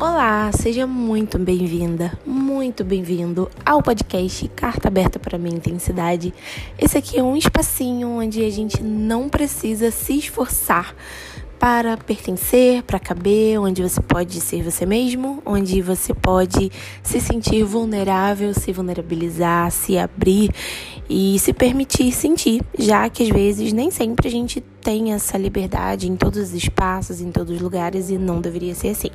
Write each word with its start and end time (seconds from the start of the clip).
Olá, 0.00 0.48
seja 0.52 0.86
muito 0.86 1.40
bem-vinda, 1.40 2.16
muito 2.24 2.84
bem-vindo 2.84 3.50
ao 3.66 3.82
podcast 3.82 4.46
Carta 4.54 4.86
Aberta 4.86 5.18
para 5.18 5.36
Minha 5.36 5.56
Intensidade. 5.56 6.32
Esse 6.78 6.98
aqui 6.98 7.18
é 7.18 7.22
um 7.22 7.36
espacinho 7.36 8.08
onde 8.08 8.44
a 8.44 8.48
gente 8.48 8.80
não 8.80 9.28
precisa 9.28 9.90
se 9.90 10.16
esforçar 10.16 10.94
para 11.58 11.96
pertencer, 11.96 12.84
para 12.84 13.00
caber, 13.00 13.58
onde 13.58 13.82
você 13.82 14.00
pode 14.00 14.40
ser 14.40 14.62
você 14.62 14.86
mesmo, 14.86 15.42
onde 15.44 15.82
você 15.82 16.14
pode 16.14 16.70
se 17.02 17.20
sentir 17.20 17.64
vulnerável, 17.64 18.54
se 18.54 18.72
vulnerabilizar, 18.72 19.72
se 19.72 19.98
abrir 19.98 20.52
e 21.10 21.36
se 21.40 21.52
permitir 21.52 22.12
sentir, 22.12 22.62
já 22.78 23.08
que 23.10 23.24
às 23.24 23.30
vezes 23.30 23.72
nem 23.72 23.90
sempre 23.90 24.28
a 24.28 24.30
gente 24.30 24.62
tem 24.82 25.12
essa 25.12 25.36
liberdade 25.36 26.08
em 26.08 26.16
todos 26.16 26.38
os 26.38 26.54
espaços, 26.54 27.20
em 27.20 27.30
todos 27.30 27.56
os 27.56 27.60
lugares 27.60 28.10
e 28.10 28.18
não 28.18 28.40
deveria 28.40 28.74
ser 28.74 28.88
assim. 28.88 29.10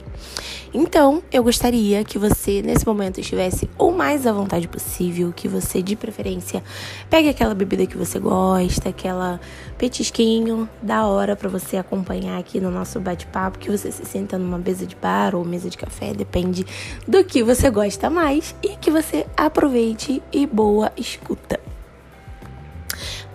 Então, 0.74 1.22
eu 1.32 1.44
gostaria 1.44 2.04
que 2.04 2.18
você 2.18 2.62
nesse 2.62 2.86
momento 2.86 3.20
estivesse 3.20 3.70
o 3.78 3.92
mais 3.92 4.26
à 4.26 4.32
vontade 4.32 4.68
possível, 4.68 5.32
que 5.32 5.48
você 5.48 5.82
de 5.82 5.96
preferência 5.96 6.64
pegue 7.10 7.30
aquela 7.30 7.54
bebida 7.54 7.86
que 7.86 7.98
você 7.98 8.20
gosta, 8.20 8.90
aquela 8.90 9.40
petisquinho 9.78 10.68
da 10.82 11.06
hora 11.06 11.36
para 11.36 11.50
você 11.50 11.78
acompanhar 11.78 12.40
aqui 12.40 12.60
no 12.60 12.72
nosso 12.72 13.00
bate-papo, 13.00 13.60
que 13.60 13.70
você 13.70 13.92
se 13.92 14.06
senta 14.06 14.38
numa 14.38 14.58
mesa 14.58 14.86
de 14.86 14.96
bar 14.96 15.36
ou 15.36 15.46
mesa 15.46 15.70
de 15.70 15.78
café, 15.78 16.14
depende 16.14 16.66
do 17.08 17.24
que 17.24 17.44
você 17.44 17.70
gosta 17.70 18.10
mais 18.10 18.56
e 18.64 18.70
que 18.78 18.90
você 18.90 19.26
aproveite 19.38 20.22
e 20.32 20.46
boa 20.48 20.92
escuta. 20.98 21.60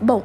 Bom, 0.01 0.23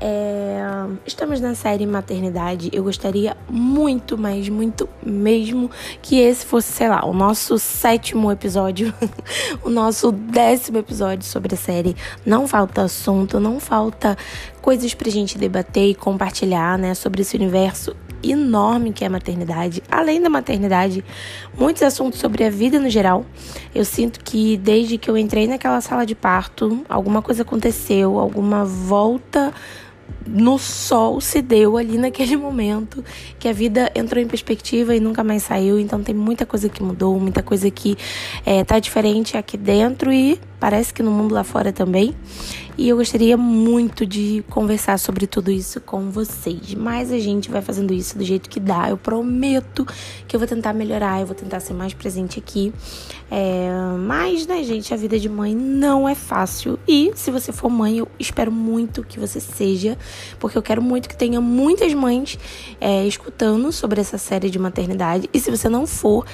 é, 0.00 0.58
estamos 1.06 1.40
na 1.40 1.54
série 1.54 1.86
Maternidade. 1.86 2.70
Eu 2.72 2.82
gostaria 2.82 3.36
muito, 3.48 4.16
mas 4.16 4.48
muito 4.48 4.88
mesmo 5.04 5.70
que 6.00 6.18
esse 6.18 6.46
fosse, 6.46 6.72
sei 6.72 6.88
lá, 6.88 7.04
o 7.04 7.12
nosso 7.12 7.58
sétimo 7.58 8.32
episódio, 8.32 8.94
o 9.62 9.68
nosso 9.68 10.10
décimo 10.10 10.78
episódio 10.78 11.26
sobre 11.26 11.54
a 11.54 11.58
série. 11.58 11.94
Não 12.24 12.48
falta 12.48 12.82
assunto, 12.82 13.38
não 13.38 13.60
falta 13.60 14.16
coisas 14.62 14.94
pra 14.94 15.10
gente 15.10 15.36
debater 15.36 15.90
e 15.90 15.94
compartilhar, 15.94 16.78
né, 16.78 16.94
sobre 16.94 17.20
esse 17.20 17.36
universo 17.36 17.94
enorme 18.22 18.92
que 18.92 19.04
é 19.04 19.06
a 19.06 19.10
maternidade. 19.10 19.82
Além 19.90 20.20
da 20.20 20.28
maternidade, 20.28 21.04
muitos 21.58 21.82
assuntos 21.82 22.18
sobre 22.18 22.44
a 22.44 22.50
vida 22.50 22.78
no 22.78 22.88
geral. 22.88 23.24
Eu 23.74 23.84
sinto 23.84 24.20
que 24.22 24.56
desde 24.56 24.98
que 24.98 25.10
eu 25.10 25.16
entrei 25.16 25.46
naquela 25.46 25.80
sala 25.80 26.04
de 26.04 26.14
parto, 26.14 26.84
alguma 26.88 27.22
coisa 27.22 27.42
aconteceu, 27.42 28.18
alguma 28.18 28.64
volta 28.64 29.52
no 30.26 30.58
sol 30.58 31.20
se 31.20 31.42
deu 31.42 31.76
ali 31.76 31.98
naquele 31.98 32.36
momento 32.36 33.04
que 33.38 33.48
a 33.48 33.52
vida 33.52 33.90
entrou 33.94 34.22
em 34.22 34.26
perspectiva 34.26 34.94
e 34.94 35.00
nunca 35.00 35.24
mais 35.24 35.42
saiu. 35.42 35.78
Então 35.78 36.02
tem 36.02 36.14
muita 36.14 36.46
coisa 36.46 36.68
que 36.68 36.82
mudou, 36.82 37.18
muita 37.18 37.42
coisa 37.42 37.70
que 37.70 37.96
é, 38.44 38.62
tá 38.64 38.78
diferente 38.78 39.36
aqui 39.36 39.56
dentro 39.56 40.12
e 40.12 40.40
parece 40.58 40.92
que 40.92 41.02
no 41.02 41.10
mundo 41.10 41.34
lá 41.34 41.42
fora 41.42 41.72
também. 41.72 42.14
E 42.78 42.88
eu 42.88 42.96
gostaria 42.96 43.36
muito 43.36 44.06
de 44.06 44.42
conversar 44.48 44.98
sobre 44.98 45.26
tudo 45.26 45.50
isso 45.50 45.80
com 45.80 46.10
vocês. 46.10 46.74
Mas 46.74 47.12
a 47.12 47.18
gente 47.18 47.50
vai 47.50 47.60
fazendo 47.60 47.92
isso 47.92 48.16
do 48.16 48.24
jeito 48.24 48.48
que 48.48 48.58
dá. 48.58 48.88
Eu 48.88 48.96
prometo 48.96 49.86
que 50.26 50.34
eu 50.34 50.40
vou 50.40 50.48
tentar 50.48 50.72
melhorar, 50.72 51.20
eu 51.20 51.26
vou 51.26 51.34
tentar 51.34 51.60
ser 51.60 51.74
mais 51.74 51.92
presente 51.92 52.38
aqui. 52.38 52.72
É, 53.30 53.70
mas, 53.98 54.46
né, 54.46 54.62
gente, 54.64 54.92
a 54.92 54.96
vida 54.96 55.18
de 55.18 55.28
mãe 55.28 55.54
não 55.54 56.08
é 56.08 56.14
fácil. 56.14 56.78
E 56.86 57.12
se 57.14 57.30
você 57.30 57.52
for 57.52 57.70
mãe, 57.70 57.98
eu 57.98 58.08
espero 58.18 58.50
muito 58.50 59.04
que 59.04 59.20
você 59.20 59.38
seja, 59.38 59.96
porque 60.38 60.58
eu 60.58 60.62
quero 60.62 60.82
muito 60.82 61.08
que 61.08 61.16
tenha 61.16 61.40
muitas 61.40 61.94
mães 61.94 62.38
é, 62.80 63.06
escutando 63.06 63.70
sobre 63.70 64.00
essa 64.00 64.18
série 64.18 64.50
de 64.50 64.58
maternidade. 64.58 65.30
E 65.32 65.38
se 65.38 65.50
você 65.50 65.68
não 65.68 65.86
for, 65.86 66.26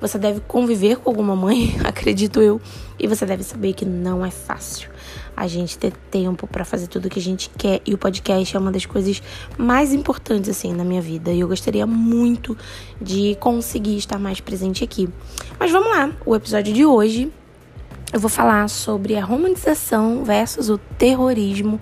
você 0.00 0.18
deve 0.18 0.40
conviver 0.40 0.96
com 0.96 1.08
alguma 1.08 1.34
mãe, 1.34 1.74
acredito 1.84 2.40
eu, 2.40 2.60
e 2.98 3.06
você 3.06 3.24
deve 3.24 3.42
saber 3.42 3.72
que 3.72 3.86
não 3.86 4.24
é 4.24 4.30
fácil 4.30 4.91
a 5.36 5.46
gente 5.46 5.78
ter 5.78 5.92
tempo 6.10 6.46
para 6.46 6.64
fazer 6.64 6.86
tudo 6.86 7.06
o 7.06 7.08
que 7.08 7.18
a 7.18 7.22
gente 7.22 7.50
quer 7.56 7.80
e 7.86 7.94
o 7.94 7.98
podcast 7.98 8.56
é 8.56 8.58
uma 8.58 8.72
das 8.72 8.86
coisas 8.86 9.22
mais 9.56 9.92
importantes 9.92 10.50
assim 10.50 10.72
na 10.72 10.84
minha 10.84 11.00
vida 11.00 11.30
e 11.30 11.40
eu 11.40 11.48
gostaria 11.48 11.86
muito 11.86 12.56
de 13.00 13.36
conseguir 13.40 13.96
estar 13.96 14.18
mais 14.18 14.40
presente 14.40 14.84
aqui. 14.84 15.08
Mas 15.58 15.70
vamos 15.70 15.88
lá, 15.88 16.12
o 16.24 16.34
episódio 16.34 16.72
de 16.72 16.84
hoje 16.84 17.32
eu 18.12 18.20
vou 18.20 18.28
falar 18.28 18.68
sobre 18.68 19.16
a 19.16 19.24
romantização 19.24 20.22
versus 20.22 20.68
o 20.68 20.76
terrorismo 20.76 21.80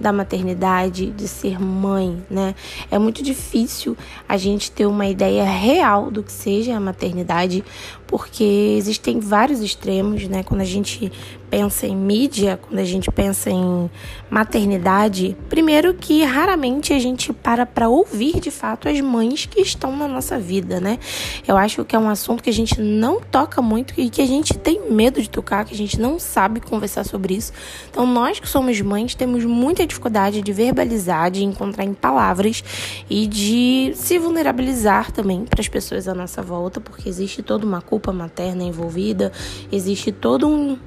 da 0.00 0.12
maternidade, 0.12 1.10
de 1.10 1.28
ser 1.28 1.60
mãe, 1.60 2.22
né? 2.30 2.54
É 2.90 2.98
muito 2.98 3.22
difícil 3.22 3.96
a 4.26 4.36
gente 4.38 4.70
ter 4.70 4.86
uma 4.86 5.06
ideia 5.06 5.44
real 5.44 6.10
do 6.10 6.22
que 6.22 6.32
seja 6.32 6.76
a 6.76 6.80
maternidade, 6.80 7.62
porque 8.06 8.74
existem 8.78 9.20
vários 9.20 9.60
extremos, 9.60 10.26
né? 10.26 10.42
Quando 10.42 10.62
a 10.62 10.64
gente 10.64 11.12
pensa 11.50 11.86
em 11.86 11.96
mídia, 11.96 12.58
quando 12.62 12.78
a 12.78 12.84
gente 12.84 13.10
pensa 13.10 13.50
em 13.50 13.90
maternidade, 14.30 15.36
primeiro 15.48 15.92
que 15.92 16.22
raramente 16.22 16.92
a 16.92 16.98
gente 16.98 17.32
para 17.32 17.66
para 17.66 17.88
ouvir 17.88 18.38
de 18.40 18.50
fato 18.50 18.88
as 18.88 19.00
mães 19.00 19.46
que 19.46 19.60
estão 19.60 19.96
na 19.96 20.06
nossa 20.06 20.38
vida, 20.38 20.80
né? 20.80 20.98
Eu 21.46 21.56
acho 21.56 21.84
que 21.84 21.96
é 21.96 21.98
um 21.98 22.08
assunto 22.08 22.42
que 22.42 22.50
a 22.50 22.52
gente 22.52 22.80
não 22.80 23.20
toca 23.20 23.60
muito 23.60 23.94
e 23.96 24.08
que 24.08 24.22
a 24.22 24.26
gente 24.26 24.56
tem 24.56 24.90
medo 24.90 25.20
de 25.20 25.28
tocar, 25.28 25.64
que 25.64 25.74
a 25.74 25.76
gente 25.76 26.00
não 26.00 26.18
sabe 26.18 26.60
conversar 26.60 27.04
sobre 27.04 27.34
isso. 27.34 27.52
Então, 27.90 28.06
nós 28.06 28.38
que 28.38 28.48
somos 28.48 28.80
mães 28.80 29.14
temos 29.14 29.44
muita 29.44 29.86
dificuldade 29.86 30.42
de 30.42 30.52
verbalizar, 30.52 31.30
de 31.30 31.42
encontrar 31.42 31.84
em 31.84 31.94
palavras 31.94 32.62
e 33.08 33.26
de 33.26 33.92
se 33.96 34.18
vulnerabilizar 34.18 35.10
também 35.10 35.44
para 35.44 35.60
as 35.60 35.68
pessoas 35.68 36.06
à 36.06 36.14
nossa 36.14 36.40
volta, 36.40 36.80
porque 36.80 37.08
existe 37.08 37.42
toda 37.42 37.66
uma 37.66 37.82
culpa 37.82 38.12
materna 38.12 38.62
envolvida, 38.62 39.32
existe 39.72 40.12
todo 40.12 40.46
um 40.46 40.78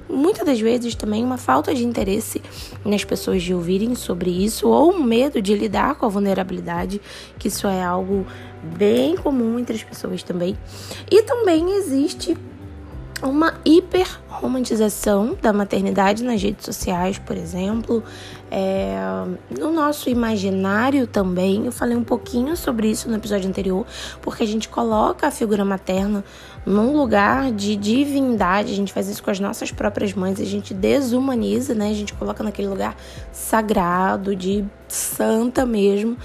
muitas 0.53 0.59
vezes 0.59 0.95
também 0.95 1.23
uma 1.23 1.37
falta 1.37 1.73
de 1.73 1.83
interesse 1.83 2.41
nas 2.85 3.03
pessoas 3.03 3.41
de 3.41 3.53
ouvirem 3.53 3.95
sobre 3.95 4.29
isso 4.29 4.67
ou 4.67 4.93
um 4.93 5.03
medo 5.03 5.41
de 5.41 5.55
lidar 5.55 5.95
com 5.95 6.05
a 6.05 6.09
vulnerabilidade, 6.09 7.01
que 7.39 7.47
isso 7.47 7.67
é 7.67 7.83
algo 7.83 8.25
bem 8.77 9.15
comum 9.17 9.57
entre 9.57 9.75
as 9.75 9.83
pessoas 9.83 10.21
também. 10.21 10.57
E 11.09 11.23
também 11.23 11.77
existe 11.77 12.37
uma 13.23 13.53
hiperromantização 13.63 15.37
da 15.41 15.53
maternidade 15.53 16.23
nas 16.23 16.41
redes 16.41 16.65
sociais, 16.65 17.17
por 17.17 17.37
exemplo. 17.37 18.03
É, 18.51 18.95
no 19.57 19.71
nosso 19.71 20.09
imaginário 20.09 21.07
também, 21.07 21.65
eu 21.65 21.71
falei 21.71 21.95
um 21.95 22.03
pouquinho 22.03 22.55
sobre 22.55 22.91
isso 22.91 23.09
no 23.09 23.15
episódio 23.15 23.49
anterior, 23.49 23.85
porque 24.21 24.43
a 24.43 24.47
gente 24.47 24.67
coloca 24.69 25.25
a 25.25 25.31
figura 25.31 25.63
materna 25.63 26.23
num 26.65 26.95
lugar 26.95 27.51
de 27.51 27.75
divindade, 27.75 28.71
a 28.71 28.75
gente 28.75 28.93
faz 28.93 29.09
isso 29.09 29.21
com 29.21 29.29
as 29.29 29.39
nossas 29.39 29.71
próprias 29.71 30.13
mães, 30.13 30.39
a 30.39 30.45
gente 30.45 30.73
desumaniza, 30.73 31.73
né? 31.73 31.89
A 31.89 31.93
gente 31.93 32.13
coloca 32.13 32.43
naquele 32.43 32.67
lugar 32.67 32.95
sagrado, 33.31 34.35
de 34.35 34.63
santa 34.87 35.65
mesmo. 35.65 36.17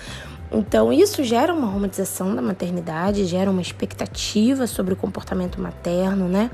Então, 0.51 0.93
isso 0.93 1.23
gera 1.23 1.53
uma 1.53 1.67
romantização 1.67 2.35
da 2.35 2.41
maternidade, 2.41 3.25
gera 3.27 3.51
uma 3.51 3.61
expectativa 3.61 4.67
sobre 4.67 4.95
o 4.95 4.97
comportamento 4.97 5.61
materno, 5.61 6.29
né? 6.29 6.51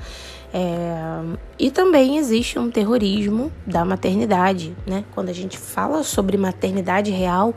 É, 0.52 1.36
e 1.58 1.68
também 1.68 2.16
existe 2.16 2.60
um 2.60 2.70
terrorismo 2.70 3.50
da 3.66 3.84
maternidade, 3.84 4.74
né? 4.86 5.04
Quando 5.12 5.28
a 5.28 5.32
gente 5.32 5.58
fala 5.58 6.04
sobre 6.04 6.36
maternidade 6.36 7.10
real, 7.10 7.54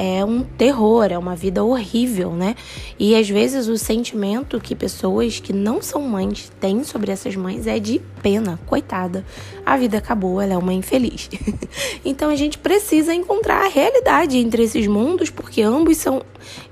é 0.00 0.24
um 0.24 0.44
terror, 0.44 1.08
é 1.10 1.18
uma 1.18 1.34
vida 1.34 1.64
horrível, 1.64 2.30
né? 2.30 2.54
E 3.00 3.16
às 3.16 3.28
vezes 3.28 3.66
o 3.66 3.76
sentimento 3.76 4.60
que 4.60 4.76
pessoas 4.76 5.40
que 5.40 5.52
não 5.52 5.82
são 5.82 6.02
mães 6.02 6.52
têm 6.60 6.84
sobre 6.84 7.10
essas 7.10 7.34
mães 7.34 7.66
é 7.66 7.80
de 7.80 8.00
pena, 8.22 8.60
coitada. 8.64 9.26
A 9.66 9.76
vida 9.76 9.98
acabou, 9.98 10.40
ela 10.40 10.54
é 10.54 10.56
uma 10.56 10.72
infeliz. 10.72 11.28
então 12.04 12.30
a 12.30 12.36
gente 12.36 12.58
precisa 12.58 13.12
encontrar 13.12 13.64
a 13.64 13.68
realidade 13.68 14.38
entre 14.38 14.62
esses 14.62 14.86
mundos, 14.86 15.30
porque 15.30 15.62
ambos 15.62 15.96
são 15.96 16.22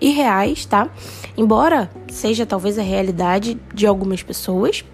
irreais, 0.01 0.65
tá? 0.65 0.89
Embora 1.37 1.91
seja 2.09 2.47
talvez 2.47 2.79
a 2.79 2.83
realidade 2.83 3.59
de 3.75 3.89
algumas 3.89 4.23
pessoas, 4.23 4.85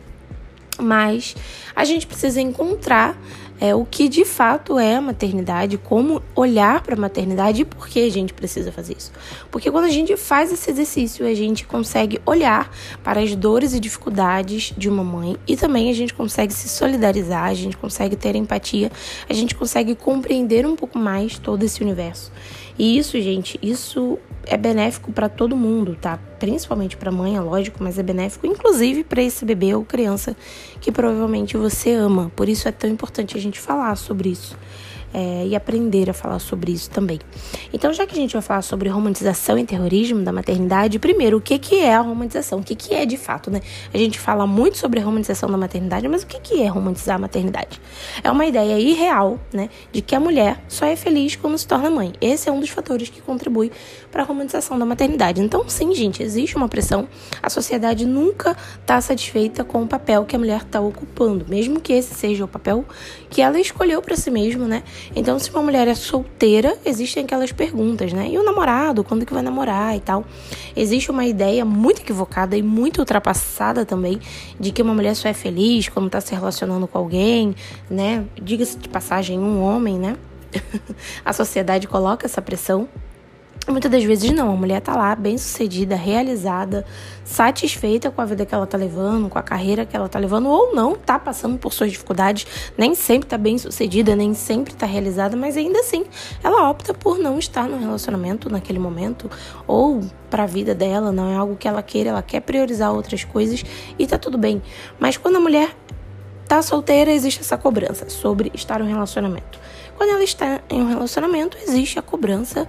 mas 0.81 1.37
a 1.77 1.85
gente 1.85 2.07
precisa 2.07 2.41
encontrar 2.41 3.15
é, 3.63 3.77
o 3.77 3.85
que 3.85 4.09
de 4.09 4.25
fato 4.25 4.77
é 4.77 4.97
a 4.97 5.01
maternidade, 5.01 5.79
como 5.79 6.21
olhar 6.35 6.83
para 6.83 6.97
a 6.97 6.99
maternidade 6.99 7.63
e 7.63 7.65
por 7.65 7.87
que 7.87 8.01
a 8.01 8.11
gente 8.11 8.35
precisa 8.35 8.73
fazer 8.73 8.97
isso. 8.99 9.13
Porque 9.53 9.71
quando 9.71 9.85
a 9.85 9.89
gente 9.89 10.17
faz 10.17 10.53
esse 10.53 10.69
exercício, 10.69 11.25
a 11.25 11.33
gente 11.33 11.65
consegue 11.65 12.21
olhar 12.27 12.69
para 13.05 13.21
as 13.21 13.37
dores 13.37 13.73
e 13.73 13.79
dificuldades 13.79 14.75
de 14.77 14.89
uma 14.89 15.05
mãe 15.05 15.37
e 15.47 15.57
também 15.57 15.89
a 15.91 15.95
gente 15.95 16.13
consegue 16.13 16.53
se 16.53 16.69
solidarizar, 16.69 17.45
a 17.45 17.55
gente 17.55 17.77
consegue 17.77 18.17
ter 18.17 18.35
empatia, 18.35 18.91
a 19.31 19.33
gente 19.33 19.55
consegue 19.55 19.95
compreender 19.95 20.67
um 20.67 20.75
pouco 20.75 20.99
mais 20.99 21.39
todo 21.39 21.63
esse 21.63 21.85
universo. 21.85 22.33
E 22.77 22.99
isso, 22.99 23.21
gente, 23.21 23.61
isso 23.63 24.19
é 24.47 24.57
benéfico 24.57 25.13
para 25.13 25.29
todo 25.29 25.57
mundo, 25.57 25.97
tá? 26.01 26.19
Principalmente 26.39 26.97
para 26.97 27.11
a 27.11 27.13
mãe, 27.13 27.37
é 27.37 27.41
lógico, 27.41 27.83
mas 27.83 27.99
é 27.99 28.03
benéfico 28.03 28.47
inclusive 28.47 29.05
para 29.05 29.23
esse 29.23 29.45
bebê 29.45 29.75
ou 29.75 29.85
criança 29.85 30.37
que 30.81 30.91
provavelmente 30.91 31.57
você 31.57 31.93
ama. 31.93 32.31
Por 32.35 32.49
isso 32.49 32.69
é 32.69 32.73
tão 32.73 32.91
importante 32.91 33.37
a 33.37 33.41
gente 33.41 33.61
falar 33.61 33.95
sobre 33.97 34.31
isso. 34.31 34.57
É, 35.13 35.47
e 35.47 35.55
aprender 35.57 36.11
a 36.11 36.15
falar 36.15 36.39
sobre 36.39 36.73
isso 36.73 36.91
também. 36.91 37.19
Então, 37.73 37.93
já 37.93 38.07
que 38.07 38.13
a 38.13 38.17
gente 38.17 38.33
vai 38.33 38.43
falar 38.43 38.63
sobre 38.63 38.89
romantização 38.89 39.59
e 39.59 39.65
terrorismo 39.65 40.23
da 40.23 40.33
maternidade, 40.33 40.99
primeiro, 40.99 41.39
o 41.39 41.41
que, 41.41 41.59
que 41.59 41.79
é 41.79 41.95
a 41.95 42.01
romantização? 42.01 42.61
O 42.61 42.63
que, 42.63 42.75
que 42.75 42.95
é 42.95 43.05
de 43.05 43.17
fato, 43.17 43.51
né? 43.51 43.61
A 43.93 43.99
gente 43.99 44.19
fala 44.19 44.47
muito 44.47 44.79
sobre 44.79 45.01
a 45.01 45.05
romantização 45.05 45.51
da 45.51 45.57
maternidade, 45.57 46.09
mas 46.09 46.23
o 46.23 46.27
que, 46.27 46.41
que 46.41 46.63
é 46.63 46.67
romantizar 46.67 47.17
a 47.17 47.19
maternidade? 47.19 47.81
É 48.23 48.31
uma 48.31 48.47
ideia 48.47 48.79
irreal, 48.79 49.39
né, 49.53 49.69
de 49.91 50.01
que 50.01 50.15
a 50.15 50.21
mulher 50.21 50.63
só 50.69 50.87
é 50.87 50.97
feliz 50.97 51.37
quando 51.37 51.59
se 51.59 51.67
torna 51.67 51.91
mãe. 51.91 52.13
Esse 52.21 52.49
é 52.49 52.53
um 52.53 52.61
dos 52.61 52.71
fatores 52.71 53.09
que 53.09 53.21
contribui 53.21 53.71
para 54.11 54.23
a 54.23 54.25
romantização 54.25 54.79
da 54.79 54.85
maternidade. 54.85 55.41
Então, 55.41 55.69
sim, 55.69 55.95
gente, 55.95 56.23
existe 56.23 56.57
uma 56.57 56.69
pressão. 56.69 57.09
A 57.43 57.51
sociedade 57.51 58.07
nunca 58.07 58.57
está 58.81 59.01
satisfeita 59.01 59.65
com 59.65 59.83
o 59.83 59.87
papel 59.87 60.25
que 60.25 60.37
a 60.37 60.39
mulher 60.39 60.63
está 60.63 60.81
ocupando, 60.81 61.47
mesmo 61.49 61.81
que 61.81 61.93
esse 61.93 62.15
seja 62.15 62.45
o 62.45 62.49
papel 62.49 62.85
que 63.31 63.41
ela 63.41 63.59
escolheu 63.59 64.03
para 64.03 64.17
si 64.17 64.31
mesma, 64.31 64.67
né? 64.67 64.83
Então, 65.15 65.39
se 65.39 65.51
uma 65.51 65.63
mulher 65.63 65.89
é 65.89 65.95
solteira, 65.95 66.77
existem 66.85 67.25
aquelas 67.25 67.53
perguntas, 67.53 68.13
né? 68.13 68.29
E 68.31 68.39
o 68.39 68.45
namorado, 68.45 69.05
quando 69.05 69.27
que 69.27 69.33
vai 69.33 69.43
namorar 69.43 69.97
e 69.97 70.01
tal? 70.01 70.25
Existe 70.77 71.11
uma 71.11 71.25
ideia 71.25 71.65
muito 71.65 72.01
equivocada 72.01 72.57
e 72.57 72.63
muito 72.63 72.99
ultrapassada 72.99 73.85
também 73.85 74.21
de 74.59 74.73
que 74.73 74.83
uma 74.83 74.95
mulher 74.95 75.15
só 75.15 75.29
é 75.29 75.35
feliz 75.35 75.89
quando 75.89 76.07
está 76.07 76.21
se 76.21 76.35
relacionando 76.35 76.87
com 76.87 76.99
alguém, 76.99 77.55
né? 77.91 78.25
Diga-se 78.41 78.79
de 78.79 78.89
passagem, 78.89 79.39
um 79.39 79.63
homem, 79.63 79.99
né? 79.99 80.17
a 81.25 81.33
sociedade 81.33 81.87
coloca 81.89 82.27
essa 82.27 82.43
pressão 82.43 82.89
Muitas 83.69 83.91
das 83.91 84.03
vezes 84.03 84.31
não, 84.33 84.53
a 84.53 84.57
mulher 84.57 84.81
tá 84.81 84.97
lá 84.97 85.15
bem 85.15 85.39
sucedida, 85.39 85.95
realizada, 85.95 86.85
satisfeita 87.25 88.11
com 88.11 88.21
a 88.21 88.25
vida 88.25 88.45
que 88.45 88.53
ela 88.53 88.67
tá 88.67 88.77
levando, 88.77 89.29
com 89.29 89.39
a 89.39 89.43
carreira 89.43 89.87
que 89.87 89.95
ela 89.95 90.09
tá 90.09 90.19
levando, 90.19 90.49
ou 90.49 90.75
não, 90.75 90.97
tá 90.97 91.17
passando 91.17 91.57
por 91.57 91.73
suas 91.73 91.93
dificuldades, 91.93 92.45
nem 92.77 92.95
sempre 92.95 93.29
tá 93.29 93.39
bem 93.39 93.57
sucedida, 93.59 94.17
nem 94.17 94.35
sempre 94.35 94.75
tá 94.75 94.85
realizada, 94.85 95.37
mas 95.37 95.57
ainda 95.57 95.79
assim 95.79 96.05
ela 96.43 96.69
opta 96.69 96.93
por 96.93 97.19
não 97.19 97.39
estar 97.39 97.69
no 97.69 97.79
relacionamento 97.79 98.51
naquele 98.51 98.81
momento, 98.81 99.31
ou 99.67 100.01
para 100.29 100.43
a 100.43 100.47
vida 100.47 100.75
dela, 100.75 101.13
não 101.13 101.31
é 101.31 101.37
algo 101.37 101.55
que 101.55 101.69
ela 101.69 101.83
queira, 101.83 102.11
ela 102.11 102.23
quer 102.23 102.41
priorizar 102.41 102.93
outras 102.93 103.23
coisas 103.23 103.65
e 103.97 104.07
tá 104.07 104.19
tudo 104.19 104.37
bem. 104.37 104.61
Mas 104.99 105.17
quando 105.17 105.37
a 105.37 105.41
mulher 105.41 105.77
tá 106.49 106.61
solteira, 106.61 107.13
existe 107.13 107.41
essa 107.41 107.57
cobrança 107.57 108.11
sobre 108.11 108.51
estar 108.55 108.81
em 108.81 108.85
um 108.85 108.89
relacionamento. 108.89 109.59
Quando 109.97 110.11
ela 110.11 110.25
está 110.25 110.61
em 110.69 110.83
um 110.83 110.89
relacionamento, 110.89 111.57
existe 111.63 111.99
a 111.99 112.03
cobrança 112.03 112.67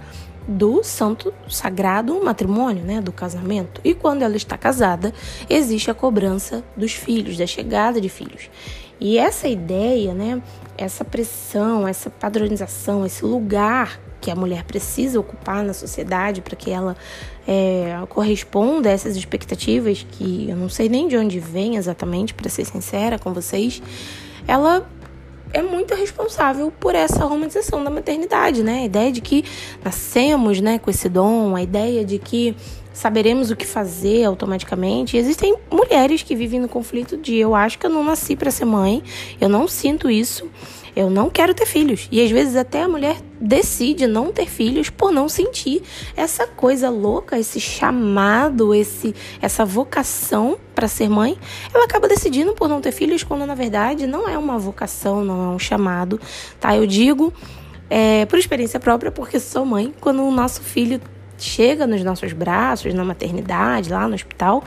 do 0.47 0.83
santo 0.83 1.33
sagrado 1.49 2.23
matrimônio, 2.23 2.83
né, 2.83 3.01
do 3.01 3.11
casamento. 3.11 3.79
E 3.83 3.93
quando 3.93 4.23
ela 4.23 4.35
está 4.35 4.57
casada, 4.57 5.13
existe 5.49 5.89
a 5.89 5.93
cobrança 5.93 6.63
dos 6.75 6.93
filhos, 6.93 7.37
da 7.37 7.47
chegada 7.47 8.01
de 8.01 8.09
filhos. 8.09 8.49
E 8.99 9.17
essa 9.17 9.47
ideia, 9.47 10.13
né, 10.13 10.41
essa 10.77 11.03
pressão, 11.03 11.87
essa 11.87 12.09
padronização, 12.09 13.05
esse 13.05 13.25
lugar 13.25 13.99
que 14.21 14.31
a 14.31 14.35
mulher 14.35 14.63
precisa 14.63 15.19
ocupar 15.19 15.63
na 15.65 15.73
sociedade 15.73 16.41
para 16.41 16.55
que 16.55 16.71
ela 16.71 16.95
é, 17.45 17.97
corresponda 18.07 18.87
a 18.87 18.91
essas 18.93 19.17
expectativas, 19.17 20.05
que 20.09 20.49
eu 20.49 20.55
não 20.55 20.69
sei 20.69 20.87
nem 20.87 21.09
de 21.09 21.17
onde 21.17 21.39
vem 21.39 21.75
exatamente, 21.75 22.33
para 22.33 22.49
ser 22.49 22.63
sincera 22.63 23.19
com 23.19 23.33
vocês, 23.33 23.81
ela 24.47 24.87
é 25.53 25.61
muito 25.61 25.93
responsável 25.93 26.73
por 26.79 26.95
essa 26.95 27.23
romantização 27.23 27.83
da 27.83 27.89
maternidade, 27.89 28.63
né? 28.63 28.79
A 28.81 28.85
ideia 28.85 29.11
de 29.11 29.21
que 29.21 29.45
nascemos, 29.83 30.59
né, 30.59 30.79
com 30.79 30.89
esse 30.89 31.07
dom, 31.07 31.55
a 31.55 31.61
ideia 31.61 32.03
de 32.03 32.17
que 32.17 32.55
saberemos 32.91 33.51
o 33.51 33.55
que 33.55 33.65
fazer 33.65 34.23
automaticamente. 34.25 35.15
Existem 35.15 35.55
mulheres 35.71 36.23
que 36.23 36.35
vivem 36.35 36.59
no 36.59 36.67
conflito 36.67 37.15
de 37.15 37.35
eu 37.35 37.55
acho 37.55 37.77
que 37.77 37.85
eu 37.85 37.89
não 37.89 38.03
nasci 38.03 38.35
para 38.35 38.51
ser 38.51 38.65
mãe, 38.65 39.03
eu 39.39 39.47
não 39.47 39.67
sinto 39.67 40.09
isso 40.09 40.49
eu 40.95 41.09
não 41.09 41.29
quero 41.29 41.53
ter 41.53 41.65
filhos. 41.65 42.07
E 42.11 42.23
às 42.23 42.29
vezes 42.29 42.55
até 42.55 42.83
a 42.83 42.87
mulher 42.87 43.17
decide 43.39 44.07
não 44.07 44.31
ter 44.31 44.47
filhos 44.47 44.89
por 44.89 45.11
não 45.11 45.27
sentir 45.27 45.81
essa 46.15 46.47
coisa 46.47 46.89
louca, 46.89 47.37
esse 47.37 47.59
chamado, 47.59 48.73
esse 48.73 49.13
essa 49.41 49.65
vocação 49.65 50.57
para 50.73 50.87
ser 50.87 51.09
mãe. 51.09 51.37
Ela 51.73 51.85
acaba 51.85 52.07
decidindo 52.07 52.53
por 52.53 52.67
não 52.67 52.81
ter 52.81 52.91
filhos 52.91 53.23
quando 53.23 53.45
na 53.45 53.55
verdade 53.55 54.07
não 54.07 54.27
é 54.27 54.37
uma 54.37 54.57
vocação, 54.57 55.23
não 55.23 55.51
é 55.51 55.55
um 55.55 55.59
chamado, 55.59 56.19
tá? 56.59 56.75
Eu 56.75 56.85
digo 56.85 57.33
é, 57.89 58.25
por 58.25 58.39
experiência 58.39 58.79
própria, 58.79 59.11
porque 59.11 59.39
sou 59.39 59.65
mãe, 59.65 59.93
quando 59.99 60.23
o 60.23 60.31
nosso 60.31 60.61
filho 60.61 60.99
chega 61.43 61.85
nos 61.85 62.03
nossos 62.03 62.33
braços, 62.33 62.93
na 62.93 63.03
maternidade, 63.03 63.91
lá 63.91 64.07
no 64.07 64.15
hospital, 64.15 64.63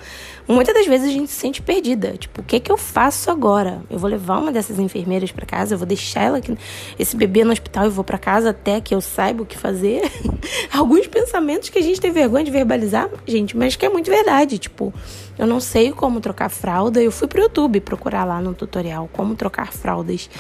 muitas 0.46 0.75
das 0.75 0.87
vezes 0.87 1.08
a 1.08 1.12
gente 1.12 1.31
se 1.31 1.40
sente 1.40 1.62
perdida. 1.62 2.17
Tipo, 2.17 2.40
o 2.40 2.44
que 2.44 2.56
é 2.56 2.61
que 2.61 2.70
eu 2.70 2.76
faço 2.76 3.31
agora? 3.31 3.82
Eu 3.90 3.99
vou 3.99 4.08
levar 4.08 4.38
uma 4.38 4.52
dessas 4.52 4.78
enfermeiras 4.78 5.32
para 5.32 5.46
casa, 5.46 5.75
eu 5.75 5.78
vou 5.78 5.87
deixar 5.87 6.23
ela 6.23 6.38
aqui, 6.38 6.56
esse 6.99 7.17
bebê 7.17 7.44
no 7.44 7.52
hospital 7.52 7.87
e 7.87 7.88
vou 7.88 8.05
para 8.05 8.19
casa 8.19 8.50
até 8.50 8.81
que 8.81 8.94
eu 8.94 9.00
saiba 9.00 9.43
o 9.43 9.46
que 9.46 9.56
fazer. 9.56 10.02
Alguns 10.73 11.06
pensamentos 11.06 11.69
que 11.69 11.78
a 11.78 11.82
gente 11.82 12.00
tem 12.00 12.11
vergonha 12.11 12.44
de 12.44 12.50
verbalizar, 12.50 13.08
gente, 13.26 13.56
mas 13.56 13.76
que 13.76 13.84
é 13.84 13.88
muito 13.88 14.11
verdade. 14.11 14.58
Tipo, 14.58 14.93
eu 15.38 15.46
não 15.46 15.61
sei 15.61 15.93
como 15.93 16.20
trocar 16.20 16.49
fralda. 16.49 17.02
Eu 17.02 17.12
fui 17.12 17.28
pro 17.28 17.43
YouTube 17.43 17.81
procurar 17.81 18.25
lá 18.25 18.40
no 18.40 18.55
tutorial 18.55 19.08
como 19.12 19.34
trocar 19.34 19.73
fraldas. 19.73 20.31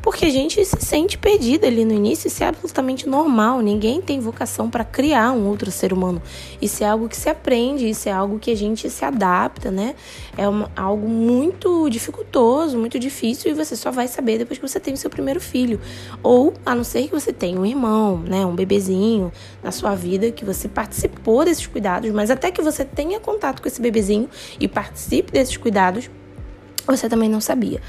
Porque 0.00 0.26
a 0.26 0.30
gente 0.30 0.64
se 0.64 0.76
sente 0.80 1.18
perdida 1.18 1.66
ali 1.66 1.84
no 1.84 1.92
início. 1.92 2.28
Isso 2.28 2.44
é 2.44 2.46
absolutamente 2.46 3.08
normal. 3.08 3.60
Ninguém 3.60 4.00
tem 4.00 4.20
vocação 4.20 4.70
para 4.70 4.84
criar 4.84 5.32
um 5.32 5.48
outro 5.48 5.70
ser 5.70 5.83
humano. 5.92 6.22
Isso 6.60 6.82
é 6.82 6.88
algo 6.88 7.08
que 7.08 7.16
se 7.16 7.28
aprende, 7.28 7.88
isso 7.88 8.08
é 8.08 8.12
algo 8.12 8.38
que 8.38 8.50
a 8.50 8.56
gente 8.56 8.88
se 8.88 9.04
adapta, 9.04 9.70
né? 9.70 9.94
É 10.36 10.48
uma, 10.48 10.70
algo 10.76 11.08
muito 11.08 11.88
dificultoso, 11.90 12.78
muito 12.78 12.98
difícil 12.98 13.50
e 13.50 13.54
você 13.54 13.76
só 13.76 13.90
vai 13.90 14.08
saber 14.08 14.38
depois 14.38 14.58
que 14.58 14.66
você 14.66 14.80
tem 14.80 14.94
o 14.94 14.96
seu 14.96 15.10
primeiro 15.10 15.40
filho. 15.40 15.80
Ou 16.22 16.54
a 16.64 16.74
não 16.74 16.84
ser 16.84 17.04
que 17.04 17.12
você 17.12 17.32
tenha 17.32 17.58
um 17.58 17.66
irmão, 17.66 18.18
né? 18.18 18.46
Um 18.46 18.54
bebezinho 18.54 19.32
na 19.62 19.70
sua 19.70 19.94
vida 19.94 20.30
que 20.30 20.44
você 20.44 20.68
participou 20.68 21.44
desses 21.44 21.66
cuidados, 21.66 22.10
mas 22.10 22.30
até 22.30 22.50
que 22.50 22.62
você 22.62 22.84
tenha 22.84 23.20
contato 23.20 23.60
com 23.60 23.68
esse 23.68 23.80
bebezinho 23.80 24.28
e 24.58 24.68
participe 24.68 25.32
desses 25.32 25.56
cuidados, 25.56 26.08
você 26.86 27.08
também 27.08 27.28
não 27.28 27.40
sabia. 27.40 27.80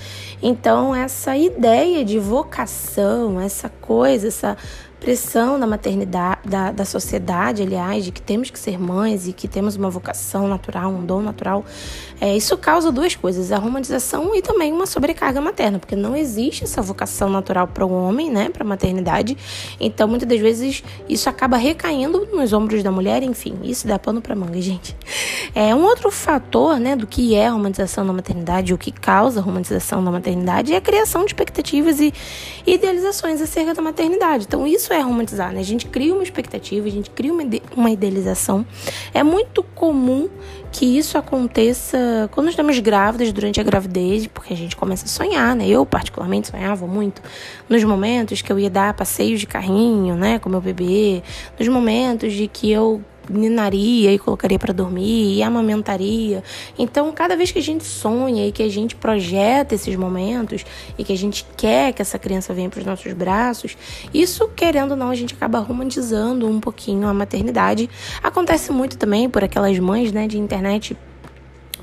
Então, 0.42 0.96
essa 0.96 1.36
ideia 1.36 2.04
de 2.06 2.18
vocação, 2.18 3.40
essa 3.40 3.68
coisa, 3.68 4.28
essa 4.28 4.58
pressão 5.06 5.60
da 5.60 5.68
maternidade, 5.68 6.50
da, 6.50 6.72
da 6.72 6.84
sociedade, 6.84 7.62
aliás, 7.62 8.04
de 8.04 8.12
que 8.12 8.20
temos 8.20 8.50
que 8.50 8.58
ser 8.58 8.80
mães 8.80 9.28
e 9.28 9.34
que 9.34 9.48
temos 9.48 9.76
uma 9.76 9.88
vocação 9.88 10.48
natural, 10.48 10.90
um 10.90 11.06
dom 11.06 11.22
natural, 11.22 11.64
é, 12.20 12.36
isso 12.36 12.58
causa 12.58 12.92
duas 12.92 13.16
coisas: 13.16 13.52
a 13.52 13.58
romantização 13.58 14.36
e 14.36 14.42
também 14.42 14.72
uma 14.72 14.86
sobrecarga 14.86 15.42
materna, 15.42 15.80
porque 15.80 15.96
não 15.96 16.16
existe 16.16 16.64
essa 16.64 16.82
vocação 16.82 17.30
natural 17.30 17.68
para 17.68 17.86
o 17.86 17.92
homem, 17.92 18.30
né, 18.30 18.50
para 18.50 18.64
a 18.64 18.68
maternidade. 18.68 19.38
Então, 19.80 20.08
muitas 20.08 20.28
das 20.28 20.40
vezes, 20.40 20.84
isso 21.08 21.30
acaba 21.30 21.58
recaindo 21.58 22.28
nos 22.34 22.54
ombros 22.54 22.84
da 22.84 22.92
mulher, 22.92 23.24
enfim, 23.24 23.60
isso 23.64 23.88
dá 23.88 24.00
pano 24.00 24.22
para 24.22 24.36
manga, 24.36 24.60
gente. 24.62 24.96
É 25.54 25.74
um 25.74 25.84
outro 25.84 26.12
fator, 26.12 26.80
né, 26.80 26.96
do 26.96 27.08
que 27.08 27.36
é 27.36 27.48
a 27.48 27.52
romantização 27.52 28.06
da 28.06 28.14
maternidade, 28.14 28.74
o 28.74 28.78
que 28.78 28.92
causa 28.92 29.40
a 29.40 29.44
romantização 29.44 30.04
da 30.04 30.12
maternidade, 30.12 30.74
é 30.74 30.78
a 30.78 30.82
criação 30.82 31.22
de 31.22 31.28
expectativas 31.28 32.00
e 32.00 32.14
idealizações 32.66 33.42
acerca 33.42 33.74
da 33.74 33.82
maternidade. 33.82 34.46
Então, 34.48 34.66
isso 34.66 34.92
é 34.94 35.00
romantizar, 35.00 35.54
né? 35.54 35.60
A 35.60 35.64
gente 35.64 35.86
cria 35.86 36.14
uma 36.14 36.24
expectativa, 36.24 36.88
a 36.88 36.92
gente 36.92 37.10
cria 37.10 37.32
uma 37.76 37.90
idealização. 37.90 38.66
É 39.14 39.24
muito 39.24 39.64
comum 39.64 40.30
que 40.76 40.98
isso 40.98 41.18
aconteça 41.18 42.30
quando 42.34 42.50
estamos 42.50 42.78
grávidas, 42.80 43.32
durante 43.32 43.62
a 43.62 43.64
gravidez, 43.64 44.28
porque 44.28 44.52
a 44.52 44.58
gente 44.58 44.76
começa 44.76 45.06
a 45.06 45.08
sonhar, 45.08 45.56
né? 45.56 45.66
Eu, 45.66 45.86
particularmente, 45.86 46.50
sonhava 46.50 46.86
muito 46.86 47.22
nos 47.70 47.82
momentos 47.86 48.42
que 48.42 48.52
eu 48.52 48.60
ia 48.60 48.70
dar 48.70 48.94
passeios 48.94 49.40
de 49.40 49.48
carrinho, 49.48 50.16
né, 50.16 50.38
com 50.38 50.50
meu 50.50 50.60
bebê, 50.60 51.24
nos 51.58 51.70
momentos 51.70 52.34
de 52.34 52.50
que 52.50 52.70
eu 52.70 53.02
ninaria 53.30 54.12
e 54.12 54.20
colocaria 54.20 54.60
para 54.60 54.74
dormir 54.74 55.38
e 55.38 55.44
amamentaria. 55.44 56.44
Então, 56.78 57.12
cada 57.12 57.36
vez 57.36 57.52
que 57.52 57.60
a 57.60 57.62
gente 57.62 57.84
sonha 57.84 58.48
e 58.48 58.52
que 58.52 58.64
a 58.64 58.70
gente 58.70 58.96
projeta 58.96 59.76
esses 59.76 59.96
momentos 59.96 60.66
e 60.98 61.04
que 61.04 61.14
a 61.14 61.18
gente 61.18 61.46
quer 61.56 61.94
que 61.94 62.02
essa 62.02 62.20
criança 62.20 62.54
venha 62.54 62.70
para 62.70 62.80
os 62.80 62.86
nossos 62.86 63.14
braços, 63.14 63.78
isso, 64.14 64.48
querendo 64.56 64.92
ou 64.92 64.98
não, 64.98 65.10
a 65.10 65.16
gente 65.16 65.34
acaba 65.34 65.60
romantizando 65.60 66.48
um 66.48 66.60
pouquinho 66.60 67.08
a 67.08 67.14
maternidade. 67.14 67.90
Acontece 68.22 68.72
muito 68.72 68.98
também 68.98 69.30
por 69.30 69.44
aquelas 69.44 69.78
mães, 69.80 70.12
né, 70.12 70.28
de 70.28 70.38
internet, 70.38 70.98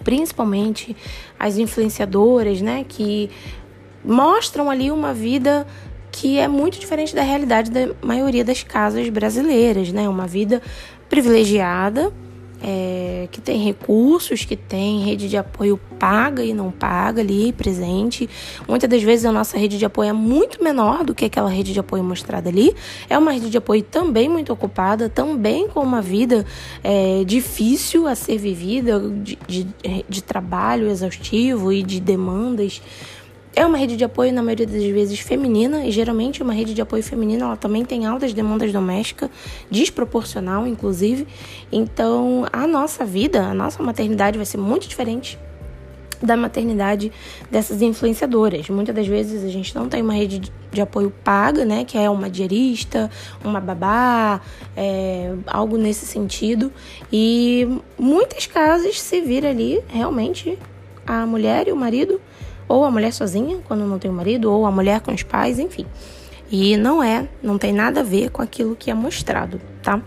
principalmente 0.05 0.97
as 1.39 1.59
influenciadoras, 1.59 2.61
né, 2.61 2.85
que 2.89 3.31
mostram 4.05 4.71
ali 4.71 4.91
uma 4.91 5.15
vida 5.15 5.67
que 6.13 6.39
é 6.39 6.47
muito 6.47 6.79
diferente 6.79 7.15
da 7.15 7.23
realidade 7.23 7.71
da 7.71 7.89
maioria 8.03 8.45
das 8.45 8.63
casas 8.63 9.09
brasileiras, 9.09 9.91
né? 9.91 10.07
Uma 10.07 10.27
vida 10.27 10.61
privilegiada, 11.13 12.11
é, 12.63 13.29
que 13.31 13.39
tem 13.39 13.63
recursos, 13.63 14.47
que 14.47 14.57
tem 14.57 15.03
rede 15.05 15.29
de 15.29 15.37
apoio 15.37 15.79
paga 15.99 16.43
e 16.43 16.55
não 16.55 16.71
paga 16.71 17.21
ali, 17.21 17.53
presente. 17.53 18.31
Muitas 18.67 18.89
das 18.89 19.03
vezes 19.03 19.27
a 19.27 19.31
nossa 19.31 19.59
rede 19.59 19.77
de 19.77 19.85
apoio 19.85 20.09
é 20.09 20.13
muito 20.15 20.65
menor 20.65 21.05
do 21.05 21.15
que 21.15 21.27
aquela 21.27 21.51
rede 21.51 21.75
de 21.75 21.81
apoio 21.81 22.03
mostrada 22.03 22.49
ali. 22.49 22.75
É 23.11 23.19
uma 23.19 23.31
rede 23.31 23.51
de 23.51 23.59
apoio 23.59 23.83
também 23.83 24.27
muito 24.27 24.51
ocupada, 24.55 25.11
também 25.11 25.69
com 25.69 25.81
uma 25.81 26.01
vida 26.01 26.47
é, 26.83 27.23
difícil 27.27 28.07
a 28.07 28.15
ser 28.15 28.39
vivida, 28.39 28.99
de, 28.99 29.39
de, 29.47 29.67
de 30.09 30.23
trabalho 30.23 30.89
exaustivo 30.89 31.71
e 31.71 31.83
de 31.83 32.01
demandas 32.01 32.81
É 33.55 33.67
uma 33.67 33.77
rede 33.77 33.97
de 33.97 34.05
apoio, 34.05 34.33
na 34.33 34.43
maioria 34.43 34.67
das 34.67 34.83
vezes, 34.83 35.21
feminina, 35.21 35.85
e 35.85 35.91
geralmente 35.91 36.43
uma 36.43 36.55
rede 36.55 36.73
de 36.73 36.81
apoio 36.81 37.03
feminina 37.03 37.45
ela 37.45 37.57
também 37.57 37.85
tem 37.85 38.07
altas 38.07 38.33
demandas 38.33 38.73
domésticas, 38.73 39.29
desproporcional, 39.71 40.67
inclusive. 40.67 41.27
Então, 41.71 42.47
a 42.51 42.67
nossa 42.67 43.05
vida, 43.05 43.47
a 43.47 43.53
nossa 43.53 43.83
maternidade 43.83 44.39
vai 44.39 44.47
ser 44.47 44.57
muito 44.57 44.89
diferente 44.89 45.39
da 46.23 46.37
maternidade 46.37 47.13
dessas 47.51 47.83
influenciadoras. 47.83 48.71
Muitas 48.71 48.95
das 48.95 49.07
vezes 49.07 49.45
a 49.45 49.49
gente 49.49 49.75
não 49.75 49.89
tem 49.89 50.01
uma 50.01 50.15
rede 50.15 50.41
de 50.71 50.81
apoio 50.81 51.13
paga, 51.23 51.65
né, 51.65 51.85
que 51.85 51.99
é 51.99 52.09
uma 52.09 52.31
diarista, 52.31 53.11
uma 53.45 53.61
babá, 53.61 54.41
é, 54.77 55.35
algo 55.47 55.77
nesse 55.77 56.07
sentido. 56.07 56.73
E 57.13 57.69
muitas 57.99 58.47
casas 58.47 59.01
se 59.01 59.21
vira 59.21 59.51
ali 59.51 59.83
realmente 59.89 60.59
a 61.07 61.27
mulher 61.27 61.69
e 61.69 61.73
o 61.73 61.77
marido 61.77 62.21
ou 62.73 62.85
a 62.85 62.91
mulher 62.91 63.13
sozinha, 63.13 63.59
quando 63.69 63.85
não 63.85 63.99
tem 63.99 64.11
o 64.11 64.15
marido, 64.15 64.51
ou 64.51 64.65
a 64.67 64.71
mulher 64.71 65.01
com 65.01 65.13
os 65.13 65.23
pais, 65.23 65.59
enfim. 65.59 65.87
E 66.51 66.77
não 66.77 67.03
é, 67.03 67.29
não 67.43 67.59
tem 67.59 67.73
nada 67.73 68.01
a 68.01 68.03
ver 68.03 68.31
com 68.31 68.43
aquilo 68.43 68.77
que 68.77 68.91
é 68.91 68.95
mostrado, 68.95 69.61
tá? 69.83 70.01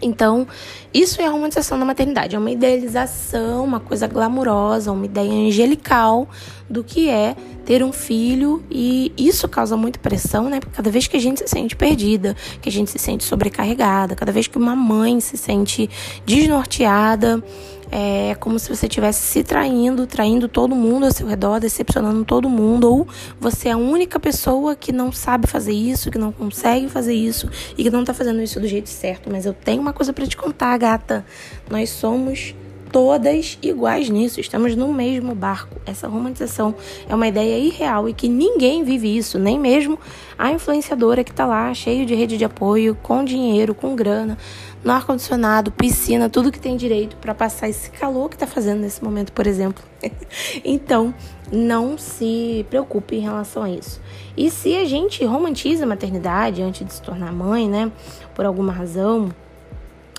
Então, 0.00 0.46
isso 0.94 1.20
é 1.20 1.26
a 1.26 1.30
romantização 1.30 1.78
da 1.78 1.84
maternidade, 1.84 2.36
é 2.36 2.38
uma 2.38 2.50
idealização, 2.50 3.64
uma 3.64 3.80
coisa 3.80 4.06
glamurosa, 4.06 4.92
uma 4.92 5.04
ideia 5.04 5.32
angelical 5.32 6.28
do 6.70 6.84
que 6.84 7.10
é 7.10 7.34
ter 7.64 7.82
um 7.82 7.92
filho 7.92 8.62
e 8.70 9.12
isso 9.16 9.48
causa 9.48 9.76
muita 9.76 9.98
pressão, 9.98 10.48
né? 10.48 10.60
Porque 10.60 10.76
cada 10.76 10.90
vez 10.90 11.08
que 11.08 11.16
a 11.16 11.20
gente 11.20 11.40
se 11.40 11.48
sente 11.48 11.74
perdida, 11.74 12.36
que 12.62 12.68
a 12.68 12.72
gente 12.72 12.90
se 12.90 12.98
sente 12.98 13.24
sobrecarregada, 13.24 14.14
cada 14.14 14.30
vez 14.30 14.46
que 14.46 14.56
uma 14.56 14.76
mãe 14.76 15.18
se 15.20 15.36
sente 15.36 15.90
desnorteada, 16.24 17.42
é 17.90 18.34
como 18.36 18.58
se 18.58 18.68
você 18.68 18.86
estivesse 18.86 19.20
se 19.22 19.42
traindo, 19.42 20.06
traindo 20.06 20.48
todo 20.48 20.74
mundo 20.74 21.06
ao 21.06 21.12
seu 21.12 21.26
redor, 21.26 21.60
decepcionando 21.60 22.24
todo 22.24 22.48
mundo, 22.48 22.90
ou 22.90 23.08
você 23.40 23.68
é 23.68 23.72
a 23.72 23.76
única 23.76 24.20
pessoa 24.20 24.76
que 24.76 24.92
não 24.92 25.10
sabe 25.10 25.46
fazer 25.46 25.72
isso, 25.72 26.10
que 26.10 26.18
não 26.18 26.32
consegue 26.32 26.88
fazer 26.88 27.14
isso 27.14 27.48
e 27.76 27.82
que 27.82 27.90
não 27.90 28.04
tá 28.04 28.12
fazendo 28.12 28.40
isso 28.40 28.60
do 28.60 28.66
jeito 28.66 28.88
certo. 28.88 29.30
Mas 29.30 29.46
eu 29.46 29.52
tenho 29.52 29.80
uma 29.80 29.92
coisa 29.92 30.12
para 30.12 30.26
te 30.26 30.36
contar, 30.36 30.76
gata. 30.78 31.24
Nós 31.70 31.90
somos 31.90 32.54
todas 32.90 33.58
iguais 33.62 34.08
nisso, 34.08 34.40
estamos 34.40 34.74
no 34.74 34.92
mesmo 34.92 35.34
barco. 35.34 35.76
Essa 35.86 36.08
romantização 36.08 36.74
é 37.08 37.14
uma 37.14 37.28
ideia 37.28 37.58
irreal 37.58 38.08
e 38.08 38.12
que 38.12 38.28
ninguém 38.28 38.82
vive 38.84 39.16
isso, 39.16 39.38
nem 39.38 39.58
mesmo 39.58 39.98
a 40.38 40.50
influenciadora 40.50 41.24
que 41.24 41.30
está 41.30 41.46
lá, 41.46 41.72
cheio 41.74 42.06
de 42.06 42.14
rede 42.14 42.38
de 42.38 42.44
apoio, 42.44 42.96
com 43.02 43.24
dinheiro, 43.24 43.74
com 43.74 43.94
grana, 43.94 44.38
no 44.82 44.92
ar-condicionado, 44.92 45.70
piscina, 45.72 46.28
tudo 46.28 46.52
que 46.52 46.60
tem 46.60 46.76
direito 46.76 47.16
para 47.16 47.34
passar 47.34 47.68
esse 47.68 47.90
calor 47.90 48.28
que 48.28 48.36
está 48.36 48.46
fazendo 48.46 48.80
nesse 48.80 49.02
momento, 49.02 49.32
por 49.32 49.46
exemplo. 49.46 49.82
então, 50.64 51.12
não 51.50 51.98
se 51.98 52.64
preocupe 52.70 53.16
em 53.16 53.20
relação 53.20 53.62
a 53.62 53.70
isso. 53.70 54.00
E 54.36 54.50
se 54.50 54.76
a 54.76 54.84
gente 54.84 55.24
romantiza 55.24 55.84
a 55.84 55.86
maternidade 55.86 56.62
antes 56.62 56.86
de 56.86 56.92
se 56.92 57.02
tornar 57.02 57.32
mãe, 57.32 57.68
né, 57.68 57.90
por 58.34 58.46
alguma 58.46 58.72
razão, 58.72 59.30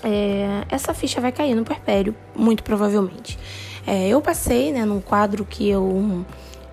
é, 0.02 0.64
essa 0.68 0.94
ficha 0.94 1.20
vai 1.20 1.32
cair 1.32 1.54
no 1.54 1.64
perpério, 1.64 2.14
muito 2.34 2.62
provavelmente. 2.62 3.38
É, 3.86 4.08
eu 4.08 4.20
passei 4.20 4.72
né, 4.72 4.84
num 4.84 5.00
quadro 5.00 5.44
que 5.44 5.68
eu 5.68 6.24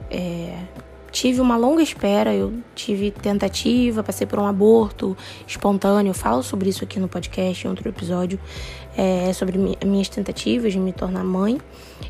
é, 0.10 0.58
tive 1.12 1.42
uma 1.42 1.58
longa 1.58 1.82
espera, 1.82 2.34
eu 2.34 2.54
tive 2.76 3.12
tentativa, 3.12 4.04
passei 4.04 4.28
por 4.28 4.40
um 4.40 4.46
aborto 4.46 5.18
espontâneo, 5.48 6.12
eu 6.12 6.14
falo 6.14 6.44
sobre 6.44 6.70
isso 6.70 6.84
aqui 6.84 7.00
no 7.00 7.08
podcast, 7.08 7.66
em 7.66 7.70
outro 7.70 7.90
episódio, 7.90 8.40
é, 8.96 9.32
sobre 9.34 9.58
minhas 9.86 10.10
tentativas 10.10 10.74
de 10.74 10.80
me 10.80 10.94
tornar 10.94 11.24
mãe. 11.24 11.60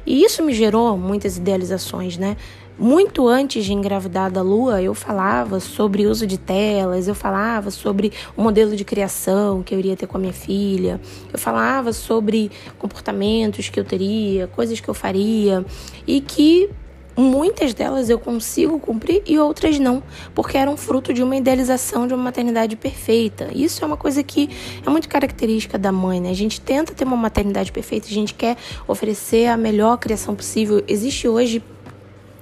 E 0.05 0.23
isso 0.23 0.43
me 0.43 0.53
gerou 0.53 0.97
muitas 0.97 1.37
idealizações, 1.37 2.17
né? 2.17 2.37
Muito 2.79 3.27
antes 3.27 3.65
de 3.65 3.73
engravidar 3.73 4.31
da 4.31 4.43
Lua, 4.43 4.79
eu 4.81 4.93
falava 4.93 5.59
sobre 5.59 6.05
uso 6.05 6.27
de 6.27 6.37
telas, 6.37 7.07
eu 7.07 7.15
falava 7.15 7.71
sobre 7.71 8.13
o 8.35 8.41
modelo 8.43 8.75
de 8.75 8.85
criação 8.85 9.63
que 9.63 9.73
eu 9.73 9.79
iria 9.79 9.95
ter 9.95 10.05
com 10.05 10.17
a 10.17 10.19
minha 10.19 10.33
filha, 10.33 11.01
eu 11.33 11.39
falava 11.39 11.91
sobre 11.91 12.51
comportamentos 12.77 13.67
que 13.69 13.79
eu 13.79 13.83
teria, 13.83 14.45
coisas 14.47 14.79
que 14.79 14.87
eu 14.87 14.93
faria 14.93 15.65
e 16.05 16.21
que 16.21 16.69
muitas 17.17 17.73
delas 17.73 18.11
eu 18.11 18.19
consigo 18.19 18.79
cumprir 18.79 19.23
e 19.25 19.39
outras 19.39 19.79
não, 19.79 20.03
porque 20.35 20.55
eram 20.55 20.77
fruto 20.77 21.11
de 21.11 21.23
uma 21.23 21.35
idealização 21.35 22.05
de 22.05 22.13
uma 22.13 22.23
maternidade 22.23 22.75
perfeita. 22.75 23.49
Isso 23.55 23.83
é 23.83 23.87
uma 23.87 23.97
coisa 23.97 24.21
que 24.21 24.51
é 24.85 24.89
muito 24.89 25.09
característica 25.09 25.79
da 25.79 25.91
mãe, 25.91 26.21
né? 26.21 26.29
A 26.29 26.35
gente 26.35 26.61
tenta 26.61 26.93
ter 26.93 27.05
uma 27.05 27.17
maternidade 27.17 27.71
perfeita, 27.71 28.05
a 28.05 28.11
gente 28.11 28.35
quer 28.35 28.55
oferecer 28.87 29.47
a 29.47 29.57
melhor 29.57 29.97
criação 29.97 30.35
possível. 30.35 30.83
Existe 30.87 31.27
hoje 31.27 31.63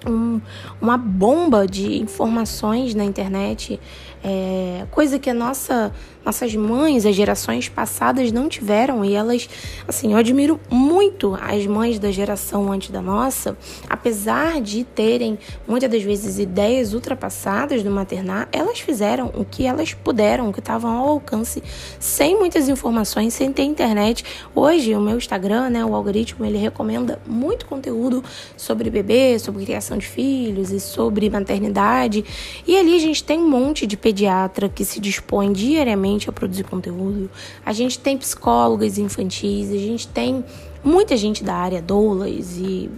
um, 0.07 0.41
uma 0.81 0.97
bomba 0.97 1.67
de 1.67 2.01
informações 2.01 2.93
na 2.93 3.03
internet, 3.03 3.79
é, 4.27 4.87
coisa 4.89 5.19
que 5.19 5.29
a 5.29 5.33
nossa 5.35 5.93
nossas 6.25 6.55
mães, 6.55 7.05
as 7.05 7.15
gerações 7.15 7.69
passadas 7.69 8.31
não 8.31 8.49
tiveram 8.49 9.05
e 9.05 9.13
elas, 9.13 9.47
assim, 9.87 10.11
eu 10.11 10.17
admiro 10.17 10.59
muito 10.69 11.37
as 11.39 11.65
mães 11.67 11.99
da 11.99 12.11
geração 12.11 12.71
antes 12.71 12.89
da 12.89 13.01
nossa, 13.01 13.55
apesar 13.87 14.59
de 14.59 14.83
terem 14.83 15.37
muitas 15.67 15.89
das 15.89 16.01
vezes 16.01 16.39
ideias 16.39 16.93
ultrapassadas 16.93 17.83
do 17.83 17.91
maternar, 17.91 18.49
elas 18.51 18.79
fizeram 18.79 19.31
o 19.35 19.45
que 19.45 19.67
elas 19.67 19.93
puderam, 19.93 20.49
o 20.49 20.53
que 20.53 20.59
estavam 20.59 20.97
ao 20.97 21.09
alcance, 21.09 21.61
sem 21.99 22.35
muitas 22.35 22.67
informações, 22.67 23.33
sem 23.33 23.53
ter 23.53 23.63
internet. 23.63 24.25
Hoje, 24.55 24.95
o 24.95 24.99
meu 24.99 25.17
Instagram, 25.17 25.69
né, 25.69 25.85
o 25.85 25.93
algoritmo, 25.93 26.43
ele 26.43 26.57
recomenda 26.57 27.19
muito 27.27 27.67
conteúdo 27.67 28.23
sobre 28.57 28.89
bebê, 28.89 29.37
sobre 29.37 29.63
criação 29.63 29.97
de 29.97 30.07
filhos 30.07 30.71
e 30.71 30.79
sobre 30.79 31.29
maternidade. 31.29 32.25
E 32.65 32.75
ali 32.75 32.95
a 32.95 32.99
gente 32.99 33.23
tem 33.23 33.37
um 33.39 33.47
monte 33.47 33.85
de 33.85 33.95
pediatra 34.15 34.69
que 34.69 34.85
se 34.85 35.01
dispõe 35.01 35.51
diariamente 35.51 36.29
a 36.29 36.31
produzir 36.31 36.63
conteúdo. 36.63 37.29
A 37.65 37.73
gente 37.73 37.99
tem 37.99 38.17
psicólogas 38.17 38.97
infantis, 38.97 39.69
a 39.69 39.77
gente 39.77 40.07
tem 40.07 40.43
muita 40.81 41.17
gente 41.17 41.43
da 41.43 41.53
área, 41.53 41.81
doulas 41.81 42.57
e 42.57 42.89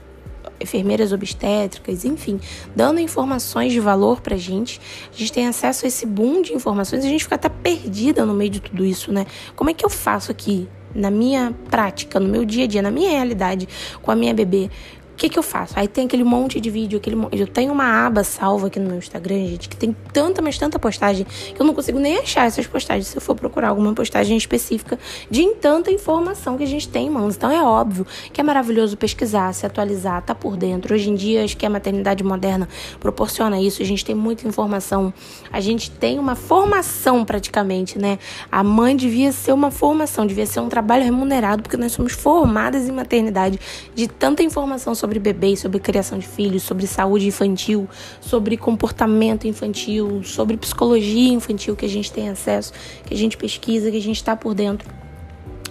enfermeiras 0.62 1.12
obstétricas, 1.12 2.06
enfim, 2.06 2.40
dando 2.76 3.00
informações 3.00 3.74
de 3.74 3.80
valor 3.80 4.22
pra 4.22 4.38
gente. 4.38 4.80
A 5.12 5.18
gente 5.18 5.34
tem 5.34 5.48
acesso 5.48 5.86
a 5.86 5.88
esse 5.88 6.06
boom 6.06 6.44
de 6.44 6.54
informações 6.54 7.04
a 7.04 7.08
gente 7.08 7.24
fica 7.24 7.36
até 7.36 7.50
perdida 7.50 8.24
no 8.24 8.34
meio 8.34 8.52
de 8.52 8.60
tudo 8.60 8.86
isso, 8.86 9.12
né? 9.12 9.26
Como 9.56 9.72
é 9.72 9.74
que 9.74 9.84
eu 9.84 9.90
faço 9.90 10.32
aqui? 10.32 10.68
Na 10.96 11.12
minha 11.12 11.54
prática, 11.70 12.20
no 12.20 12.28
meu 12.28 12.46
dia 12.46 12.64
a 12.64 12.68
dia, 12.68 12.82
na 12.82 12.90
minha 12.90 13.10
realidade 13.10 13.68
com 14.02 14.10
a 14.10 14.16
minha 14.16 14.34
bebê, 14.34 14.70
o 15.18 15.20
que, 15.20 15.30
que 15.30 15.40
eu 15.40 15.42
faço? 15.42 15.74
Aí 15.76 15.88
tem 15.88 16.06
aquele 16.06 16.24
monte 16.24 16.62
de 16.62 16.70
vídeo, 16.70 17.00
aquele 17.00 17.16
monte... 17.16 17.40
Eu 17.40 17.48
tenho 17.48 17.74
uma 17.74 18.06
aba 18.06 18.24
salva 18.24 18.68
aqui 18.68 18.80
no 18.80 18.88
meu 18.88 19.00
Instagram, 19.00 19.48
gente, 19.48 19.68
que 19.68 19.76
tem 19.76 19.96
tanta, 20.14 20.44
mas 20.44 20.60
tanta 20.60 20.78
postagem 20.78 21.26
que 21.26 21.60
eu 21.60 21.66
não 21.66 21.74
consigo 21.74 21.98
nem 21.98 22.20
achar 22.20 22.46
essas 22.46 22.68
postagens 22.68 23.08
se 23.08 23.18
eu 23.18 23.22
for 23.22 23.34
procurar 23.34 23.70
alguma 23.70 23.92
postagem 23.96 24.38
específica 24.38 25.00
de 25.28 25.44
tanta 25.56 25.90
informação 25.90 26.56
que 26.56 26.64
a 26.64 26.68
gente 26.68 26.88
tem, 26.88 27.10
mano. 27.10 27.32
Então 27.32 27.50
é 27.50 27.64
óbvio 27.64 28.06
que 28.32 28.40
é 28.40 28.44
maravilhoso 28.44 28.96
pesquisar, 28.96 29.52
se 29.54 29.66
atualizar, 29.66 30.22
tá 30.22 30.36
por 30.36 30.56
dentro. 30.56 30.94
Hoje 30.94 31.10
em 31.10 31.16
dia, 31.16 31.44
acho 31.44 31.58
que 31.58 31.66
a 31.66 31.70
maternidade 31.70 32.24
moderna 32.24 32.70
proporciona 33.00 33.60
isso. 33.60 33.82
A 33.82 33.86
gente 33.86 34.06
tem 34.06 34.14
muita 34.14 34.48
informação, 34.48 35.12
a 35.52 35.60
gente 35.60 35.90
tem 35.90 36.20
uma 36.20 36.36
formação 36.36 37.26
praticamente, 37.26 37.98
né? 37.98 38.20
A 38.52 38.64
mãe 38.64 38.96
devia 38.96 39.32
ser 39.32 39.52
uma 39.52 39.72
formação, 39.72 40.28
devia 40.28 40.46
ser 40.46 40.60
um 40.60 40.70
trabalho 40.70 41.04
remunerado, 41.04 41.64
porque 41.64 41.76
nós 41.76 41.92
somos 41.92 42.14
formadas 42.14 42.88
em 42.88 42.92
maternidade 42.92 43.60
de 43.96 44.08
tanta 44.08 44.44
informação 44.44 44.94
sobre 44.94 45.07
sobre 45.08 45.20
bebês, 45.20 45.62
sobre 45.62 45.80
criação 45.80 46.20
de 46.20 46.28
filhos, 46.28 46.64
sobre 46.64 46.86
saúde 46.86 47.28
infantil, 47.28 47.88
sobre 48.20 48.58
comportamento 48.58 49.48
infantil, 49.48 50.22
sobre 50.22 50.58
psicologia 50.58 51.32
infantil 51.32 51.78
que 51.78 51.86
a 51.86 51.90
gente 51.90 52.12
tem 52.12 52.28
acesso, 52.28 52.74
que 53.06 53.14
a 53.14 53.18
gente 53.18 53.38
pesquisa, 53.38 53.90
que 53.90 53.98
a 53.98 54.02
gente 54.02 54.18
está 54.18 54.36
por 54.36 54.54
dentro. 54.54 54.97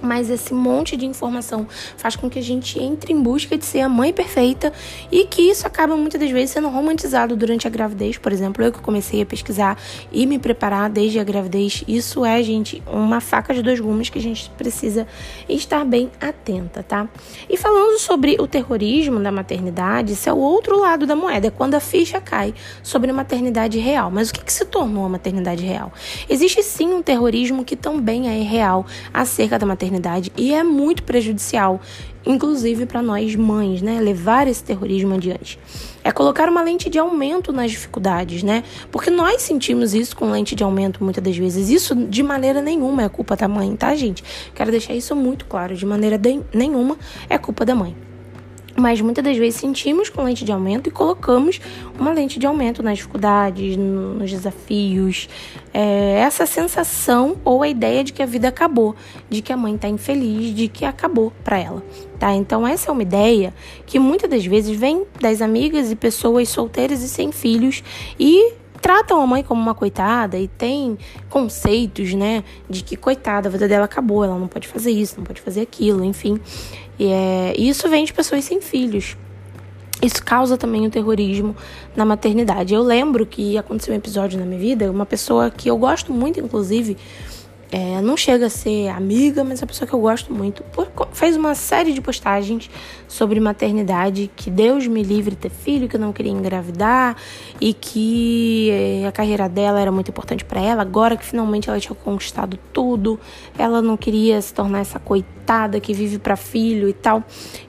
Mas 0.06 0.30
esse 0.30 0.54
monte 0.54 0.96
de 0.96 1.04
informação 1.04 1.66
faz 1.96 2.14
com 2.14 2.30
que 2.30 2.38
a 2.38 2.42
gente 2.42 2.78
entre 2.78 3.12
em 3.12 3.20
busca 3.20 3.58
de 3.58 3.64
ser 3.64 3.80
a 3.80 3.88
mãe 3.88 4.12
perfeita 4.12 4.72
e 5.10 5.24
que 5.24 5.42
isso 5.42 5.66
acaba 5.66 5.96
muitas 5.96 6.20
das 6.20 6.30
vezes 6.30 6.50
sendo 6.50 6.68
romantizado 6.68 7.36
durante 7.36 7.66
a 7.66 7.70
gravidez. 7.70 8.16
Por 8.16 8.32
exemplo, 8.32 8.64
eu 8.64 8.72
que 8.72 8.80
comecei 8.80 9.20
a 9.20 9.26
pesquisar 9.26 9.76
e 10.12 10.26
me 10.26 10.38
preparar 10.38 10.88
desde 10.88 11.18
a 11.18 11.24
gravidez, 11.24 11.82
isso 11.88 12.24
é, 12.24 12.42
gente, 12.42 12.82
uma 12.86 13.20
faca 13.20 13.52
de 13.52 13.62
dois 13.62 13.80
gumes 13.80 14.08
que 14.08 14.18
a 14.18 14.22
gente 14.22 14.48
precisa 14.50 15.06
estar 15.48 15.84
bem 15.84 16.10
atenta, 16.20 16.82
tá? 16.82 17.08
E 17.48 17.56
falando 17.56 17.98
sobre 17.98 18.36
o 18.38 18.46
terrorismo 18.46 19.18
da 19.20 19.32
maternidade, 19.32 20.12
isso 20.12 20.28
é 20.28 20.32
o 20.32 20.38
outro 20.38 20.78
lado 20.78 21.06
da 21.06 21.16
moeda, 21.16 21.48
é 21.48 21.50
quando 21.50 21.74
a 21.74 21.80
ficha 21.80 22.20
cai 22.20 22.54
sobre 22.82 23.10
a 23.10 23.14
maternidade 23.14 23.78
real. 23.78 24.10
Mas 24.10 24.30
o 24.30 24.34
que, 24.34 24.44
que 24.44 24.52
se 24.52 24.64
tornou 24.64 25.04
a 25.04 25.08
maternidade 25.08 25.64
real? 25.64 25.92
Existe 26.28 26.62
sim 26.62 26.94
um 26.94 27.02
terrorismo 27.02 27.64
que 27.64 27.74
também 27.74 28.28
é 28.28 28.42
real 28.42 28.86
acerca 29.12 29.58
da 29.58 29.66
maternidade 29.66 29.95
maternidade 29.96 30.32
e 30.36 30.54
é 30.54 30.62
muito 30.62 31.02
prejudicial, 31.02 31.80
inclusive 32.24 32.86
para 32.86 33.02
nós 33.02 33.34
mães, 33.34 33.82
né? 33.82 34.00
Levar 34.00 34.46
esse 34.46 34.62
terrorismo 34.62 35.14
adiante. 35.14 35.58
É 36.04 36.12
colocar 36.12 36.48
uma 36.48 36.62
lente 36.62 36.88
de 36.88 36.98
aumento 36.98 37.52
nas 37.52 37.70
dificuldades, 37.70 38.42
né? 38.42 38.62
Porque 38.90 39.10
nós 39.10 39.42
sentimos 39.42 39.94
isso 39.94 40.16
com 40.16 40.30
lente 40.30 40.54
de 40.54 40.62
aumento 40.62 41.02
muitas 41.02 41.22
das 41.22 41.36
vezes. 41.36 41.68
Isso 41.68 41.94
de 41.94 42.22
maneira 42.22 42.60
nenhuma 42.62 43.02
é 43.02 43.08
culpa 43.08 43.36
da 43.36 43.48
mãe, 43.48 43.74
tá, 43.74 43.94
gente? 43.94 44.22
Quero 44.54 44.70
deixar 44.70 44.94
isso 44.94 45.14
muito 45.16 45.46
claro. 45.46 45.74
De 45.74 45.86
maneira 45.86 46.18
de 46.18 46.40
nenhuma 46.52 46.96
é 47.28 47.38
culpa 47.38 47.64
da 47.64 47.74
mãe. 47.74 48.05
Mas 48.76 49.00
muitas 49.00 49.24
das 49.24 49.36
vezes 49.36 49.58
sentimos 49.58 50.10
com 50.10 50.22
lente 50.22 50.44
de 50.44 50.52
aumento 50.52 50.88
e 50.88 50.92
colocamos 50.92 51.60
uma 51.98 52.12
lente 52.12 52.38
de 52.38 52.46
aumento 52.46 52.82
nas 52.82 52.98
dificuldades, 52.98 53.76
nos 53.76 54.30
desafios. 54.30 55.28
É, 55.72 56.20
essa 56.20 56.46
sensação 56.46 57.36
ou 57.44 57.62
a 57.62 57.68
ideia 57.68 58.04
de 58.04 58.12
que 58.12 58.22
a 58.22 58.26
vida 58.26 58.48
acabou, 58.48 58.94
de 59.28 59.42
que 59.42 59.52
a 59.52 59.56
mãe 59.56 59.74
está 59.74 59.88
infeliz, 59.88 60.54
de 60.54 60.68
que 60.68 60.84
acabou 60.84 61.32
para 61.42 61.58
ela. 61.58 61.82
Tá? 62.18 62.34
Então, 62.34 62.66
essa 62.66 62.90
é 62.90 62.92
uma 62.92 63.02
ideia 63.02 63.52
que 63.86 63.98
muitas 63.98 64.28
das 64.28 64.44
vezes 64.44 64.76
vem 64.76 65.04
das 65.20 65.40
amigas 65.40 65.90
e 65.90 65.96
pessoas 65.96 66.48
solteiras 66.48 67.02
e 67.02 67.08
sem 67.08 67.32
filhos 67.32 67.82
e 68.18 68.54
tratam 68.86 69.20
a 69.20 69.26
mãe 69.26 69.42
como 69.42 69.60
uma 69.60 69.74
coitada 69.74 70.38
e 70.38 70.46
tem 70.46 70.96
conceitos, 71.28 72.14
né, 72.14 72.44
de 72.70 72.84
que 72.84 72.96
coitada, 72.96 73.48
a 73.48 73.50
vida 73.50 73.66
dela 73.66 73.84
acabou, 73.84 74.22
ela 74.22 74.38
não 74.38 74.46
pode 74.46 74.68
fazer 74.68 74.92
isso, 74.92 75.16
não 75.16 75.24
pode 75.24 75.40
fazer 75.40 75.62
aquilo, 75.62 76.04
enfim. 76.04 76.40
E 76.98 77.06
é, 77.06 77.54
isso 77.56 77.88
vem 77.88 78.04
de 78.04 78.12
pessoas 78.12 78.44
sem 78.44 78.60
filhos. 78.60 79.16
Isso 80.02 80.22
causa 80.22 80.58
também 80.58 80.86
o 80.86 80.90
terrorismo 80.90 81.56
na 81.94 82.04
maternidade. 82.04 82.74
Eu 82.74 82.82
lembro 82.82 83.24
que 83.24 83.56
aconteceu 83.56 83.94
um 83.94 83.96
episódio 83.96 84.38
na 84.38 84.44
minha 84.44 84.60
vida, 84.60 84.90
uma 84.90 85.06
pessoa 85.06 85.50
que 85.50 85.70
eu 85.70 85.78
gosto 85.78 86.12
muito, 86.12 86.38
inclusive, 86.38 86.98
é, 87.72 88.00
não 88.00 88.16
chega 88.16 88.46
a 88.46 88.50
ser 88.50 88.88
amiga, 88.88 89.42
mas 89.42 89.60
é 89.60 89.64
uma 89.64 89.68
pessoa 89.68 89.88
que 89.88 89.94
eu 89.94 90.00
gosto 90.00 90.32
muito. 90.32 90.62
Por, 90.64 90.86
fez 91.12 91.34
uma 91.34 91.54
série 91.54 91.94
de 91.94 92.00
postagens 92.00 92.70
sobre 93.08 93.40
maternidade, 93.40 94.30
que 94.36 94.50
Deus 94.50 94.86
me 94.86 95.02
livre 95.02 95.34
ter 95.34 95.50
filho, 95.50 95.88
que 95.88 95.96
eu 95.96 96.00
não 96.00 96.12
queria 96.12 96.30
engravidar 96.30 97.16
e 97.58 97.72
que 97.72 98.70
é, 98.70 99.06
a 99.06 99.12
carreira 99.12 99.48
dela 99.48 99.80
era 99.80 99.90
muito 99.90 100.10
importante 100.10 100.44
para 100.44 100.60
ela. 100.60 100.82
Agora 100.82 101.16
que 101.16 101.24
finalmente 101.24 101.70
ela 101.70 101.80
tinha 101.80 101.94
conquistado 101.94 102.58
tudo, 102.72 103.18
ela 103.58 103.80
não 103.80 103.96
queria 103.96 104.40
se 104.42 104.52
tornar 104.52 104.80
essa 104.80 104.98
coitada 104.98 105.35
que 105.80 105.94
vive 105.94 106.18
para 106.18 106.36
filho 106.36 106.88
e 106.88 106.92
tal. 106.92 107.22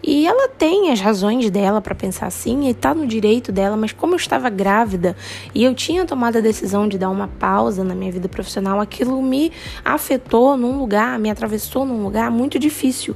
E 0.04 0.26
ela 0.26 0.50
tem 0.50 0.92
as 0.92 1.00
razões 1.00 1.50
dela 1.50 1.80
para 1.80 1.94
pensar 1.94 2.28
assim 2.28 2.68
e 2.68 2.74
tá 2.74 2.94
no 2.94 3.06
direito 3.06 3.52
dela, 3.52 3.78
mas 3.78 3.92
como 3.92 4.14
eu 4.14 4.18
estava 4.18 4.50
grávida 4.50 5.16
e 5.54 5.64
eu 5.64 5.76
tinha 5.76 6.06
tomado 6.06 6.38
a 6.38 6.42
decisão 6.42 6.88
de 6.88 6.98
dar 6.98 7.10
uma 7.10 7.28
pausa 7.28 7.84
na 7.84 7.94
minha 7.94 8.12
vida 8.12 8.28
profissional, 8.28 8.80
aquilo 8.80 9.22
me 9.22 9.52
afetou 9.86 10.58
num 10.58 10.78
lugar, 10.78 11.20
me 11.20 11.30
atravessou 11.30 11.86
num 11.86 12.04
lugar 12.04 12.32
muito 12.32 12.58
difícil. 12.58 13.16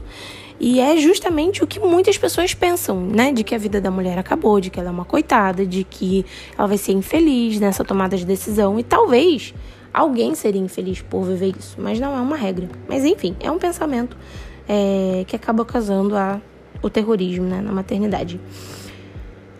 E 0.64 0.80
é 0.80 0.96
justamente 0.98 1.64
o 1.64 1.68
que 1.68 1.80
muitas 1.80 2.20
pessoas 2.20 2.54
pensam, 2.54 3.02
né? 3.02 3.32
De 3.32 3.44
que 3.44 3.56
a 3.56 3.58
vida 3.58 3.82
da 3.82 3.90
mulher 3.90 4.20
acabou, 4.20 4.62
de 4.62 4.70
que 4.70 4.80
ela 4.80 4.90
é 4.90 4.92
uma 4.92 5.06
coitada, 5.06 5.66
de 5.66 5.84
que 5.84 6.24
ela 6.56 6.68
vai 6.68 6.78
ser 6.78 6.92
infeliz 6.92 7.60
nessa 7.60 7.84
tomada 7.84 8.16
de 8.16 8.24
decisão. 8.24 8.80
E 8.80 8.84
talvez 8.84 9.56
alguém 9.92 10.36
seria 10.36 10.62
infeliz 10.62 11.02
por 11.02 11.24
viver 11.24 11.56
isso, 11.58 11.78
mas 11.80 12.00
não 12.00 12.16
é 12.16 12.22
uma 12.22 12.38
regra. 12.38 12.70
Mas 12.88 13.04
enfim, 13.04 13.36
é 13.40 13.50
um 13.50 13.58
pensamento 13.58 14.16
é, 14.68 15.24
que 15.28 15.36
acaba 15.36 15.66
causando 15.66 16.16
a, 16.16 16.42
o 16.82 16.90
terrorismo 16.90 17.46
né, 17.46 17.62
na 17.62 17.72
maternidade. 17.72 18.40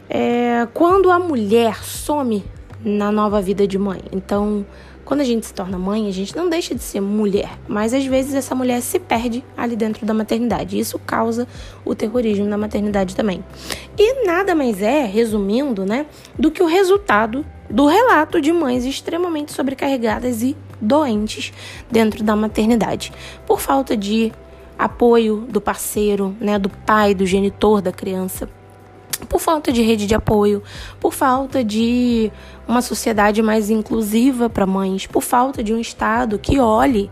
É, 0.10 0.68
quando 0.74 1.10
a 1.10 1.20
mulher 1.20 1.84
some 1.84 2.44
na 2.84 3.12
nova 3.12 3.42
vida 3.42 3.68
de 3.68 3.78
mãe, 3.78 4.02
então 4.12 4.66
quando 5.12 5.22
a 5.22 5.26
gente 5.26 5.46
se 5.46 5.54
torna 5.54 5.78
mãe, 5.78 6.08
a 6.08 6.12
gente 6.12 6.34
não 6.36 6.48
deixa 6.48 6.74
de 6.74 6.82
ser 6.82 7.02
mulher, 7.02 7.60
mas 7.68 7.94
às 7.94 8.06
vezes 8.06 8.34
essa 8.34 8.56
mulher 8.56 8.82
se 8.82 8.98
perde 8.98 9.44
ali 9.58 9.76
dentro 9.76 10.06
da 10.06 10.14
maternidade. 10.14 10.80
Isso 10.80 10.98
causa 11.00 11.48
o 11.84 11.94
terrorismo 11.94 12.46
na 12.46 12.58
maternidade 12.58 13.14
também. 13.14 13.44
E 13.98 14.26
nada 14.26 14.56
mais 14.56 14.82
é, 14.82 15.04
resumindo, 15.04 15.86
né, 15.86 16.06
do 16.40 16.50
que 16.50 16.64
o 16.64 16.66
resultado 16.66 17.46
do 17.70 17.88
relato 17.88 18.40
de 18.40 18.54
mães 18.54 18.86
extremamente 18.86 19.52
sobrecarregadas 19.52 20.42
e 20.42 20.56
doentes 20.80 21.52
dentro 21.92 22.24
da 22.24 22.36
maternidade, 22.36 23.12
por 23.46 23.60
falta 23.60 23.98
de 23.98 24.32
apoio 24.82 25.46
do 25.48 25.62
parceiro, 25.62 26.36
né, 26.42 26.58
do 26.58 26.68
pai, 26.68 27.14
do 27.14 27.24
genitor 27.24 27.82
da 27.82 27.92
criança. 27.92 28.50
Por 29.30 29.40
falta 29.40 29.72
de 29.72 29.84
rede 29.84 30.08
de 30.08 30.16
apoio, 30.16 30.64
por 31.00 31.14
falta 31.14 31.64
de 31.64 32.32
uma 32.68 32.82
sociedade 32.82 33.44
mais 33.44 33.70
inclusiva 33.70 34.50
para 34.50 34.66
mães, 34.66 35.06
por 35.06 35.22
falta 35.22 35.64
de 35.64 35.72
um 35.72 35.80
Estado 35.80 36.40
que 36.40 36.60
olhe 36.60 37.12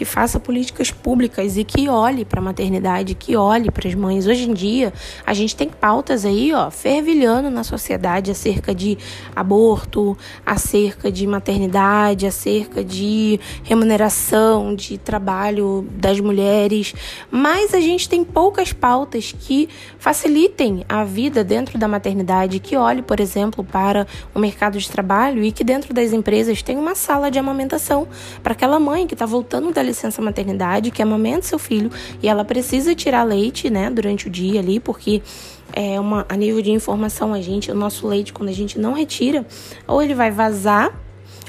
que 0.00 0.04
faça 0.06 0.40
políticas 0.40 0.90
públicas 0.90 1.58
e 1.58 1.62
que 1.62 1.86
olhe 1.86 2.24
para 2.24 2.40
a 2.40 2.42
maternidade, 2.42 3.14
que 3.14 3.36
olhe 3.36 3.70
para 3.70 3.86
as 3.86 3.94
mães. 3.94 4.26
Hoje 4.26 4.48
em 4.48 4.54
dia, 4.54 4.94
a 5.26 5.34
gente 5.34 5.54
tem 5.54 5.68
pautas 5.68 6.24
aí, 6.24 6.54
ó, 6.54 6.70
fervilhando 6.70 7.50
na 7.50 7.62
sociedade 7.62 8.30
acerca 8.30 8.74
de 8.74 8.96
aborto, 9.36 10.16
acerca 10.46 11.12
de 11.12 11.26
maternidade, 11.26 12.26
acerca 12.26 12.82
de 12.82 13.38
remuneração, 13.62 14.74
de 14.74 14.96
trabalho 14.96 15.86
das 15.90 16.18
mulheres, 16.18 16.94
mas 17.30 17.74
a 17.74 17.80
gente 17.80 18.08
tem 18.08 18.24
poucas 18.24 18.72
pautas 18.72 19.34
que 19.38 19.68
facilitem 19.98 20.82
a 20.88 21.04
vida 21.04 21.44
dentro 21.44 21.76
da 21.76 21.86
maternidade, 21.86 22.58
que 22.58 22.74
olhe, 22.74 23.02
por 23.02 23.20
exemplo, 23.20 23.62
para 23.62 24.06
o 24.34 24.38
mercado 24.38 24.78
de 24.78 24.90
trabalho 24.90 25.44
e 25.44 25.52
que 25.52 25.62
dentro 25.62 25.92
das 25.92 26.14
empresas 26.14 26.62
tem 26.62 26.78
uma 26.78 26.94
sala 26.94 27.30
de 27.30 27.38
amamentação 27.38 28.08
para 28.42 28.54
aquela 28.54 28.80
mãe 28.80 29.06
que 29.06 29.12
está 29.12 29.26
voltando 29.26 29.70
da 29.70 29.89
licença 29.90 30.22
maternidade, 30.22 30.90
que 30.90 31.02
amamenta 31.02 31.42
seu 31.42 31.58
filho 31.58 31.90
e 32.22 32.28
ela 32.28 32.44
precisa 32.44 32.94
tirar 32.94 33.24
leite, 33.24 33.68
né, 33.68 33.90
durante 33.90 34.26
o 34.26 34.30
dia 34.30 34.60
ali, 34.60 34.80
porque 34.80 35.22
é 35.72 36.00
uma 36.00 36.26
a 36.28 36.36
nível 36.36 36.62
de 36.62 36.70
informação 36.70 37.32
a 37.32 37.40
gente, 37.40 37.70
o 37.70 37.74
nosso 37.74 38.06
leite 38.06 38.32
quando 38.32 38.48
a 38.48 38.52
gente 38.52 38.78
não 38.78 38.92
retira, 38.92 39.46
ou 39.86 40.02
ele 40.02 40.14
vai 40.14 40.30
vazar 40.30 40.92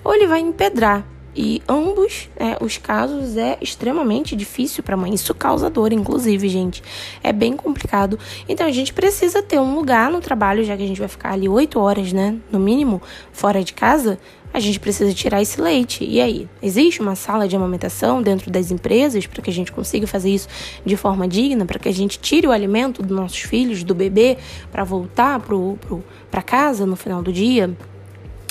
ou 0.04 0.14
ele 0.14 0.28
vai 0.28 0.40
empedrar. 0.40 1.06
E 1.34 1.62
ambos 1.68 2.30
é, 2.36 2.58
os 2.62 2.78
casos 2.78 3.38
é 3.38 3.58
extremamente 3.62 4.36
difícil 4.36 4.84
para 4.84 4.96
a 4.96 4.98
mãe. 4.98 5.14
Isso 5.14 5.34
causa 5.34 5.70
dor, 5.70 5.94
inclusive, 5.94 6.50
gente. 6.50 6.84
É 7.24 7.32
bem 7.32 7.56
complicado. 7.56 8.20
Então 8.50 8.68
a 8.68 8.72
gente 8.72 8.94
precisa 8.94 9.42
ter 9.42 9.58
um 9.58 9.74
lugar 9.74 10.12
no 10.12 10.20
trabalho, 10.20 10.64
já 10.64 10.76
que 10.76 10.84
a 10.84 10.88
gente 10.88 11.00
vai 11.00 11.08
ficar 11.08 11.32
ali 11.32 11.48
oito 11.48 11.80
horas, 11.80 12.12
né? 12.12 12.36
No 12.52 12.60
mínimo, 12.60 13.02
fora 13.32 13.64
de 13.64 13.74
casa 13.74 14.20
a 14.54 14.60
gente 14.60 14.80
precisa 14.80 15.14
tirar 15.14 15.42
esse 15.42 15.60
leite. 15.60 16.04
E 16.04 16.20
aí? 16.20 16.48
Existe 16.62 17.02
uma 17.02 17.16
sala 17.16 17.48
de 17.48 17.56
amamentação 17.56 18.22
dentro 18.22 18.52
das 18.52 18.72
empresas 18.72 19.26
para 19.26 19.42
que 19.42 19.50
a 19.50 19.54
gente 19.54 19.72
consiga 19.72 20.06
fazer 20.06 20.30
isso 20.30 20.48
de 20.86 20.98
forma 20.98 21.28
digna, 21.28 21.66
para 21.66 21.80
que 21.80 21.90
a 21.90 21.94
gente 21.94 22.20
tire 22.20 22.48
o 22.48 22.52
alimento 22.52 23.02
dos 23.02 23.16
nossos 23.16 23.40
filhos, 23.40 23.84
do 23.84 23.96
bebê, 23.96 24.38
para 24.72 24.84
voltar 24.84 25.42
para 26.30 26.42
casa 26.42 26.86
no 26.86 26.96
final 26.96 27.22
do 27.22 27.32
dia? 27.32 27.76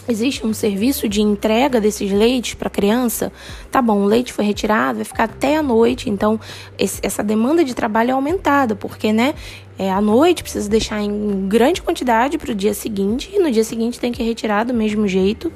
Existe 0.08 0.44
um 0.44 0.52
serviço 0.52 1.08
de 1.08 1.20
entrega 1.20 1.80
desses 1.80 2.10
leites 2.10 2.54
para 2.54 2.68
criança? 2.68 3.30
Tá 3.70 3.80
bom, 3.80 4.00
o 4.00 4.04
leite 4.06 4.32
foi 4.32 4.44
retirado, 4.44 4.96
vai 4.96 5.04
ficar 5.04 5.24
até 5.24 5.56
a 5.56 5.62
noite, 5.62 6.10
então 6.10 6.40
esse, 6.76 6.98
essa 7.00 7.22
demanda 7.22 7.62
de 7.62 7.74
trabalho 7.74 8.10
é 8.10 8.12
aumentada, 8.12 8.74
porque, 8.74 9.12
né, 9.12 9.34
é, 9.78 9.90
à 9.90 10.00
noite 10.00 10.42
precisa 10.42 10.68
deixar 10.68 11.00
em 11.00 11.46
grande 11.48 11.80
quantidade 11.80 12.38
para 12.38 12.50
o 12.50 12.54
dia 12.54 12.74
seguinte, 12.74 13.30
e 13.32 13.38
no 13.38 13.52
dia 13.52 13.62
seguinte 13.62 14.00
tem 14.00 14.10
que 14.10 14.22
retirar 14.22 14.64
do 14.64 14.74
mesmo 14.74 15.06
jeito. 15.06 15.52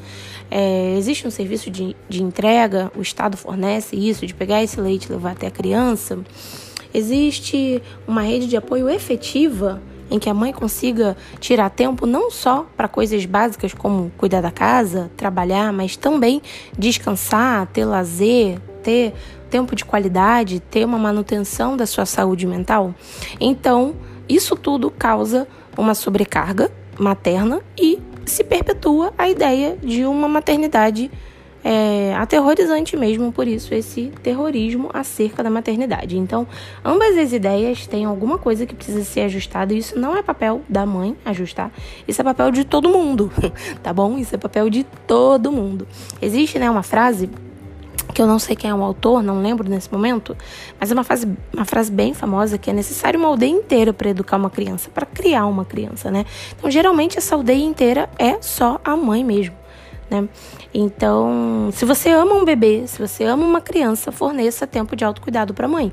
É, 0.51 0.97
existe 0.97 1.27
um 1.27 1.31
serviço 1.31 1.71
de, 1.71 1.97
de 2.09 2.23
entrega, 2.23 2.91
o 2.97 3.03
Estado 3.03 3.37
fornece 3.37 3.97
isso, 3.97 4.27
de 4.27 4.35
pegar 4.35 4.63
esse 4.63 4.81
leite 4.81 5.07
e 5.07 5.13
levar 5.13 5.33
até 5.33 5.47
a 5.47 5.51
criança. 5.51 6.19
Existe 6.93 7.83
uma 8.07 8.23
rede 8.23 8.47
de 8.47 8.57
apoio 8.57 8.89
efetiva 8.89 9.83
em 10.11 10.19
que 10.19 10.29
a 10.29 10.35
mãe 10.35 10.53
consiga 10.53 11.17
tirar 11.41 11.71
tempo 11.71 12.07
não 12.07 12.31
só 12.31 12.67
para 12.77 12.87
coisas 12.87 13.25
básicas 13.25 13.75
como 13.75 14.13
cuidar 14.17 14.41
da 14.41 14.51
casa, 14.51 15.11
trabalhar, 15.17 15.73
mas 15.73 15.97
também 15.97 16.41
descansar, 16.79 17.67
ter 17.69 17.85
lazer, 17.85 18.61
ter 18.83 19.13
tempo 19.51 19.75
de 19.75 19.85
qualidade, 19.85 20.61
ter 20.61 20.85
uma 20.85 20.99
manutenção 20.99 21.77
da 21.77 21.87
sua 21.87 22.07
saúde 22.07 22.47
mental. 22.47 22.95
Então, 23.41 23.95
isso 24.29 24.55
tudo 24.55 24.91
causa 24.91 25.49
uma 25.77 25.95
sobrecarga 25.95 26.71
materna 26.99 27.61
e 27.77 27.99
se 28.27 28.45
perpetua 28.45 29.13
a 29.17 29.29
ideia 29.29 29.77
de 29.83 30.05
uma 30.05 30.29
maternidade 30.29 31.11
é, 31.65 32.15
aterrorizante 32.17 32.95
mesmo, 32.95 33.33
por 33.33 33.49
isso 33.49 33.75
esse 33.75 34.13
terrorismo 34.23 34.91
acerca 34.93 35.43
da 35.43 35.49
maternidade. 35.49 36.19
Então, 36.19 36.47
ambas 36.85 37.17
as 37.17 37.33
ideias 37.33 37.87
têm 37.87 38.05
alguma 38.05 38.37
coisa 38.37 38.67
que 38.67 38.75
precisa 38.75 39.03
ser 39.03 39.23
ajustada, 39.23 39.73
e 39.73 39.79
isso 39.79 39.99
não 39.99 40.15
é 40.15 40.23
papel 40.23 40.61
da 40.69 40.85
mãe 40.85 41.17
ajustar, 41.25 41.73
isso 42.07 42.21
é 42.21 42.25
papel 42.25 42.51
de 42.51 42.65
todo 42.65 42.89
mundo, 42.89 43.33
tá 43.83 43.93
bom? 43.93 44.19
Isso 44.19 44.35
é 44.35 44.39
papel 44.39 44.69
de 44.69 44.85
todo 45.07 45.51
mundo. 45.51 45.89
Existe, 46.21 46.59
né, 46.59 46.69
uma 46.69 46.83
frase 46.83 47.31
que 48.15 48.23
eu 48.23 48.27
não 48.27 48.39
sei 48.39 48.57
quem 48.57 48.71
é 48.71 48.75
o 48.75 48.83
autor, 48.83 49.23
não 49.23 49.43
lembro 49.43 49.69
nesse 49.69 49.93
momento, 49.93 50.37
mas 50.81 50.91
é 50.91 50.95
uma 50.95 51.05
frase, 51.05 51.29
uma 51.53 51.65
frase 51.65 51.91
bem 51.91 52.15
famosa 52.15 52.57
que 52.57 52.71
é 52.71 52.73
necessário 52.73 53.19
uma 53.19 53.29
aldeia 53.29 53.51
inteira 53.51 53.93
para 53.93 54.09
educar 54.09 54.37
uma 54.37 54.49
criança, 54.49 54.89
para 54.89 55.05
criar 55.05 55.47
uma 55.47 55.65
criança, 55.65 56.11
né? 56.11 56.25
Então, 56.57 56.71
geralmente 56.71 57.19
essa 57.19 57.35
aldeia 57.35 57.65
inteira 57.65 58.09
é 58.19 58.41
só 58.41 58.81
a 58.85 58.97
mãe 58.97 59.25
mesmo 59.25 59.65
né? 60.11 60.29
Então, 60.73 61.71
se 61.73 61.85
você 61.85 62.11
ama 62.11 62.35
um 62.35 62.45
bebê, 62.45 62.87
se 62.87 62.99
você 62.99 63.25
ama 63.25 63.45
uma 63.45 63.61
criança, 63.61 64.13
forneça 64.13 64.67
tempo 64.67 64.95
de 64.95 65.05
autocuidado 65.05 65.55
para 65.55 65.67
a 65.67 65.69
mãe, 65.69 65.93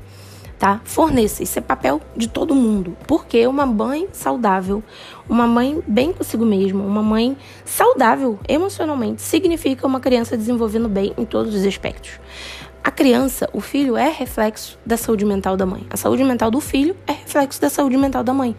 tá? 0.62 0.80
Forneça, 0.84 1.42
isso 1.42 1.58
é 1.58 1.60
papel 1.60 2.00
de 2.16 2.28
todo 2.28 2.54
mundo. 2.54 2.96
Porque 3.08 3.44
uma 3.48 3.66
mãe 3.66 4.06
saudável, 4.12 4.80
uma 5.28 5.44
mãe 5.44 5.82
bem 5.88 6.12
consigo 6.12 6.46
mesma, 6.46 6.84
uma 6.84 7.02
mãe 7.02 7.36
saudável 7.64 8.38
emocionalmente, 8.48 9.22
significa 9.22 9.84
uma 9.84 9.98
criança 9.98 10.36
desenvolvendo 10.36 10.88
bem 10.88 11.12
em 11.18 11.24
todos 11.24 11.52
os 11.52 11.66
aspectos. 11.66 12.12
a 12.84 12.90
criança, 12.90 13.48
o 13.52 13.60
filho, 13.60 13.96
é 13.96 14.08
reflexo 14.08 14.78
da 14.86 14.96
saúde 14.96 15.24
mental 15.24 15.56
da 15.56 15.66
mãe. 15.66 15.84
A 15.90 15.96
saúde 15.96 16.22
mental 16.22 16.50
do 16.50 16.60
filho 16.60 16.96
é 17.08 17.12
reflexo 17.12 17.60
da 17.60 17.70
saúde 17.70 17.96
mental 17.96 18.22
da 18.22 18.32
mãe. 18.32 18.54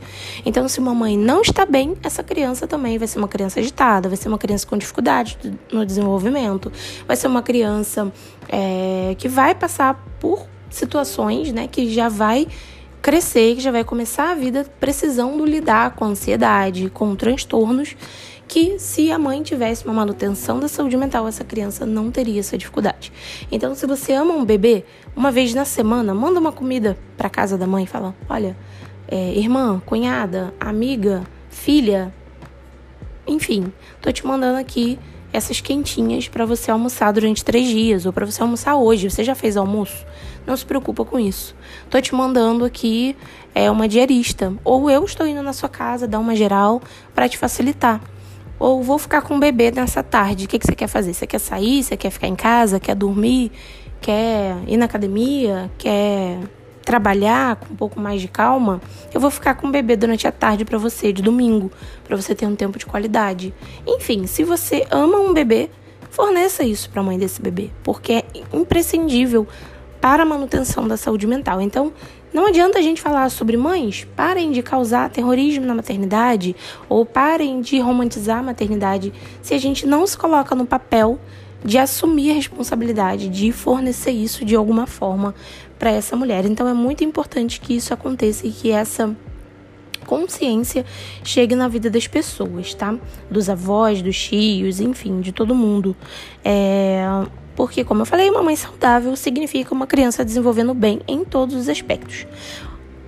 Então, 0.45 0.67
se 0.67 0.79
uma 0.79 0.93
mãe 0.93 1.17
não 1.17 1.41
está 1.41 1.65
bem, 1.65 1.95
essa 2.03 2.23
criança 2.23 2.67
também 2.67 2.97
vai 2.97 3.07
ser 3.07 3.17
uma 3.17 3.27
criança 3.29 3.61
agitada, 3.61 4.09
vai 4.09 4.17
ser 4.17 4.27
uma 4.27 4.37
criança 4.37 4.67
com 4.67 4.77
dificuldade 4.77 5.37
no 5.71 5.85
desenvolvimento, 5.85 6.71
vai 7.05 7.15
ser 7.17 7.27
uma 7.27 7.41
criança 7.41 8.11
é, 8.49 9.13
que 9.17 9.27
vai 9.27 9.53
passar 9.55 10.01
por 10.21 10.52
situações, 10.75 11.51
né, 11.51 11.67
que 11.67 11.91
já 11.91 12.09
vai 12.09 12.47
crescer, 13.01 13.55
que 13.55 13.61
já 13.61 13.71
vai 13.71 13.83
começar 13.83 14.31
a 14.31 14.35
vida 14.35 14.65
precisando 14.79 15.45
lidar 15.45 15.95
com 15.95 16.05
ansiedade, 16.05 16.89
com 16.89 17.15
transtornos 17.15 17.95
que 18.47 18.77
se 18.77 19.11
a 19.11 19.17
mãe 19.17 19.41
tivesse 19.41 19.83
uma 19.85 19.93
manutenção 19.93 20.59
da 20.59 20.67
saúde 20.67 20.95
mental, 20.95 21.27
essa 21.27 21.43
criança 21.43 21.85
não 21.85 22.11
teria 22.11 22.39
essa 22.39 22.57
dificuldade. 22.57 23.11
Então, 23.51 23.73
se 23.73 23.87
você 23.87 24.13
ama 24.13 24.33
um 24.33 24.45
bebê, 24.45 24.85
uma 25.15 25.31
vez 25.31 25.53
na 25.53 25.65
semana, 25.65 26.13
manda 26.13 26.39
uma 26.39 26.51
comida 26.51 26.97
para 27.17 27.29
casa 27.29 27.57
da 27.57 27.65
mãe 27.65 27.85
e 27.85 27.87
fala: 27.87 28.13
olha, 28.29 28.55
é, 29.07 29.33
irmã, 29.33 29.81
cunhada, 29.85 30.53
amiga, 30.59 31.23
filha, 31.49 32.13
enfim, 33.25 33.71
tô 34.01 34.11
te 34.11 34.25
mandando 34.25 34.59
aqui 34.59 34.99
essas 35.31 35.59
quentinhas 35.59 36.27
para 36.27 36.45
você 36.45 36.69
almoçar 36.69 37.11
durante 37.11 37.43
três 37.43 37.67
dias 37.67 38.05
ou 38.05 38.13
para 38.13 38.25
você 38.25 38.41
almoçar 38.41 38.75
hoje. 38.75 39.09
Você 39.09 39.23
já 39.23 39.33
fez 39.33 39.57
almoço? 39.57 40.05
Não 40.45 40.55
se 40.57 40.65
preocupa 40.65 41.05
com 41.05 41.19
isso. 41.19 41.55
Tô 41.89 41.99
te 42.01 42.13
mandando 42.13 42.65
aqui 42.65 43.15
é 43.55 43.69
uma 43.69 43.87
diarista 43.87 44.53
ou 44.63 44.89
eu 44.89 45.03
estou 45.05 45.27
indo 45.27 45.43
na 45.43 45.53
sua 45.53 45.69
casa 45.69 46.07
dar 46.07 46.19
uma 46.19 46.35
geral 46.35 46.81
para 47.13 47.29
te 47.29 47.37
facilitar. 47.37 48.01
Ou 48.59 48.81
vou 48.81 48.97
ficar 48.97 49.21
com 49.21 49.35
o 49.35 49.39
bebê 49.39 49.71
nessa 49.71 50.01
tarde. 50.01 50.45
O 50.45 50.47
que, 50.47 50.57
que 50.57 50.65
você 50.65 50.75
quer 50.75 50.87
fazer? 50.87 51.13
Você 51.13 51.27
quer 51.27 51.39
sair? 51.39 51.83
Você 51.83 51.97
quer 51.97 52.09
ficar 52.09 52.27
em 52.27 52.35
casa? 52.35 52.79
Quer 52.79 52.95
dormir? 52.95 53.51
Quer 53.99 54.57
ir 54.67 54.77
na 54.77 54.85
academia? 54.85 55.69
Quer 55.77 56.39
trabalhar 56.83 57.55
com 57.55 57.73
um 57.73 57.75
pouco 57.75 57.99
mais 57.99 58.21
de 58.21 58.27
calma? 58.27 58.81
Eu 59.13 59.19
vou 59.19 59.31
ficar 59.31 59.55
com 59.55 59.67
o 59.67 59.71
bebê 59.71 59.95
durante 59.95 60.27
a 60.27 60.31
tarde 60.31 60.65
para 60.65 60.77
você, 60.77 61.11
de 61.11 61.21
domingo, 61.21 61.71
para 62.03 62.15
você 62.15 62.35
ter 62.35 62.45
um 62.45 62.55
tempo 62.55 62.77
de 62.77 62.85
qualidade. 62.85 63.53
Enfim, 63.87 64.27
se 64.27 64.43
você 64.43 64.85
ama 64.91 65.17
um 65.17 65.33
bebê, 65.33 65.69
forneça 66.09 66.63
isso 66.63 66.89
para 66.89 67.01
a 67.01 67.03
mãe 67.03 67.17
desse 67.17 67.41
bebê, 67.41 67.71
porque 67.83 68.13
é 68.13 68.23
imprescindível 68.53 69.47
para 70.03 70.23
a 70.23 70.25
manutenção 70.25 70.85
da 70.85 70.97
saúde 70.97 71.25
mental. 71.25 71.61
Então, 71.61 71.93
não 72.33 72.47
adianta 72.47 72.77
a 72.77 72.81
gente 72.81 73.01
falar 73.01 73.29
sobre 73.29 73.55
mães, 73.55 74.05
parem 74.17 74.51
de 74.51 74.61
causar 74.61 75.09
terrorismo 75.09 75.65
na 75.65 75.73
maternidade 75.73 76.57
ou 76.89 77.05
parem 77.05 77.61
de 77.61 77.79
romantizar 77.79 78.39
a 78.39 78.43
maternidade 78.43 79.13
se 79.41 79.53
a 79.53 79.57
gente 79.57 79.87
não 79.87 80.05
se 80.05 80.17
coloca 80.17 80.53
no 80.55 80.65
papel 80.65 81.17
de 81.63 81.77
assumir 81.77 82.31
a 82.31 82.33
responsabilidade 82.33 83.29
de 83.29 83.53
fornecer 83.53 84.11
isso 84.11 84.43
de 84.43 84.57
alguma 84.57 84.85
forma 84.85 85.33
para 85.79 85.91
essa 85.91 86.17
mulher. 86.17 86.43
Então 86.43 86.67
é 86.67 86.73
muito 86.73 87.01
importante 87.05 87.61
que 87.61 87.73
isso 87.73 87.93
aconteça 87.93 88.45
e 88.45 88.51
que 88.51 88.71
essa 88.71 89.15
consciência 90.05 90.85
chegue 91.23 91.55
na 91.55 91.69
vida 91.69 91.89
das 91.89 92.07
pessoas, 92.07 92.73
tá? 92.73 92.93
Dos 93.31 93.49
avós, 93.49 94.01
dos 94.01 94.21
tios, 94.21 94.81
enfim, 94.81 95.21
de 95.21 95.31
todo 95.31 95.55
mundo. 95.55 95.95
É, 96.43 97.05
porque, 97.55 97.83
como 97.83 98.01
eu 98.01 98.05
falei, 98.05 98.29
uma 98.29 98.43
mãe 98.43 98.55
saudável 98.55 99.15
significa 99.15 99.73
uma 99.73 99.87
criança 99.87 100.23
desenvolvendo 100.25 100.73
bem 100.73 101.01
em 101.07 101.23
todos 101.23 101.55
os 101.55 101.69
aspectos. 101.69 102.25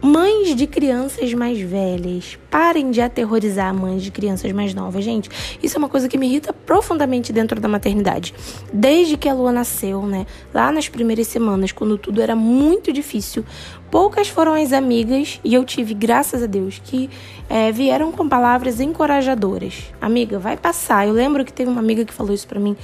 Mães 0.06 0.56
de 0.56 0.68
crianças 0.68 1.34
mais 1.34 1.60
velhas, 1.60 2.38
parem 2.52 2.92
de 2.92 3.02
aterrorizar 3.02 3.74
mães 3.74 4.04
de 4.04 4.12
crianças 4.12 4.52
mais 4.52 4.72
novas, 4.72 5.04
gente. 5.04 5.32
Isso 5.64 5.78
é 5.78 5.80
uma 5.80 5.90
coisa 5.90 6.08
que 6.08 6.16
me 6.16 6.28
irrita 6.28 6.54
profundamente 6.54 7.34
dentro 7.34 7.60
da 7.60 7.68
maternidade. 7.68 8.32
Desde 8.72 9.18
que 9.18 9.28
a 9.28 9.34
Lua 9.34 9.52
nasceu, 9.52 10.06
né? 10.06 10.28
Lá 10.54 10.72
nas 10.72 10.88
primeiras 10.88 11.26
semanas, 11.26 11.72
quando 11.72 11.98
tudo 11.98 12.22
era 12.22 12.36
muito 12.36 12.94
difícil, 12.94 13.44
poucas 13.90 14.28
foram 14.28 14.54
as 14.54 14.74
amigas, 14.74 15.40
e 15.44 15.56
eu 15.56 15.66
tive, 15.66 15.96
graças 15.96 16.44
a 16.44 16.46
Deus, 16.46 16.80
que 16.84 17.10
é, 17.50 17.72
vieram 17.72 18.12
com 18.12 18.30
palavras 18.30 18.80
encorajadoras. 18.80 19.86
Amiga, 20.00 20.38
vai 20.38 20.56
passar. 20.56 21.08
Eu 21.08 21.14
lembro 21.14 21.44
que 21.44 21.52
teve 21.52 21.72
uma 21.72 21.80
amiga 21.80 22.06
que 22.06 22.14
falou 22.14 22.32
isso 22.32 22.48
para 22.48 22.60
mim 22.60 22.78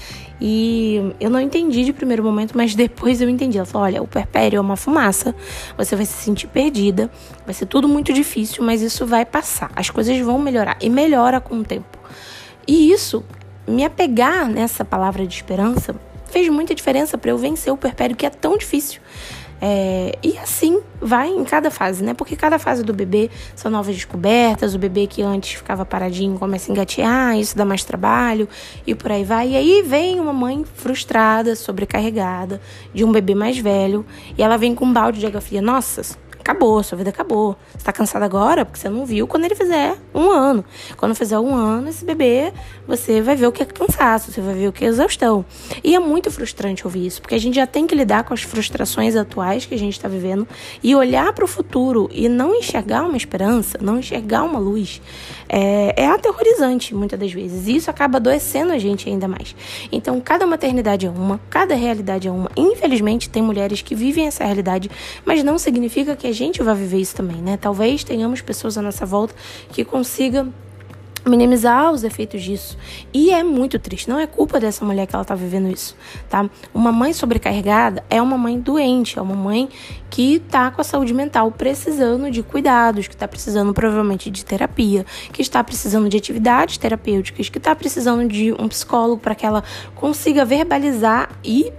e 0.44 1.14
eu 1.20 1.30
não 1.30 1.40
entendi 1.40 1.84
de 1.86 1.94
primeiro 1.94 2.24
momento, 2.24 2.58
mas 2.58 2.74
depois 2.76 3.22
eu 3.22 3.30
entendi. 3.30 3.58
Ela 3.58 3.66
falou: 3.66 3.86
olha, 3.86 4.02
o 4.02 4.08
perpério 4.08 4.58
é 4.58 4.60
uma 4.60 4.76
fumaça, 4.76 5.36
você 5.78 5.96
vai 5.96 6.06
se 6.06 6.14
sentir 6.14 6.48
perdida, 6.48 7.11
vai 7.46 7.54
ser 7.54 7.66
tudo 7.66 7.88
muito 7.88 8.14
difícil, 8.14 8.64
mas 8.64 8.82
isso 8.82 9.06
vai 9.06 9.26
passar 9.26 9.72
as 9.76 9.90
coisas 9.90 10.18
vão 10.20 10.38
melhorar 10.40 10.78
e 10.82 10.90
melhora 10.90 11.40
com 11.40 11.60
o 11.60 11.64
tempo. 11.64 11.98
E 12.68 12.92
isso, 12.92 13.24
me 13.68 13.84
apegar 13.84 14.48
nessa 14.48 14.86
palavra 14.86 15.26
de 15.26 15.36
esperança, 15.36 15.96
fez 16.30 16.48
muita 16.50 16.74
diferença 16.74 17.18
para 17.18 17.32
eu 17.32 17.38
vencer 17.38 17.74
o 17.74 17.78
perpério 17.78 18.16
que 18.16 18.26
é 18.26 18.30
tão 18.30 18.58
difícil. 18.58 19.02
É, 19.64 20.18
e 20.24 20.36
assim 20.40 20.82
vai 21.00 21.30
em 21.30 21.44
cada 21.44 21.70
fase, 21.70 22.04
né? 22.04 22.16
Porque 22.16 22.36
cada 22.36 22.58
fase 22.58 22.84
do 22.84 22.92
bebê 22.92 23.30
são 23.56 23.70
novas 23.70 23.94
descobertas. 23.94 24.74
O 24.74 24.80
bebê 24.80 25.06
que 25.06 25.22
antes 25.22 25.54
ficava 25.54 25.86
paradinho 25.86 26.40
começa 26.40 26.72
a 26.72 26.74
engatear, 26.74 27.38
isso 27.38 27.56
dá 27.56 27.64
mais 27.64 27.84
trabalho 27.84 28.50
e 28.88 28.96
por 28.96 29.12
aí 29.12 29.24
vai. 29.24 29.50
E 29.50 29.56
aí 29.56 29.84
vem 29.84 30.20
uma 30.20 30.34
mãe 30.34 30.66
frustrada, 30.74 31.56
sobrecarregada, 31.56 32.60
de 32.92 33.06
um 33.06 33.12
bebê 33.12 33.36
mais 33.36 33.60
velho, 33.60 34.04
e 34.36 34.42
ela 34.42 34.58
vem 34.58 34.74
com 34.74 34.86
um 34.86 34.94
balde 34.94 35.20
de 35.20 35.28
água 35.28 35.42
fria. 35.42 35.62
Nossa, 35.62 36.18
acabou, 36.42 36.84
sua 36.84 36.98
vida 36.98 37.10
acabou. 37.10 37.56
Você 37.76 37.86
tá 37.86 37.94
cansado 37.94 38.24
agora 38.24 38.66
porque 38.66 38.80
você 38.80 38.90
não 38.90 39.06
viu 39.06 39.28
quando 39.28 39.46
ele 39.46 39.56
fizer 39.56 39.96
um 40.14 40.30
ano. 40.30 40.66
Quando 40.98 41.16
fizer 41.16 41.40
um 41.40 41.56
ano, 41.56 41.90
esse 41.90 42.04
bebê, 42.04 42.52
você 42.86 43.22
vai 43.22 43.36
ver 43.36 43.48
o 43.48 43.52
que 43.52 43.64
é 43.64 43.66
cansaço, 43.66 44.32
você 44.32 44.42
vai 44.42 44.54
ver 44.54 44.68
o 44.68 44.74
que 44.74 44.84
é 44.84 44.88
exaustão. 44.88 45.46
E 45.84 45.96
é 45.96 46.00
muito 46.00 46.30
frustrante 46.30 46.86
ouvir 46.86 47.06
isso, 47.06 47.22
porque 47.22 47.36
a 47.36 47.40
gente 47.40 47.56
já 47.56 47.66
tem 47.66 47.88
que 47.88 47.96
lidar 47.96 48.24
com 48.24 48.34
as 48.34 48.42
frustrações 48.42 49.16
atuais 49.16 49.66
que 49.66 49.74
a 49.74 49.80
gente 49.80 49.94
está 49.94 50.08
vivendo 50.08 50.48
e 50.84 50.96
olhar 50.96 51.32
para 51.34 51.46
o 51.46 51.48
futuro 51.48 52.10
e 52.12 52.28
não 52.28 52.56
enxergar 52.56 53.04
uma 53.04 53.18
esperança, 53.18 53.78
não 53.82 54.00
enxergar 54.00 54.44
uma 54.44 54.60
luz, 54.60 55.02
é, 55.54 56.04
é 56.04 56.08
aterrorizante 56.08 56.96
muitas 56.96 57.20
das 57.20 57.34
vezes. 57.34 57.68
E 57.68 57.76
isso 57.76 57.90
acaba 57.90 58.18
adoecendo 58.18 58.72
a 58.72 58.78
gente 58.78 59.10
ainda 59.10 59.28
mais. 59.28 59.54
Então, 59.92 60.22
cada 60.22 60.48
maternidade 60.48 61.06
é 61.06 61.10
uma, 61.10 61.42
cada 61.50 61.76
realidade 61.76 62.30
é 62.30 62.32
uma. 62.32 62.50
Infelizmente, 62.56 63.30
tem 63.30 63.44
mulheres 63.44 63.82
que 63.82 63.94
vivem 63.94 64.28
essa 64.28 64.46
realidade, 64.46 64.90
mas 65.26 65.44
não 65.44 65.58
significa 65.58 66.16
que 66.16 66.26
a 66.26 66.32
gente 66.32 66.64
vai 66.64 66.74
viver 66.74 67.00
isso 67.00 67.16
também, 67.16 67.38
né? 67.38 67.58
Talvez 67.58 68.02
tenhamos 68.06 68.40
pessoas 68.40 68.78
à 68.78 68.82
nossa 68.82 69.06
volta 69.06 69.36
que 69.74 69.84
consigam 69.84 70.54
minimizar 71.26 71.92
os 71.92 72.04
efeitos 72.04 72.42
disso. 72.42 72.78
E 73.14 73.32
é 73.32 73.44
muito 73.44 73.78
triste, 73.78 74.10
não 74.10 74.20
é 74.20 74.28
culpa 74.28 74.60
dessa 74.60 74.84
mulher 74.84 75.06
que 75.08 75.16
ela 75.16 75.26
tá 75.26 75.36
vivendo 75.36 75.72
isso, 75.72 75.96
tá? 76.30 76.50
Uma 76.74 76.92
mãe 76.92 77.14
sobrecarregada 77.14 78.04
é 78.10 78.22
uma 78.22 78.38
mãe 78.38 78.60
doente, 78.60 79.18
é 79.18 79.22
uma 79.22 79.36
mãe 79.36 79.70
que 80.10 80.40
tá 80.40 80.72
com 80.72 80.82
a 80.82 80.84
saúde 80.84 81.14
mental 81.14 81.52
precisando 81.52 82.30
de 82.30 82.44
cuidados, 82.44 83.08
que 83.08 83.16
tá 83.16 83.28
precisando 83.28 83.74
provavelmente 83.74 84.30
de 84.30 84.44
terapia, 84.44 85.06
que 85.32 85.42
está 85.42 85.64
precisando 85.64 86.10
de 86.10 86.18
atividades 86.18 86.78
terapêuticas, 86.78 87.50
que 87.50 87.60
tá 87.60 87.76
precisando 87.76 88.28
de 88.28 88.54
um 88.54 88.68
psicólogo 88.68 89.22
para 89.22 89.36
que 89.36 89.46
ela 89.46 89.64
consiga 89.96 90.44
verbalizar 90.44 91.30
e 91.44 91.72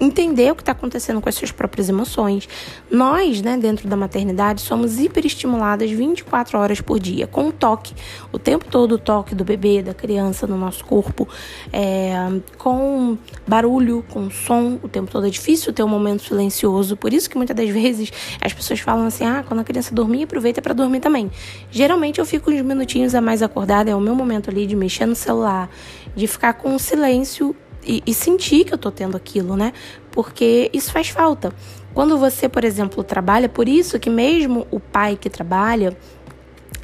entender 0.00 0.50
o 0.52 0.54
que 0.54 0.62
está 0.62 0.72
acontecendo 0.72 1.20
com 1.20 1.28
as 1.28 1.34
suas 1.34 1.50
próprias 1.50 1.88
emoções. 1.88 2.48
Nós, 2.90 3.42
né, 3.42 3.56
dentro 3.56 3.88
da 3.88 3.96
maternidade, 3.96 4.60
somos 4.60 4.98
hiperestimuladas 4.98 5.90
24 5.90 6.58
horas 6.58 6.80
por 6.80 6.98
dia, 6.98 7.26
com 7.26 7.48
o 7.48 7.52
toque, 7.52 7.94
o 8.32 8.38
tempo 8.38 8.64
todo 8.66 8.92
o 8.92 8.98
toque 8.98 9.34
do 9.34 9.44
bebê, 9.44 9.82
da 9.82 9.94
criança 9.94 10.46
no 10.46 10.56
nosso 10.56 10.84
corpo, 10.84 11.28
é, 11.72 12.14
com 12.56 13.18
barulho, 13.46 14.04
com 14.08 14.30
som, 14.30 14.78
o 14.82 14.88
tempo 14.88 15.10
todo 15.10 15.26
é 15.26 15.30
difícil 15.30 15.72
ter 15.72 15.82
um 15.82 15.88
momento 15.88 16.22
silencioso, 16.22 16.96
por 16.96 17.12
isso 17.12 17.28
que 17.28 17.36
muitas 17.36 17.56
das 17.56 17.68
vezes 17.68 18.12
as 18.40 18.52
pessoas 18.52 18.80
falam 18.80 19.06
assim, 19.06 19.24
ah, 19.24 19.44
quando 19.46 19.60
a 19.60 19.64
criança 19.64 19.94
dormir, 19.94 20.24
aproveita 20.24 20.62
para 20.62 20.74
dormir 20.74 21.00
também. 21.00 21.30
Geralmente 21.70 22.18
eu 22.18 22.26
fico 22.26 22.50
uns 22.50 22.62
minutinhos 22.62 23.14
a 23.14 23.20
mais 23.20 23.42
acordada, 23.42 23.90
é 23.90 23.94
o 23.94 24.00
meu 24.00 24.14
momento 24.14 24.50
ali 24.50 24.66
de 24.66 24.76
mexer 24.76 25.06
no 25.06 25.14
celular, 25.14 25.68
de 26.14 26.26
ficar 26.26 26.54
com 26.54 26.74
o 26.74 26.78
silêncio 26.78 27.54
e, 27.88 28.02
e 28.06 28.12
sentir 28.12 28.64
que 28.64 28.74
eu 28.74 28.78
tô 28.78 28.90
tendo 28.90 29.16
aquilo, 29.16 29.56
né? 29.56 29.72
Porque 30.12 30.70
isso 30.72 30.92
faz 30.92 31.08
falta. 31.08 31.52
Quando 31.94 32.18
você, 32.18 32.48
por 32.48 32.64
exemplo, 32.64 33.02
trabalha, 33.02 33.48
por 33.48 33.68
isso 33.68 33.98
que 33.98 34.10
mesmo 34.10 34.66
o 34.70 34.78
pai 34.78 35.16
que 35.16 35.30
trabalha, 35.30 35.96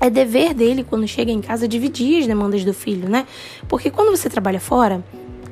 é 0.00 0.10
dever 0.10 0.54
dele, 0.54 0.82
quando 0.82 1.06
chega 1.06 1.30
em 1.30 1.40
casa, 1.40 1.68
dividir 1.68 2.20
as 2.20 2.26
demandas 2.26 2.64
do 2.64 2.72
filho, 2.72 3.08
né? 3.08 3.26
Porque 3.68 3.90
quando 3.90 4.16
você 4.16 4.28
trabalha 4.28 4.58
fora, 4.58 5.04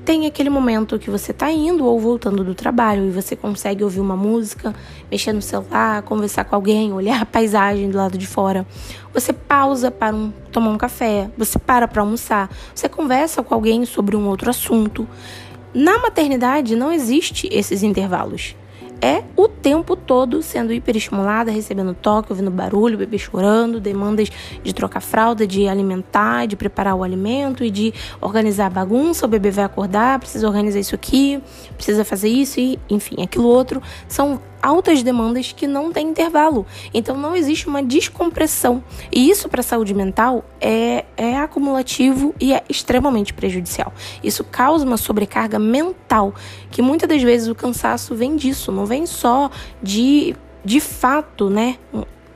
tem 0.05 0.27
aquele 0.27 0.51
momento 0.51 0.99
que 0.99 1.09
você 1.09 1.31
está 1.31 1.51
indo 1.51 1.87
ou 1.87 1.99
voltando 2.01 2.43
do 2.43 2.55
trabalho 2.55 3.07
e 3.07 3.11
você 3.11 3.37
consegue 3.37 3.85
ouvir 3.85 4.01
uma 4.01 4.17
música, 4.17 4.75
mexer 5.09 5.33
no 5.33 5.41
celular, 5.41 6.03
conversar 6.03 6.45
com 6.45 6.57
alguém, 6.57 6.91
olhar 6.93 7.23
a 7.23 7.27
paisagem 7.27 7.89
do 7.89 7.97
lado 7.97 8.19
de 8.19 8.27
fora. 8.27 8.67
Você 9.15 9.33
pausa 9.33 9.91
para 9.91 10.15
um, 10.15 10.33
tomar 10.51 10.71
um 10.71 10.79
café, 10.79 11.31
você 11.39 11.59
para 11.59 11.87
para 11.87 12.03
almoçar, 12.03 12.51
você 12.75 12.89
conversa 12.89 13.43
com 13.43 13.55
alguém 13.55 13.85
sobre 13.85 14.17
um 14.17 14.27
outro 14.27 14.51
assunto. 14.51 15.07
Na 15.75 15.99
maternidade 15.99 16.77
não 16.77 16.93
existe 16.93 17.49
esses 17.51 17.83
intervalos. 17.83 18.55
é 19.05 19.25
o 19.37 19.49
tempo 19.49 19.97
todo 19.97 20.41
sendo 20.45 20.73
hiperestimulada, 20.73 21.51
recebendo 21.51 21.93
toque, 21.93 22.31
ouvindo 22.31 22.53
barulho, 22.53 22.97
bebê 22.97 23.19
chorando, 23.19 23.81
demandas 23.81 24.31
de 24.63 24.73
trocar 24.73 25.01
fralda, 25.01 25.45
de 25.45 25.67
alimentar, 25.67 26.47
de 26.47 26.55
preparar 26.55 26.95
o 26.95 27.03
alimento 27.03 27.65
e 27.65 27.71
de 27.71 27.93
organizar 28.21 28.67
a 28.67 28.71
bagunça. 28.71 29.27
O 29.27 29.29
bebê 29.29 29.51
vai 29.51 29.65
acordar, 29.65 30.21
precisa 30.21 30.47
organizar 30.47 30.79
isso 30.79 30.95
aqui, 30.95 31.43
precisa 31.75 32.05
fazer 32.05 32.29
isso 32.29 32.61
e, 32.61 32.79
enfim, 32.89 33.21
aquilo 33.25 33.49
outro. 33.49 33.83
São 34.07 34.41
altas 34.63 35.03
demandas 35.03 35.53
que 35.53 35.67
não 35.67 35.93
têm 35.93 36.09
intervalo. 36.09 36.65
Então 36.95 37.17
não 37.17 37.35
existe 37.35 37.67
uma 37.67 37.83
descompressão. 37.83 38.83
E 39.11 39.29
isso 39.29 39.49
para 39.49 39.61
a 39.61 39.65
saúde 39.65 39.93
mental 39.93 40.45
é, 40.61 41.05
é 41.17 41.37
acumulativo 41.37 42.35
e 42.41 42.55
é 42.55 42.63
extremamente 42.69 43.35
prejudicial. 43.35 43.93
Isso 44.23 44.45
causa 44.45 44.87
uma 44.87 44.97
sobrecarga 44.97 45.59
mental, 45.59 46.35
que 46.71 46.81
muitas 46.81 47.09
das 47.09 47.23
vezes 47.23 47.49
o 47.49 47.55
cansaço 47.55 48.15
vem 48.15 48.37
disso, 48.37 48.71
não 48.71 48.87
vem 48.87 49.05
só 49.05 49.51
de 49.83 50.37
de 50.65 50.79
fato, 50.79 51.51
né, 51.51 51.77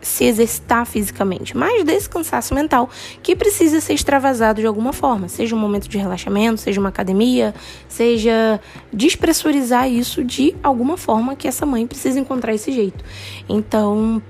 se 0.06 0.24
exercitar 0.24 0.86
fisicamente, 0.86 1.56
mas 1.56 1.82
desse 1.82 2.08
cansaço 2.08 2.54
mental 2.54 2.88
que 3.22 3.34
precisa 3.34 3.80
ser 3.80 3.94
extravasado 3.94 4.60
de 4.60 4.66
alguma 4.66 4.92
forma, 4.92 5.28
seja 5.28 5.54
um 5.54 5.58
momento 5.58 5.88
de 5.88 5.98
relaxamento, 5.98 6.60
seja 6.60 6.78
uma 6.78 6.90
academia, 6.90 7.52
seja 7.88 8.60
despressurizar 8.92 9.90
isso 9.90 10.22
de 10.22 10.54
alguma 10.62 10.96
forma 10.96 11.34
que 11.34 11.48
essa 11.48 11.66
mãe 11.66 11.86
precisa 11.86 12.20
encontrar 12.20 12.54
esse 12.54 12.70
jeito. 12.70 13.04
Então, 13.48 14.22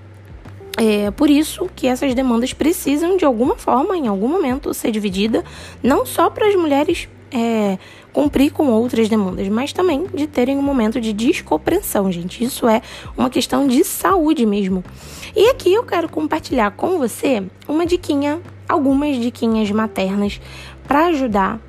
é 0.79 1.11
por 1.11 1.29
isso 1.29 1.69
que 1.77 1.87
essas 1.87 2.15
demandas 2.15 2.53
precisam 2.53 3.17
de 3.17 3.25
alguma 3.25 3.57
forma, 3.57 3.97
em 3.97 4.09
algum 4.09 4.29
momento, 4.29 4.73
ser 4.73 4.91
dividida, 4.91 5.45
não 5.83 6.07
só 6.07 6.31
para 6.31 6.49
as 6.49 6.55
mulheres 6.55 7.09
é, 7.31 7.79
cumprir 8.13 8.53
com 8.53 8.69
outras 8.69 9.09
demandas, 9.09 9.49
mas 9.49 9.73
também 9.73 10.07
de 10.15 10.27
terem 10.27 10.57
um 10.57 10.63
momento 10.63 11.01
de 11.01 11.13
descompressão, 11.13 12.11
gente. 12.11 12.43
Isso 12.43 12.69
é 12.69 12.81
uma 13.17 13.29
questão 13.29 13.67
de 13.67 13.85
saúde 13.85 14.47
mesmo. 14.47 14.85
E 15.35 15.51
aqui 15.51 15.73
eu 15.73 15.85
quero 15.85 16.09
compartilhar 16.09 16.71
com 16.73 16.99
você 16.99 17.43
uma 17.69 17.85
diquinha, 17.85 18.41
algumas 18.69 19.17
diquinhas 19.17 19.71
maternas 19.71 20.41
para 20.87 21.07
ajudar 21.07 21.61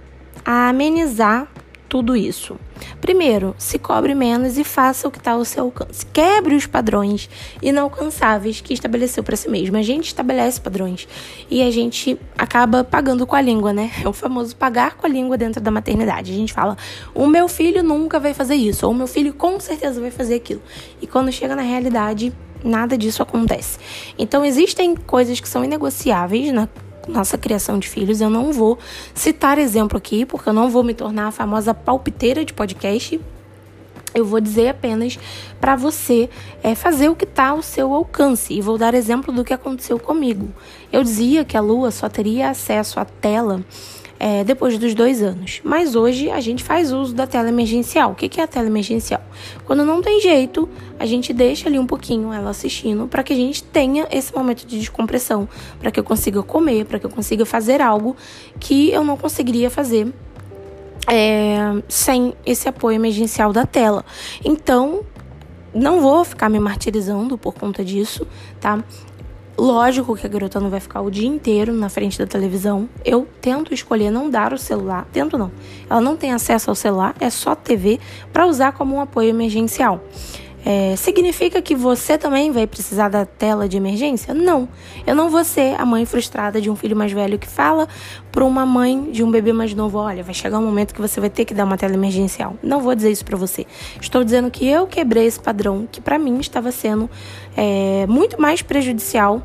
a 0.45 0.69
amenizar 0.69 1.47
tudo 1.87 2.15
isso. 2.15 2.57
Primeiro, 3.01 3.55
se 3.57 3.79
cobre 3.79 4.13
menos 4.13 4.57
e 4.57 4.63
faça 4.63 5.07
o 5.07 5.11
que 5.11 5.17
está 5.17 5.31
ao 5.31 5.45
seu 5.45 5.65
alcance. 5.65 6.05
Quebre 6.07 6.55
os 6.55 6.65
padrões 6.65 7.29
inalcançáveis 7.61 8.61
que 8.61 8.73
estabeleceu 8.73 9.23
para 9.23 9.35
si 9.35 9.49
mesmo. 9.49 9.77
A 9.77 9.81
gente 9.81 10.07
estabelece 10.07 10.59
padrões 10.59 11.07
e 11.49 11.61
a 11.61 11.71
gente 11.71 12.19
acaba 12.37 12.83
pagando 12.83 13.25
com 13.25 13.35
a 13.35 13.41
língua, 13.41 13.73
né? 13.73 13.91
É 14.03 14.07
o 14.07 14.13
famoso 14.13 14.55
pagar 14.55 14.95
com 14.95 15.05
a 15.05 15.09
língua 15.09 15.37
dentro 15.37 15.61
da 15.61 15.71
maternidade. 15.71 16.31
A 16.31 16.35
gente 16.35 16.53
fala: 16.53 16.77
o 17.13 17.25
meu 17.27 17.47
filho 17.47 17.81
nunca 17.83 18.19
vai 18.19 18.33
fazer 18.33 18.55
isso, 18.55 18.85
ou 18.85 18.91
o 18.91 18.95
meu 18.95 19.07
filho 19.07 19.33
com 19.33 19.59
certeza 19.59 19.99
vai 19.99 20.11
fazer 20.11 20.35
aquilo. 20.35 20.61
E 21.01 21.07
quando 21.07 21.31
chega 21.31 21.55
na 21.55 21.61
realidade, 21.61 22.33
nada 22.63 22.97
disso 22.97 23.21
acontece. 23.21 23.79
Então, 24.17 24.43
existem 24.45 24.95
coisas 24.95 25.39
que 25.39 25.47
são 25.47 25.63
inegociáveis 25.63 26.51
na 26.51 26.67
nossa 27.07 27.37
criação 27.37 27.79
de 27.79 27.87
filhos. 27.87 28.21
Eu 28.21 28.29
não 28.29 28.51
vou 28.51 28.77
citar 29.13 29.57
exemplo 29.57 29.97
aqui, 29.97 30.25
porque 30.25 30.49
eu 30.49 30.53
não 30.53 30.69
vou 30.69 30.83
me 30.83 30.93
tornar 30.93 31.27
a 31.27 31.31
famosa 31.31 31.73
palpiteira 31.73 32.43
de 32.43 32.53
podcast. 32.53 33.19
Eu 34.13 34.25
vou 34.25 34.39
dizer 34.39 34.69
apenas 34.69 35.19
para 35.59 35.75
você 35.75 36.29
é, 36.63 36.73
fazer 36.73 37.09
o 37.09 37.15
que 37.15 37.25
está 37.25 37.49
ao 37.49 37.61
seu 37.61 37.93
alcance. 37.93 38.53
E 38.53 38.61
vou 38.61 38.77
dar 38.77 38.93
exemplo 38.93 39.33
do 39.33 39.43
que 39.43 39.53
aconteceu 39.53 39.99
comigo. 39.99 40.49
Eu 40.91 41.03
dizia 41.03 41.45
que 41.45 41.57
a 41.57 41.61
Lua 41.61 41.91
só 41.91 42.09
teria 42.09 42.49
acesso 42.49 42.99
à 42.99 43.05
tela 43.05 43.63
é, 44.19 44.43
depois 44.43 44.77
dos 44.77 44.93
dois 44.93 45.21
anos. 45.21 45.61
Mas 45.63 45.95
hoje 45.95 46.29
a 46.29 46.39
gente 46.39 46.63
faz 46.63 46.91
uso 46.91 47.13
da 47.13 47.27
tela 47.27 47.49
emergencial. 47.49 48.11
O 48.11 48.15
que 48.15 48.39
é 48.39 48.43
a 48.43 48.47
tela 48.47 48.67
emergencial? 48.67 49.21
Quando 49.65 49.85
não 49.85 50.01
tem 50.01 50.19
jeito, 50.21 50.67
a 50.99 51.05
gente 51.05 51.33
deixa 51.33 51.69
ali 51.69 51.77
um 51.77 51.85
pouquinho 51.85 52.33
ela 52.33 52.49
assistindo 52.49 53.07
para 53.07 53.23
que 53.23 53.33
a 53.33 53.35
gente 53.35 53.63
tenha 53.63 54.07
esse 54.11 54.33
momento 54.33 54.65
de 54.65 54.79
descompressão, 54.79 55.47
para 55.79 55.91
que 55.91 55.99
eu 55.99 56.03
consiga 56.03 56.41
comer, 56.41 56.85
para 56.85 56.99
que 56.99 57.05
eu 57.05 57.09
consiga 57.09 57.45
fazer 57.45 57.81
algo 57.81 58.15
que 58.59 58.91
eu 58.91 59.03
não 59.03 59.17
conseguiria 59.17 59.69
fazer 59.69 60.11
é, 61.07 61.81
sem 61.87 62.33
esse 62.45 62.67
apoio 62.67 62.95
emergencial 62.95 63.53
da 63.53 63.65
tela. 63.65 64.03
Então, 64.43 65.01
não 65.73 66.01
vou 66.01 66.23
ficar 66.23 66.49
me 66.49 66.59
martirizando 66.59 67.37
por 67.37 67.53
conta 67.53 67.83
disso, 67.83 68.27
tá? 68.59 68.83
Lógico 69.57 70.15
que 70.15 70.23
a 70.23 70.29
garota 70.29 70.59
não 70.59 70.69
vai 70.69 70.79
ficar 70.79 71.01
o 71.01 71.09
dia 71.09 71.27
inteiro 71.27 71.73
na 71.73 71.89
frente 71.89 72.19
da 72.19 72.27
televisão. 72.27 72.87
Eu 73.03 73.27
tento 73.41 73.73
escolher 73.73 74.11
não 74.11 74.29
dar 74.29 74.53
o 74.53 74.57
celular. 74.57 75.07
Tento 75.11 75.35
não. 75.35 75.51
Ela 75.89 75.99
não 75.99 76.15
tem 76.15 76.31
acesso 76.31 76.69
ao 76.69 76.75
celular, 76.75 77.15
é 77.19 77.27
só 77.31 77.55
TV 77.55 77.99
para 78.31 78.45
usar 78.45 78.73
como 78.73 78.95
um 78.95 79.01
apoio 79.01 79.29
emergencial. 79.29 79.99
É, 80.69 80.97
significa 80.97 81.61
que 81.61 81.73
você 81.73 82.17
também 82.17 82.51
vai 82.51 82.67
precisar 82.67 83.07
da 83.07 83.25
tela 83.25 83.69
de 83.69 83.77
emergência? 83.77 84.33
Não. 84.33 84.67
Eu 85.05 85.15
não 85.15 85.29
vou 85.29 85.41
ser 85.45 85.79
a 85.79 85.85
mãe 85.85 86.05
frustrada 86.05 86.59
de 86.59 86.69
um 86.69 86.75
filho 86.75 86.93
mais 86.93 87.09
velho 87.11 87.39
que 87.39 87.47
fala 87.47 87.87
para 88.33 88.43
uma 88.43 88.65
mãe 88.65 89.09
de 89.11 89.23
um 89.23 89.31
bebê 89.31 89.53
mais 89.53 89.73
novo: 89.73 89.97
olha, 89.97 90.23
vai 90.23 90.33
chegar 90.33 90.59
um 90.59 90.65
momento 90.65 90.93
que 90.93 90.99
você 90.99 91.21
vai 91.21 91.29
ter 91.29 91.45
que 91.45 91.53
dar 91.53 91.63
uma 91.63 91.77
tela 91.77 91.93
emergencial. 91.93 92.57
Não 92.61 92.81
vou 92.81 92.93
dizer 92.93 93.09
isso 93.09 93.23
para 93.23 93.37
você. 93.37 93.65
Estou 94.01 94.25
dizendo 94.25 94.51
que 94.51 94.67
eu 94.67 94.87
quebrei 94.87 95.25
esse 95.25 95.39
padrão 95.39 95.87
que 95.89 96.01
para 96.01 96.19
mim 96.19 96.37
estava 96.39 96.69
sendo 96.69 97.09
é, 97.57 98.05
muito 98.07 98.39
mais 98.39 98.61
prejudicial 98.61 99.41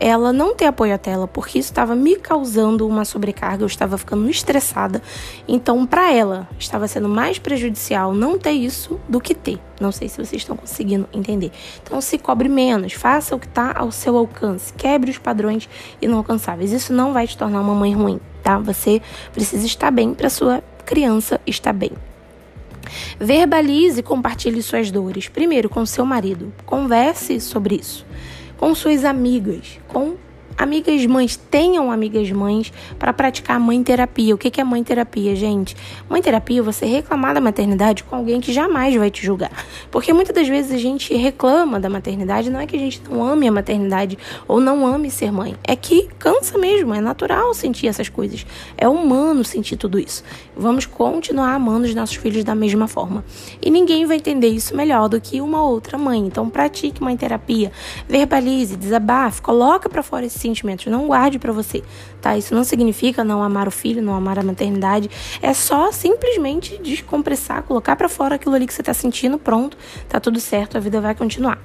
ela 0.00 0.32
não 0.32 0.52
ter 0.52 0.64
apoio 0.64 0.92
à 0.92 0.98
tela, 0.98 1.28
porque 1.28 1.60
isso 1.60 1.70
estava 1.70 1.94
me 1.94 2.16
causando 2.16 2.88
uma 2.88 3.04
sobrecarga, 3.04 3.62
eu 3.62 3.68
estava 3.68 3.96
ficando 3.96 4.28
estressada. 4.28 5.00
Então, 5.46 5.86
para 5.86 6.12
ela, 6.12 6.48
estava 6.58 6.88
sendo 6.88 7.08
mais 7.08 7.38
prejudicial 7.38 8.12
não 8.12 8.36
ter 8.36 8.50
isso 8.50 8.98
do 9.08 9.20
que 9.20 9.32
ter. 9.32 9.60
Não 9.80 9.92
sei 9.92 10.08
se 10.08 10.16
vocês 10.16 10.42
estão 10.42 10.56
conseguindo 10.56 11.08
entender. 11.12 11.52
Então, 11.80 12.00
se 12.00 12.18
cobre 12.18 12.48
menos, 12.48 12.94
faça 12.94 13.36
o 13.36 13.38
que 13.38 13.46
está 13.46 13.72
ao 13.78 13.92
seu 13.92 14.16
alcance, 14.16 14.72
quebre 14.72 15.08
os 15.08 15.18
padrões 15.18 15.68
inalcançáveis. 16.00 16.72
Isso 16.72 16.92
não 16.92 17.12
vai 17.12 17.28
te 17.28 17.38
tornar 17.38 17.60
uma 17.60 17.74
mãe 17.74 17.94
ruim, 17.94 18.18
tá? 18.42 18.58
Você 18.58 19.00
precisa 19.32 19.64
estar 19.64 19.92
bem 19.92 20.14
para 20.14 20.28
sua 20.28 20.64
criança 20.84 21.40
estar 21.46 21.72
bem. 21.72 21.92
Verbalize 23.18 24.00
e 24.00 24.02
compartilhe 24.02 24.62
suas 24.62 24.90
dores. 24.90 25.28
Primeiro, 25.28 25.68
com 25.68 25.84
seu 25.86 26.04
marido. 26.04 26.52
Converse 26.66 27.40
sobre 27.40 27.76
isso 27.76 28.06
com 28.62 28.76
suas 28.76 29.04
amigas, 29.04 29.80
com 29.88 30.14
amigas 30.56 31.04
mães, 31.06 31.36
tenham 31.36 31.90
amigas 31.90 32.30
mães 32.30 32.72
para 32.98 33.12
praticar 33.12 33.58
mãe 33.58 33.82
terapia. 33.82 34.34
O 34.34 34.38
que 34.38 34.60
é 34.60 34.64
mãe 34.64 34.82
terapia, 34.82 35.34
gente? 35.34 35.76
Mãe 36.08 36.22
terapia 36.22 36.60
é 36.60 36.62
você 36.62 36.86
reclamar 36.86 37.34
da 37.34 37.40
maternidade 37.40 38.04
com 38.04 38.16
alguém 38.16 38.40
que 38.40 38.52
jamais 38.52 38.94
vai 38.94 39.10
te 39.10 39.24
julgar. 39.24 39.52
Porque 39.90 40.12
muitas 40.12 40.34
das 40.34 40.48
vezes 40.48 40.72
a 40.72 40.78
gente 40.78 41.14
reclama 41.14 41.80
da 41.80 41.88
maternidade, 41.88 42.50
não 42.50 42.60
é 42.60 42.66
que 42.66 42.76
a 42.76 42.78
gente 42.78 43.02
não 43.08 43.24
ame 43.24 43.48
a 43.48 43.52
maternidade 43.52 44.18
ou 44.46 44.60
não 44.60 44.86
ame 44.86 45.10
ser 45.10 45.32
mãe, 45.32 45.54
é 45.64 45.74
que 45.74 46.08
cansa 46.18 46.58
mesmo, 46.58 46.94
é 46.94 47.00
natural 47.00 47.54
sentir 47.54 47.86
essas 47.86 48.08
coisas. 48.08 48.46
É 48.76 48.88
humano 48.88 49.44
sentir 49.44 49.76
tudo 49.76 49.98
isso. 49.98 50.22
Vamos 50.56 50.86
continuar 50.86 51.54
amando 51.54 51.86
os 51.86 51.94
nossos 51.94 52.16
filhos 52.16 52.44
da 52.44 52.54
mesma 52.54 52.86
forma. 52.86 53.24
E 53.60 53.70
ninguém 53.70 54.06
vai 54.06 54.16
entender 54.16 54.48
isso 54.48 54.76
melhor 54.76 55.08
do 55.08 55.20
que 55.20 55.40
uma 55.40 55.62
outra 55.62 55.96
mãe. 55.96 56.20
Então 56.20 56.48
pratique 56.48 57.02
mãe 57.02 57.16
terapia, 57.16 57.72
verbalize, 58.08 58.76
desabafe, 58.76 59.42
coloca 59.42 59.88
para 59.88 60.02
fora 60.02 60.26
esse 60.26 60.38
sentimentos, 60.42 60.86
não 60.86 61.06
guarde 61.06 61.38
para 61.38 61.52
você, 61.52 61.82
tá? 62.20 62.36
Isso 62.36 62.54
não 62.54 62.64
significa 62.64 63.24
não 63.24 63.42
amar 63.42 63.68
o 63.68 63.70
filho, 63.70 64.02
não 64.02 64.14
amar 64.14 64.38
a 64.38 64.42
maternidade, 64.42 65.10
é 65.40 65.54
só 65.54 65.90
simplesmente 65.90 66.78
descompressar, 66.78 67.62
colocar 67.62 67.96
para 67.96 68.08
fora 68.08 68.34
aquilo 68.34 68.54
ali 68.54 68.66
que 68.66 68.74
você 68.74 68.82
tá 68.82 68.92
sentindo, 68.92 69.38
pronto, 69.38 69.76
tá 70.08 70.20
tudo 70.20 70.40
certo, 70.40 70.76
a 70.76 70.80
vida 70.80 71.00
vai 71.00 71.14
continuar. 71.14 71.58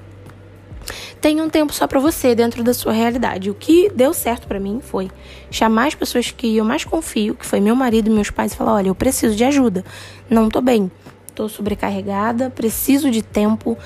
Tenha 1.20 1.44
um 1.44 1.50
tempo 1.50 1.74
só 1.74 1.88
para 1.88 2.00
você 2.00 2.36
dentro 2.36 2.64
da 2.64 2.74
sua 2.74 2.94
realidade. 2.94 3.50
O 3.50 3.54
que 3.56 3.90
deu 3.90 4.14
certo 4.14 4.48
para 4.48 4.60
mim 4.60 4.80
foi 4.82 5.10
chamar 5.50 5.88
as 5.88 5.96
pessoas 5.96 6.32
que 6.32 6.56
eu 6.56 6.64
mais 6.64 6.86
confio, 6.86 7.36
que 7.36 7.46
foi 7.46 7.60
meu 7.60 7.76
marido 7.76 8.08
e 8.08 8.14
meus 8.14 8.30
pais, 8.30 8.54
e 8.54 8.56
falar: 8.56 8.76
olha, 8.76 8.88
eu 8.88 8.96
preciso 8.96 9.36
de 9.36 9.44
ajuda, 9.44 9.84
não 10.30 10.50
tô 10.50 10.62
bem, 10.62 10.92
tô 11.36 11.50
sobrecarregada, 11.50 12.50
preciso 12.50 13.10
de 13.10 13.22
tempo, 13.22 13.78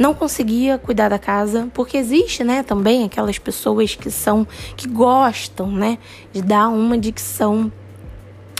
não 0.00 0.14
conseguia 0.14 0.78
cuidar 0.78 1.10
da 1.10 1.18
casa, 1.18 1.68
porque 1.74 1.98
existe, 1.98 2.42
né, 2.42 2.62
também 2.62 3.04
aquelas 3.04 3.38
pessoas 3.38 3.94
que 3.94 4.10
são 4.10 4.48
que 4.74 4.88
gostam, 4.88 5.70
né, 5.70 5.98
de 6.32 6.40
dar 6.40 6.68
uma 6.68 6.96
dicção 6.96 7.70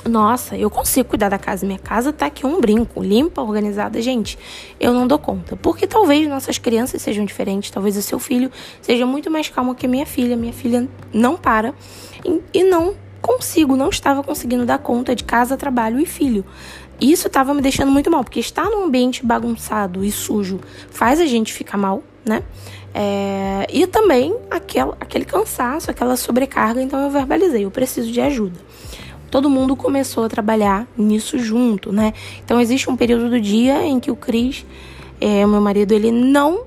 nossa, 0.06 0.56
eu 0.56 0.70
consigo 0.70 1.10
cuidar 1.10 1.28
da 1.28 1.38
casa. 1.38 1.66
Minha 1.66 1.78
casa 1.78 2.10
tá 2.10 2.24
aqui 2.24 2.46
um 2.46 2.58
brinco, 2.58 3.02
limpa, 3.02 3.42
organizada. 3.42 4.00
Gente, 4.00 4.38
eu 4.80 4.94
não 4.94 5.06
dou 5.06 5.18
conta. 5.18 5.56
Porque 5.56 5.86
talvez 5.86 6.26
nossas 6.26 6.56
crianças 6.56 7.02
sejam 7.02 7.22
diferentes, 7.22 7.70
talvez 7.70 7.98
o 7.98 8.02
seu 8.02 8.18
filho 8.18 8.50
seja 8.80 9.04
muito 9.04 9.30
mais 9.30 9.50
calmo 9.50 9.74
que 9.74 9.86
minha 9.86 10.06
filha. 10.06 10.38
Minha 10.38 10.54
filha 10.54 10.88
não 11.12 11.36
para 11.36 11.74
e 12.54 12.64
não 12.64 12.94
consigo, 13.20 13.76
não 13.76 13.90
estava 13.90 14.22
conseguindo 14.22 14.64
dar 14.64 14.78
conta 14.78 15.14
de 15.14 15.22
casa, 15.22 15.54
trabalho 15.56 16.00
e 16.00 16.06
filho. 16.06 16.46
Isso 17.00 17.28
estava 17.28 17.54
me 17.54 17.62
deixando 17.62 17.90
muito 17.90 18.10
mal, 18.10 18.22
porque 18.22 18.40
estar 18.40 18.64
num 18.64 18.84
ambiente 18.84 19.24
bagunçado 19.24 20.04
e 20.04 20.12
sujo 20.12 20.60
faz 20.90 21.20
a 21.20 21.26
gente 21.26 21.52
ficar 21.52 21.78
mal, 21.78 22.02
né? 22.24 22.42
É, 22.92 23.66
e 23.72 23.86
também 23.86 24.36
aquele, 24.50 24.90
aquele 25.00 25.24
cansaço, 25.24 25.90
aquela 25.90 26.16
sobrecarga, 26.16 26.82
então 26.82 27.00
eu 27.00 27.10
verbalizei, 27.10 27.64
eu 27.64 27.70
preciso 27.70 28.10
de 28.10 28.20
ajuda. 28.20 28.58
Todo 29.30 29.48
mundo 29.48 29.76
começou 29.76 30.24
a 30.24 30.28
trabalhar 30.28 30.88
nisso 30.98 31.38
junto, 31.38 31.92
né? 31.92 32.12
Então 32.44 32.60
existe 32.60 32.90
um 32.90 32.96
período 32.96 33.30
do 33.30 33.40
dia 33.40 33.84
em 33.84 34.00
que 34.00 34.10
o 34.10 34.16
Cris 34.16 34.66
É, 35.20 35.46
meu 35.46 35.60
marido, 35.60 35.92
ele 35.92 36.10
não 36.10 36.64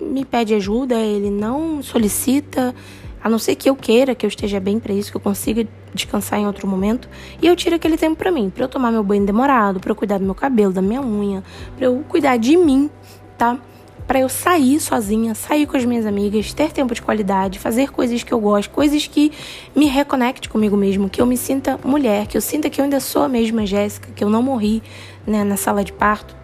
me 0.00 0.24
pede 0.24 0.54
ajuda, 0.54 0.94
ele 0.94 1.30
não 1.30 1.82
solicita, 1.82 2.74
a 3.22 3.28
não 3.28 3.38
ser 3.38 3.54
que 3.54 3.68
eu 3.68 3.76
queira, 3.76 4.14
que 4.14 4.24
eu 4.24 4.28
esteja 4.28 4.58
bem 4.58 4.78
para 4.78 4.92
isso, 4.92 5.10
que 5.10 5.16
eu 5.16 5.20
consiga 5.20 5.66
descansar 5.92 6.38
em 6.38 6.46
outro 6.46 6.66
momento, 6.66 7.08
e 7.42 7.46
eu 7.46 7.56
tiro 7.56 7.76
aquele 7.76 7.96
tempo 7.96 8.16
para 8.16 8.30
mim, 8.30 8.50
para 8.50 8.64
eu 8.64 8.68
tomar 8.68 8.90
meu 8.90 9.02
banho 9.02 9.24
demorado, 9.24 9.80
para 9.80 9.90
eu 9.90 9.96
cuidar 9.96 10.18
do 10.18 10.24
meu 10.24 10.34
cabelo, 10.34 10.72
da 10.72 10.82
minha 10.82 11.02
unha, 11.02 11.42
para 11.76 11.86
eu 11.86 12.04
cuidar 12.08 12.36
de 12.36 12.56
mim, 12.56 12.88
tá? 13.36 13.58
Para 14.06 14.20
eu 14.20 14.28
sair 14.28 14.80
sozinha, 14.80 15.34
sair 15.34 15.66
com 15.66 15.76
as 15.76 15.84
minhas 15.84 16.04
amigas, 16.04 16.52
ter 16.52 16.72
tempo 16.72 16.94
de 16.94 17.02
qualidade, 17.02 17.58
fazer 17.58 17.92
coisas 17.92 18.22
que 18.24 18.32
eu 18.32 18.40
gosto, 18.40 18.70
coisas 18.70 19.06
que 19.06 19.30
me 19.74 19.86
reconecte 19.86 20.48
comigo 20.48 20.76
mesmo, 20.76 21.08
que 21.08 21.20
eu 21.20 21.26
me 21.26 21.36
sinta 21.36 21.78
mulher, 21.84 22.26
que 22.26 22.36
eu 22.36 22.40
sinta 22.40 22.68
que 22.68 22.80
eu 22.80 22.84
ainda 22.84 22.98
sou 22.98 23.22
a 23.22 23.28
mesma 23.28 23.64
Jéssica, 23.66 24.10
que 24.14 24.24
eu 24.24 24.30
não 24.30 24.42
morri, 24.42 24.82
né, 25.26 25.44
na 25.44 25.56
sala 25.56 25.84
de 25.84 25.92
parto, 25.92 26.34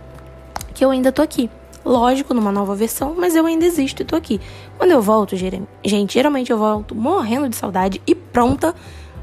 que 0.74 0.84
eu 0.84 0.90
ainda 0.90 1.10
tô 1.10 1.22
aqui. 1.22 1.50
Lógico, 1.86 2.34
numa 2.34 2.50
nova 2.50 2.74
versão, 2.74 3.14
mas 3.16 3.36
eu 3.36 3.46
ainda 3.46 3.64
existo 3.64 4.02
e 4.02 4.04
tô 4.04 4.16
aqui. 4.16 4.40
Quando 4.76 4.90
eu 4.90 5.00
volto, 5.00 5.36
gente, 5.36 6.14
geralmente 6.14 6.50
eu 6.50 6.58
volto 6.58 6.96
morrendo 6.96 7.48
de 7.48 7.54
saudade 7.54 8.02
e 8.04 8.12
pronta 8.12 8.74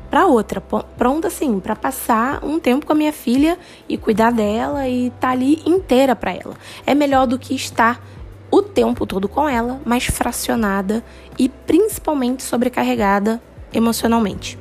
para 0.09 0.27
outra, 0.27 0.61
pronta 0.61 1.27
assim, 1.27 1.59
para 1.59 1.75
passar 1.75 2.41
um 2.41 2.61
tempo 2.61 2.85
com 2.85 2.93
a 2.93 2.95
minha 2.95 3.11
filha 3.11 3.59
e 3.89 3.97
cuidar 3.97 4.31
dela 4.31 4.87
e 4.87 5.07
estar 5.07 5.19
tá 5.19 5.29
ali 5.31 5.61
inteira 5.65 6.15
para 6.15 6.31
ela. 6.31 6.55
É 6.85 6.95
melhor 6.95 7.27
do 7.27 7.37
que 7.37 7.53
estar 7.53 8.01
o 8.49 8.61
tempo 8.61 9.05
todo 9.05 9.27
com 9.27 9.49
ela, 9.49 9.81
mas 9.83 10.05
fracionada 10.05 11.03
e 11.37 11.49
principalmente 11.49 12.43
sobrecarregada 12.43 13.41
emocionalmente. 13.73 14.57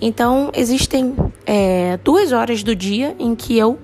Então, 0.00 0.52
existem 0.54 1.16
é, 1.44 1.98
duas 2.04 2.30
horas 2.30 2.62
do 2.62 2.76
dia 2.76 3.16
em 3.18 3.34
que 3.34 3.58
eu 3.58 3.76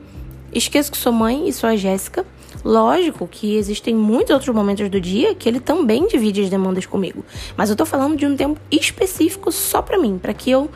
esqueço 0.53 0.93
que 0.93 0.99
sou 0.99 1.13
mãe 1.13 1.49
e 1.49 1.53
sou 1.53 1.69
a 1.69 1.75
Jéssica 1.75 2.25
Lógico 2.67 3.29
que 3.29 3.57
existem 3.57 3.95
muitos 3.95 4.33
outros 4.33 4.53
momentos 4.53 4.89
do 4.89 5.01
dia 5.01 5.37
que 5.37 5.49
ele 5.49 5.61
também 5.61 6.09
divide 6.09 6.43
as 6.43 6.51
demandas 6.51 6.85
comigo, 6.85 7.25
mas 7.57 7.71
eu 7.71 7.77
tô 7.77 7.87
falando 7.87 8.17
de 8.17 8.27
um 8.27 8.37
tempo 8.37 8.61
específico 8.73 9.53
só 9.53 9.81
para 9.81 9.97
mim, 9.97 10.19
para 10.21 10.35
que 10.35 10.51
eu 10.51 10.69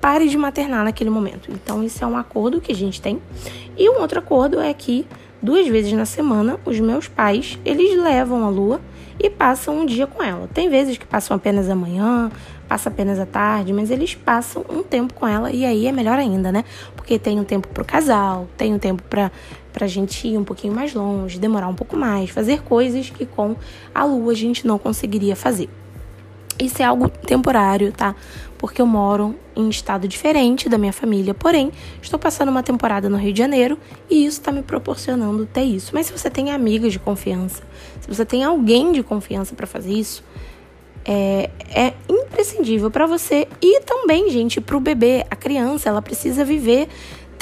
pare 0.00 0.28
de 0.28 0.38
maternar 0.38 0.84
naquele 0.84 1.10
momento. 1.10 1.50
Então, 1.50 1.82
isso 1.82 2.04
é 2.04 2.06
um 2.06 2.16
acordo 2.16 2.60
que 2.60 2.70
a 2.70 2.74
gente 2.76 3.02
tem. 3.02 3.20
E 3.76 3.90
um 3.90 4.00
outro 4.00 4.20
acordo 4.20 4.60
é 4.60 4.72
que 4.72 5.04
duas 5.42 5.66
vezes 5.66 5.92
na 5.94 6.04
semana 6.04 6.60
os 6.64 6.78
meus 6.78 7.08
pais, 7.08 7.58
eles 7.64 8.00
levam 8.00 8.44
a 8.44 8.48
Lua 8.48 8.80
e 9.18 9.28
passam 9.28 9.80
um 9.80 9.84
dia 9.84 10.06
com 10.06 10.22
ela. 10.22 10.48
Tem 10.54 10.68
vezes 10.68 10.96
que 10.96 11.04
passam 11.04 11.36
apenas 11.36 11.68
a 11.68 11.74
manhã, 11.74 12.30
passa 12.68 12.88
apenas 12.88 13.18
a 13.18 13.26
tarde, 13.26 13.72
mas 13.72 13.90
eles 13.90 14.14
passam 14.14 14.64
um 14.70 14.82
tempo 14.82 15.12
com 15.12 15.26
ela 15.26 15.50
e 15.50 15.64
aí 15.64 15.86
é 15.88 15.92
melhor 15.92 16.18
ainda, 16.18 16.52
né? 16.52 16.64
Porque 16.94 17.18
tem 17.18 17.38
um 17.38 17.44
tempo 17.44 17.66
pro 17.68 17.84
casal, 17.84 18.48
tem 18.56 18.72
um 18.72 18.78
tempo 18.78 19.02
para 19.02 19.30
pra 19.72 19.86
gente 19.86 20.28
ir 20.28 20.38
um 20.38 20.44
pouquinho 20.44 20.74
mais 20.74 20.94
longe, 20.94 21.38
demorar 21.38 21.68
um 21.68 21.74
pouco 21.74 21.96
mais, 21.96 22.30
fazer 22.30 22.62
coisas 22.62 23.10
que 23.10 23.24
com 23.24 23.56
a 23.94 24.04
lua 24.04 24.32
a 24.32 24.36
gente 24.36 24.66
não 24.66 24.78
conseguiria 24.78 25.34
fazer. 25.34 25.68
Isso 26.58 26.82
é 26.82 26.84
algo 26.84 27.08
temporário, 27.08 27.92
tá? 27.92 28.14
Porque 28.58 28.80
eu 28.80 28.86
moro 28.86 29.34
em 29.56 29.68
estado 29.68 30.06
diferente 30.06 30.68
da 30.68 30.78
minha 30.78 30.92
família, 30.92 31.34
porém, 31.34 31.72
estou 32.00 32.18
passando 32.18 32.50
uma 32.50 32.62
temporada 32.62 33.08
no 33.08 33.16
Rio 33.16 33.32
de 33.32 33.38
Janeiro 33.38 33.78
e 34.08 34.24
isso 34.24 34.38
está 34.38 34.52
me 34.52 34.62
proporcionando 34.62 35.46
ter 35.46 35.62
isso. 35.62 35.90
Mas 35.92 36.06
se 36.06 36.12
você 36.12 36.30
tem 36.30 36.50
amigas 36.52 36.92
de 36.92 36.98
confiança, 36.98 37.62
se 38.00 38.08
você 38.08 38.24
tem 38.24 38.44
alguém 38.44 38.92
de 38.92 39.02
confiança 39.02 39.54
para 39.54 39.66
fazer 39.66 39.92
isso, 39.92 40.22
é, 41.04 41.50
é 41.74 41.94
imprescindível 42.08 42.90
para 42.90 43.06
você 43.06 43.48
e 43.60 43.80
também, 43.80 44.30
gente, 44.30 44.60
para 44.60 44.76
o 44.76 44.80
bebê, 44.80 45.26
a 45.30 45.34
criança, 45.34 45.88
ela 45.88 46.00
precisa 46.00 46.44
viver 46.44 46.88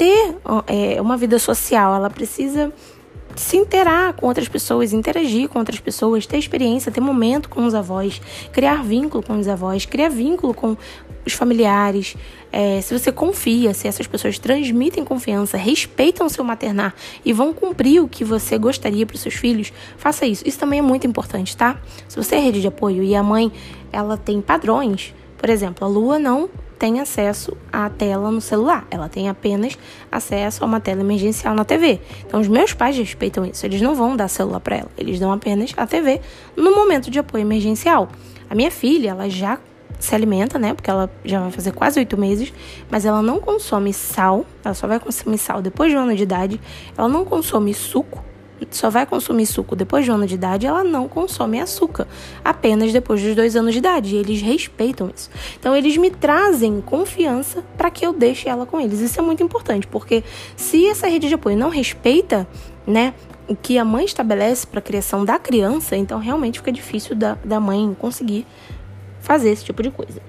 ter 0.01 0.35
é, 0.65 0.99
uma 0.99 1.15
vida 1.15 1.37
social, 1.37 1.93
ela 1.93 2.09
precisa 2.09 2.73
se 3.35 3.55
interar 3.55 4.13
com 4.13 4.25
outras 4.25 4.47
pessoas, 4.47 4.93
interagir 4.93 5.47
com 5.47 5.59
outras 5.59 5.79
pessoas, 5.79 6.25
ter 6.25 6.39
experiência, 6.39 6.91
ter 6.91 6.99
momento 6.99 7.47
com 7.47 7.63
os 7.67 7.75
avós, 7.75 8.19
criar 8.51 8.83
vínculo 8.83 9.21
com 9.21 9.37
os 9.37 9.47
avós, 9.47 9.85
criar 9.85 10.09
vínculo 10.09 10.55
com 10.55 10.75
os 11.23 11.33
familiares. 11.33 12.17
É, 12.51 12.81
se 12.81 12.97
você 12.97 13.11
confia, 13.11 13.75
se 13.75 13.87
essas 13.87 14.07
pessoas 14.07 14.39
transmitem 14.39 15.05
confiança, 15.05 15.55
respeitam 15.55 16.27
seu 16.29 16.43
maternar 16.43 16.95
e 17.23 17.31
vão 17.31 17.53
cumprir 17.53 18.01
o 18.01 18.07
que 18.07 18.23
você 18.23 18.57
gostaria 18.57 19.05
para 19.05 19.13
os 19.13 19.21
seus 19.21 19.35
filhos, 19.35 19.71
faça 19.97 20.25
isso. 20.25 20.41
Isso 20.47 20.57
também 20.57 20.79
é 20.79 20.81
muito 20.81 21.05
importante, 21.05 21.55
tá? 21.55 21.79
Se 22.07 22.17
você 22.17 22.37
é 22.37 22.39
rede 22.39 22.59
de 22.59 22.67
apoio 22.67 23.03
e 23.03 23.13
a 23.13 23.21
mãe 23.21 23.51
ela 23.91 24.17
tem 24.17 24.41
padrões, 24.41 25.13
por 25.37 25.47
exemplo, 25.47 25.85
a 25.85 25.87
Lua 25.87 26.17
não 26.17 26.49
tem 26.81 26.99
acesso 26.99 27.55
à 27.71 27.91
tela 27.91 28.31
no 28.31 28.41
celular, 28.41 28.87
ela 28.89 29.07
tem 29.07 29.29
apenas 29.29 29.77
acesso 30.11 30.63
a 30.63 30.65
uma 30.65 30.79
tela 30.79 31.01
emergencial 31.01 31.53
na 31.53 31.63
TV. 31.63 32.01
Então, 32.25 32.41
os 32.41 32.47
meus 32.47 32.73
pais 32.73 32.97
respeitam 32.97 33.45
isso, 33.45 33.63
eles 33.67 33.79
não 33.83 33.93
vão 33.93 34.15
dar 34.15 34.27
celular 34.27 34.59
para 34.59 34.77
ela, 34.77 34.89
eles 34.97 35.19
dão 35.19 35.31
apenas 35.31 35.75
a 35.77 35.85
TV 35.85 36.19
no 36.57 36.73
momento 36.73 37.11
de 37.11 37.19
apoio 37.19 37.43
emergencial. 37.43 38.09
A 38.49 38.55
minha 38.55 38.71
filha, 38.71 39.11
ela 39.11 39.29
já 39.29 39.59
se 39.99 40.15
alimenta, 40.15 40.57
né? 40.57 40.73
Porque 40.73 40.89
ela 40.89 41.07
já 41.23 41.41
vai 41.41 41.51
fazer 41.51 41.71
quase 41.71 41.99
oito 41.99 42.17
meses, 42.17 42.51
mas 42.89 43.05
ela 43.05 43.21
não 43.21 43.39
consome 43.39 43.93
sal, 43.93 44.43
ela 44.65 44.73
só 44.73 44.87
vai 44.87 44.99
consumir 44.99 45.37
sal 45.37 45.61
depois 45.61 45.91
de 45.91 45.97
um 45.97 45.99
ano 45.99 46.15
de 46.15 46.23
idade, 46.23 46.59
ela 46.97 47.07
não 47.07 47.23
consome 47.23 47.75
suco, 47.75 48.25
só 48.69 48.89
vai 48.89 49.05
consumir 49.05 49.45
suco 49.45 49.75
depois 49.75 50.05
de 50.05 50.11
um 50.11 50.15
ano 50.15 50.27
de 50.27 50.35
idade, 50.35 50.65
ela 50.65 50.83
não 50.83 51.07
consome 51.07 51.59
açúcar, 51.59 52.07
apenas 52.43 52.93
depois 52.93 53.21
dos 53.21 53.35
dois 53.35 53.55
anos 53.55 53.73
de 53.73 53.79
idade. 53.79 54.15
E 54.15 54.17
eles 54.17 54.41
respeitam 54.41 55.11
isso. 55.15 55.29
Então, 55.59 55.75
eles 55.75 55.97
me 55.97 56.11
trazem 56.11 56.81
confiança 56.81 57.63
para 57.77 57.89
que 57.89 58.05
eu 58.05 58.13
deixe 58.13 58.47
ela 58.47 58.65
com 58.65 58.79
eles. 58.79 58.99
Isso 58.99 59.19
é 59.19 59.23
muito 59.23 59.41
importante, 59.43 59.87
porque 59.87 60.23
se 60.55 60.85
essa 60.87 61.07
rede 61.07 61.27
de 61.27 61.35
apoio 61.35 61.57
não 61.57 61.69
respeita, 61.69 62.47
né, 62.85 63.13
o 63.47 63.55
que 63.55 63.77
a 63.77 63.85
mãe 63.85 64.05
estabelece 64.05 64.65
para 64.65 64.79
a 64.79 64.81
criação 64.81 65.25
da 65.25 65.37
criança, 65.37 65.95
então 65.95 66.19
realmente 66.19 66.59
fica 66.59 66.71
difícil 66.71 67.15
da, 67.15 67.37
da 67.43 67.59
mãe 67.59 67.95
conseguir 67.99 68.45
fazer 69.19 69.49
esse 69.49 69.65
tipo 69.65 69.83
de 69.83 69.91
coisa. 69.91 70.21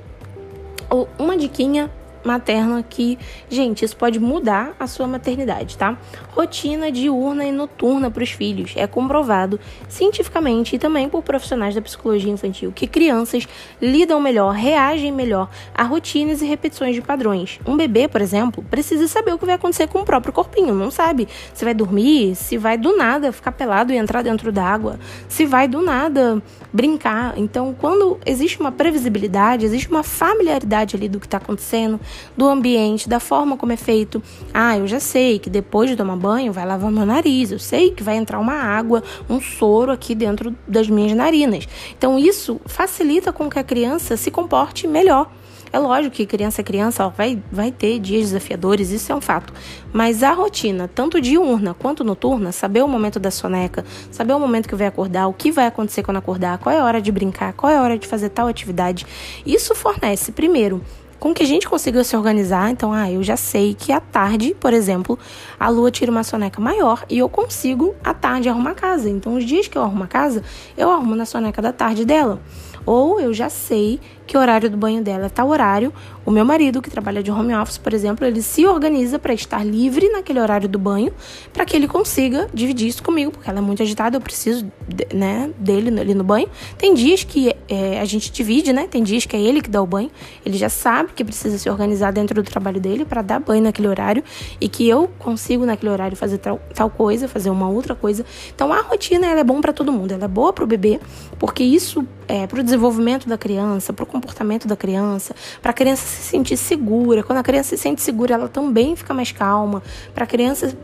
Uma 1.18 1.36
diquinha 1.36 1.90
materna 2.24 2.82
que, 2.82 3.18
gente, 3.48 3.84
isso 3.84 3.96
pode 3.96 4.18
mudar 4.18 4.74
a 4.78 4.86
sua 4.86 5.06
maternidade, 5.06 5.76
tá? 5.76 5.96
Rotina 6.30 6.90
diurna 6.90 7.44
e 7.44 7.52
noturna 7.52 8.10
para 8.10 8.22
os 8.22 8.30
filhos. 8.30 8.72
É 8.76 8.86
comprovado 8.86 9.58
cientificamente 9.88 10.76
e 10.76 10.78
também 10.78 11.08
por 11.08 11.22
profissionais 11.22 11.74
da 11.74 11.82
psicologia 11.82 12.30
infantil 12.30 12.72
que 12.72 12.86
crianças 12.86 13.46
lidam 13.80 14.20
melhor, 14.20 14.52
reagem 14.52 15.12
melhor 15.12 15.48
a 15.74 15.82
rotinas 15.82 16.42
e 16.42 16.46
repetições 16.46 16.94
de 16.94 17.02
padrões. 17.02 17.58
Um 17.66 17.76
bebê, 17.76 18.08
por 18.08 18.20
exemplo, 18.20 18.64
precisa 18.70 19.06
saber 19.06 19.32
o 19.32 19.38
que 19.38 19.46
vai 19.46 19.54
acontecer 19.54 19.86
com 19.88 20.00
o 20.00 20.04
próprio 20.04 20.32
corpinho, 20.32 20.74
não 20.74 20.90
sabe 20.90 21.28
se 21.52 21.64
vai 21.64 21.74
dormir, 21.74 22.34
se 22.34 22.56
vai 22.56 22.76
do 22.76 22.96
nada 22.96 23.32
ficar 23.32 23.52
pelado 23.52 23.92
e 23.92 23.96
entrar 23.96 24.22
dentro 24.22 24.52
d'água, 24.52 24.98
se 25.28 25.44
vai 25.44 25.68
do 25.68 25.82
nada 25.82 26.42
brincar. 26.72 27.34
Então, 27.36 27.74
quando 27.78 28.18
existe 28.24 28.58
uma 28.60 28.72
previsibilidade, 28.72 29.64
existe 29.64 29.88
uma 29.90 30.02
familiaridade 30.02 30.96
ali 30.96 31.08
do 31.08 31.20
que 31.20 31.26
está 31.26 31.38
acontecendo, 31.38 32.00
do 32.36 32.46
ambiente, 32.48 33.08
da 33.08 33.20
forma 33.20 33.56
como 33.56 33.72
é 33.72 33.76
feito. 33.76 34.22
Ah, 34.52 34.78
eu 34.78 34.86
já 34.86 35.00
sei 35.00 35.38
que 35.38 35.50
depois 35.50 35.90
de 35.90 35.96
tomar 35.96 36.16
banho 36.16 36.52
vai 36.52 36.66
lavar 36.66 36.90
meu 36.90 37.06
nariz, 37.06 37.52
eu 37.52 37.58
sei 37.58 37.90
que 37.90 38.02
vai 38.02 38.16
entrar 38.16 38.38
uma 38.38 38.54
água, 38.54 39.02
um 39.28 39.40
soro 39.40 39.92
aqui 39.92 40.14
dentro 40.14 40.54
das 40.66 40.88
minhas 40.88 41.16
narinas. 41.16 41.66
Então 41.96 42.18
isso 42.18 42.60
facilita 42.66 43.32
com 43.32 43.48
que 43.48 43.58
a 43.58 43.64
criança 43.64 44.16
se 44.16 44.30
comporte 44.30 44.86
melhor. 44.86 45.30
É 45.72 45.78
lógico 45.78 46.16
que 46.16 46.26
criança 46.26 46.60
é 46.60 46.64
criança, 46.64 47.06
ó, 47.06 47.08
vai, 47.08 47.42
vai 47.50 47.72
ter 47.72 47.98
dias 47.98 48.24
desafiadores, 48.24 48.90
isso 48.90 49.10
é 49.10 49.14
um 49.14 49.22
fato. 49.22 49.54
Mas 49.90 50.22
a 50.22 50.30
rotina, 50.30 50.86
tanto 50.86 51.18
diurna 51.18 51.72
quanto 51.72 52.04
noturna, 52.04 52.52
saber 52.52 52.82
o 52.82 52.88
momento 52.88 53.18
da 53.18 53.30
soneca, 53.30 53.82
saber 54.10 54.34
o 54.34 54.38
momento 54.38 54.68
que 54.68 54.74
vai 54.74 54.86
acordar, 54.86 55.28
o 55.28 55.32
que 55.32 55.50
vai 55.50 55.66
acontecer 55.66 56.02
quando 56.02 56.18
acordar, 56.18 56.58
qual 56.58 56.74
é 56.74 56.78
a 56.78 56.84
hora 56.84 57.00
de 57.00 57.10
brincar, 57.10 57.54
qual 57.54 57.72
é 57.72 57.76
a 57.78 57.82
hora 57.82 57.96
de 57.96 58.06
fazer 58.06 58.28
tal 58.28 58.48
atividade, 58.48 59.06
isso 59.46 59.74
fornece, 59.74 60.30
primeiro, 60.30 60.82
com 61.22 61.32
que 61.32 61.44
a 61.44 61.46
gente 61.46 61.68
consiga 61.68 62.02
se 62.02 62.16
organizar. 62.16 62.68
Então, 62.72 62.92
ah, 62.92 63.08
eu 63.08 63.22
já 63.22 63.36
sei 63.36 63.74
que 63.74 63.92
à 63.92 64.00
tarde, 64.00 64.56
por 64.58 64.72
exemplo, 64.72 65.16
a 65.58 65.68
lua 65.68 65.88
tira 65.88 66.10
uma 66.10 66.24
soneca 66.24 66.60
maior 66.60 67.04
e 67.08 67.16
eu 67.16 67.28
consigo 67.28 67.94
à 68.02 68.12
tarde 68.12 68.48
arrumar 68.48 68.72
a 68.72 68.74
casa. 68.74 69.08
Então, 69.08 69.36
os 69.36 69.44
dias 69.44 69.68
que 69.68 69.78
eu 69.78 69.82
arrumo 69.82 70.02
a 70.02 70.08
casa, 70.08 70.42
eu 70.76 70.90
arrumo 70.90 71.14
na 71.14 71.24
soneca 71.24 71.62
da 71.62 71.72
tarde 71.72 72.04
dela. 72.04 72.40
Ou 72.84 73.20
eu 73.20 73.32
já 73.32 73.48
sei 73.48 74.00
que 74.26 74.36
o 74.36 74.40
horário 74.40 74.70
do 74.70 74.76
banho 74.76 75.02
dela 75.02 75.26
é 75.26 75.28
tal 75.28 75.48
horário. 75.48 75.92
O 76.24 76.30
meu 76.30 76.44
marido, 76.44 76.80
que 76.80 76.88
trabalha 76.88 77.22
de 77.22 77.30
home 77.30 77.54
office, 77.54 77.78
por 77.78 77.92
exemplo, 77.92 78.26
ele 78.26 78.42
se 78.42 78.66
organiza 78.66 79.18
para 79.18 79.34
estar 79.34 79.64
livre 79.64 80.08
naquele 80.08 80.40
horário 80.40 80.68
do 80.68 80.78
banho, 80.78 81.12
para 81.52 81.64
que 81.64 81.76
ele 81.76 81.88
consiga 81.88 82.48
dividir 82.54 82.88
isso 82.88 83.02
comigo, 83.02 83.32
porque 83.32 83.50
ela 83.50 83.58
é 83.58 83.62
muito 83.62 83.82
agitada, 83.82 84.16
eu 84.16 84.20
preciso 84.20 84.70
né, 85.12 85.50
dele 85.58 86.00
ali 86.00 86.14
no 86.14 86.22
banho. 86.22 86.48
Tem 86.78 86.94
dias 86.94 87.24
que 87.24 87.52
é, 87.68 88.00
a 88.00 88.04
gente 88.04 88.30
divide, 88.30 88.72
né? 88.72 88.86
Tem 88.88 89.02
dias 89.02 89.26
que 89.26 89.36
é 89.36 89.40
ele 89.40 89.60
que 89.60 89.68
dá 89.68 89.82
o 89.82 89.86
banho. 89.86 90.10
Ele 90.46 90.56
já 90.56 90.68
sabe 90.68 91.12
que 91.12 91.24
precisa 91.24 91.58
se 91.58 91.68
organizar 91.68 92.12
dentro 92.12 92.40
do 92.40 92.48
trabalho 92.48 92.80
dele 92.80 93.04
para 93.04 93.22
dar 93.22 93.40
banho 93.40 93.62
naquele 93.62 93.88
horário 93.88 94.22
e 94.60 94.68
que 94.68 94.88
eu 94.88 95.10
consigo 95.18 95.66
naquele 95.66 95.90
horário 95.90 96.16
fazer 96.16 96.38
tal, 96.38 96.60
tal 96.74 96.88
coisa, 96.88 97.26
fazer 97.26 97.50
uma 97.50 97.68
outra 97.68 97.94
coisa. 97.94 98.24
Então 98.54 98.72
a 98.72 98.80
rotina 98.80 99.26
ela 99.26 99.40
é 99.40 99.44
bom 99.44 99.60
para 99.60 99.72
todo 99.72 99.92
mundo. 99.92 100.12
Ela 100.12 100.24
é 100.24 100.28
boa 100.28 100.52
para 100.52 100.64
o 100.64 100.66
bebê, 100.66 101.00
porque 101.38 101.64
isso 101.64 102.06
é 102.28 102.46
para 102.46 102.60
o 102.60 102.62
desenvolvimento 102.62 103.28
da 103.28 103.36
criança, 103.36 103.92
para 103.92 104.06
comportamento 104.12 104.68
da 104.68 104.76
criança, 104.76 105.34
para 105.60 105.70
a 105.70 105.74
criança 105.74 106.06
se 106.06 106.22
sentir 106.22 106.56
segura. 106.56 107.22
Quando 107.22 107.38
a 107.38 107.42
criança 107.42 107.70
se 107.70 107.82
sente 107.82 108.00
segura, 108.00 108.34
ela 108.34 108.48
também 108.48 108.94
fica 108.94 109.12
mais 109.12 109.32
calma. 109.32 109.82
Para 110.14 110.24
a 110.24 110.26
criança 110.26 110.76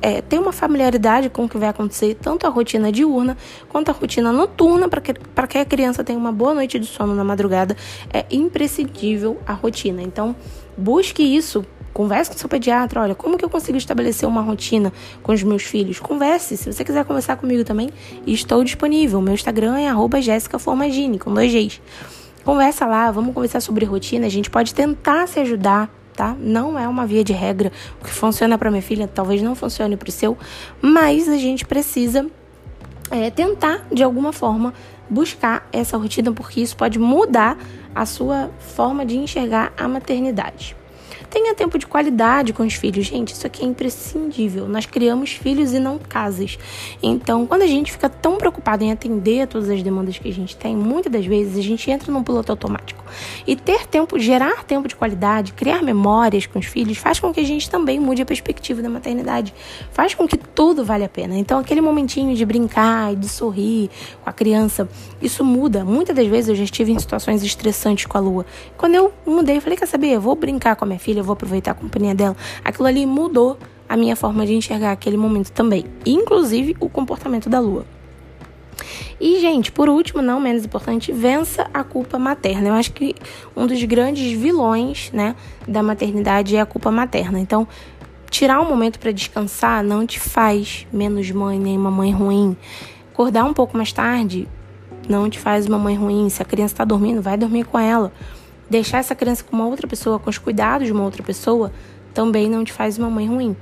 é, 0.00 0.20
ter 0.20 0.38
uma 0.38 0.52
familiaridade 0.52 1.30
com 1.30 1.44
o 1.44 1.48
que 1.48 1.56
vai 1.56 1.68
acontecer, 1.68 2.16
tanto 2.20 2.46
a 2.46 2.50
rotina 2.50 2.90
diurna 2.90 3.36
quanto 3.68 3.90
a 3.90 3.92
rotina 3.92 4.32
noturna, 4.32 4.88
para 4.88 5.00
que, 5.00 5.14
que 5.14 5.58
a 5.58 5.64
criança 5.64 6.02
tenha 6.02 6.18
uma 6.18 6.32
boa 6.32 6.54
noite 6.54 6.78
de 6.78 6.86
sono 6.86 7.14
na 7.14 7.22
madrugada. 7.22 7.76
É 8.12 8.26
imprescindível 8.30 9.38
a 9.46 9.52
rotina. 9.52 10.02
Então, 10.02 10.34
busque 10.76 11.22
isso 11.22 11.64
Converse 11.92 12.30
com 12.30 12.38
seu 12.38 12.48
pediatra, 12.48 13.02
olha, 13.02 13.14
como 13.14 13.36
que 13.36 13.44
eu 13.44 13.50
consigo 13.50 13.76
estabelecer 13.76 14.26
uma 14.26 14.40
rotina 14.40 14.92
com 15.22 15.32
os 15.32 15.42
meus 15.42 15.62
filhos? 15.62 16.00
Converse, 16.00 16.56
se 16.56 16.72
você 16.72 16.82
quiser 16.84 17.04
conversar 17.04 17.36
comigo 17.36 17.64
também, 17.64 17.90
estou 18.26 18.64
disponível. 18.64 19.20
Meu 19.20 19.34
Instagram 19.34 19.78
é 19.78 19.88
arroba 19.88 20.18
com 21.20 21.34
dois 21.34 21.52
Gs. 21.52 21.80
Conversa 22.44 22.86
lá, 22.86 23.10
vamos 23.10 23.32
conversar 23.34 23.60
sobre 23.60 23.84
rotina, 23.84 24.26
a 24.26 24.30
gente 24.30 24.50
pode 24.50 24.74
tentar 24.74 25.28
se 25.28 25.38
ajudar, 25.40 25.88
tá? 26.14 26.34
Não 26.38 26.76
é 26.78 26.88
uma 26.88 27.06
via 27.06 27.22
de 27.22 27.32
regra. 27.32 27.70
O 28.00 28.04
que 28.04 28.10
funciona 28.10 28.58
para 28.58 28.70
minha 28.70 28.82
filha 28.82 29.06
talvez 29.06 29.40
não 29.40 29.54
funcione 29.54 29.96
para 29.96 30.08
o 30.08 30.12
seu, 30.12 30.36
mas 30.80 31.28
a 31.28 31.36
gente 31.36 31.64
precisa 31.64 32.26
é, 33.10 33.30
tentar, 33.30 33.86
de 33.92 34.02
alguma 34.02 34.32
forma, 34.32 34.74
buscar 35.08 35.68
essa 35.70 35.96
rotina, 35.96 36.32
porque 36.32 36.60
isso 36.60 36.76
pode 36.76 36.98
mudar 36.98 37.56
a 37.94 38.04
sua 38.06 38.50
forma 38.58 39.06
de 39.06 39.16
enxergar 39.16 39.72
a 39.76 39.86
maternidade. 39.86 40.74
Tenha 41.32 41.54
tempo 41.54 41.78
de 41.78 41.86
qualidade 41.86 42.52
com 42.52 42.62
os 42.62 42.74
filhos. 42.74 43.06
Gente, 43.06 43.32
isso 43.32 43.46
aqui 43.46 43.64
é 43.64 43.66
imprescindível. 43.66 44.68
Nós 44.68 44.84
criamos 44.84 45.32
filhos 45.32 45.72
e 45.72 45.78
não 45.78 45.98
casas. 45.98 46.58
Então, 47.02 47.46
quando 47.46 47.62
a 47.62 47.66
gente 47.66 47.90
fica 47.90 48.06
tão 48.06 48.36
preocupado 48.36 48.84
em 48.84 48.92
atender 48.92 49.46
todas 49.46 49.70
as 49.70 49.82
demandas 49.82 50.18
que 50.18 50.28
a 50.28 50.32
gente 50.32 50.54
tem, 50.54 50.76
muitas 50.76 51.10
das 51.10 51.24
vezes 51.24 51.56
a 51.56 51.62
gente 51.62 51.90
entra 51.90 52.12
num 52.12 52.22
piloto 52.22 52.52
automático. 52.52 53.02
E 53.46 53.56
ter 53.56 53.86
tempo, 53.86 54.18
gerar 54.18 54.62
tempo 54.64 54.86
de 54.86 54.94
qualidade, 54.94 55.54
criar 55.54 55.82
memórias 55.82 56.44
com 56.44 56.58
os 56.58 56.66
filhos, 56.66 56.98
faz 56.98 57.18
com 57.18 57.32
que 57.32 57.40
a 57.40 57.44
gente 57.44 57.70
também 57.70 57.98
mude 57.98 58.20
a 58.20 58.26
perspectiva 58.26 58.82
da 58.82 58.90
maternidade. 58.90 59.54
Faz 59.90 60.14
com 60.14 60.28
que 60.28 60.36
tudo 60.36 60.84
vale 60.84 61.04
a 61.04 61.08
pena. 61.08 61.34
Então, 61.38 61.58
aquele 61.58 61.80
momentinho 61.80 62.36
de 62.36 62.44
brincar 62.44 63.14
e 63.14 63.16
de 63.16 63.28
sorrir 63.28 63.88
com 64.22 64.28
a 64.28 64.34
criança, 64.34 64.86
isso 65.22 65.42
muda. 65.42 65.82
Muitas 65.82 66.14
das 66.14 66.26
vezes 66.26 66.50
eu 66.50 66.56
já 66.56 66.64
estive 66.64 66.92
em 66.92 66.98
situações 66.98 67.42
estressantes 67.42 68.04
com 68.04 68.18
a 68.18 68.20
Lua. 68.20 68.44
Quando 68.76 68.96
eu 68.96 69.10
mudei, 69.26 69.56
eu 69.56 69.62
falei: 69.62 69.78
quer 69.78 69.88
saber? 69.88 70.10
Eu 70.10 70.20
vou 70.20 70.36
brincar 70.36 70.76
com 70.76 70.84
a 70.84 70.88
minha 70.88 71.00
filha 71.00 71.21
eu 71.22 71.26
vou 71.26 71.32
aproveitar 71.32 71.70
a 71.70 71.74
companhia 71.74 72.14
dela. 72.14 72.36
Aquilo 72.64 72.86
ali 72.86 73.06
mudou 73.06 73.58
a 73.88 73.96
minha 73.96 74.16
forma 74.16 74.44
de 74.44 74.54
enxergar 74.54 74.92
aquele 74.92 75.16
momento 75.16 75.50
também, 75.52 75.84
inclusive 76.04 76.76
o 76.80 76.88
comportamento 76.88 77.48
da 77.48 77.60
lua. 77.60 77.84
E, 79.20 79.40
gente, 79.40 79.70
por 79.70 79.88
último, 79.88 80.20
não 80.20 80.40
menos 80.40 80.64
importante, 80.64 81.12
vença 81.12 81.68
a 81.72 81.84
culpa 81.84 82.18
materna. 82.18 82.68
Eu 82.68 82.74
acho 82.74 82.92
que 82.92 83.14
um 83.54 83.66
dos 83.66 83.82
grandes 83.84 84.32
vilões, 84.36 85.10
né, 85.12 85.36
da 85.68 85.82
maternidade 85.82 86.56
é 86.56 86.60
a 86.60 86.66
culpa 86.66 86.90
materna. 86.90 87.38
Então, 87.38 87.68
tirar 88.28 88.60
um 88.60 88.68
momento 88.68 88.98
para 88.98 89.12
descansar 89.12 89.84
não 89.84 90.04
te 90.06 90.18
faz 90.18 90.86
menos 90.92 91.30
mãe 91.30 91.58
nem 91.58 91.78
uma 91.78 91.90
mãe 91.90 92.10
ruim. 92.10 92.56
Acordar 93.12 93.44
um 93.44 93.52
pouco 93.52 93.76
mais 93.76 93.92
tarde 93.92 94.48
não 95.08 95.28
te 95.28 95.38
faz 95.38 95.66
uma 95.66 95.78
mãe 95.78 95.94
ruim. 95.94 96.28
Se 96.28 96.42
a 96.42 96.44
criança 96.44 96.74
está 96.74 96.84
dormindo, 96.84 97.22
vai 97.22 97.36
dormir 97.36 97.64
com 97.64 97.78
ela. 97.78 98.12
Deixar 98.68 98.98
essa 98.98 99.14
criança 99.14 99.44
com 99.44 99.54
uma 99.54 99.66
outra 99.66 99.86
pessoa, 99.86 100.18
com 100.18 100.30
os 100.30 100.38
cuidados 100.38 100.86
de 100.86 100.92
uma 100.92 101.04
outra 101.04 101.22
pessoa, 101.22 101.72
também 102.14 102.48
não 102.48 102.64
te 102.64 102.72
faz 102.72 102.98
uma 102.98 103.10
mãe 103.10 103.26
ruim. 103.26 103.56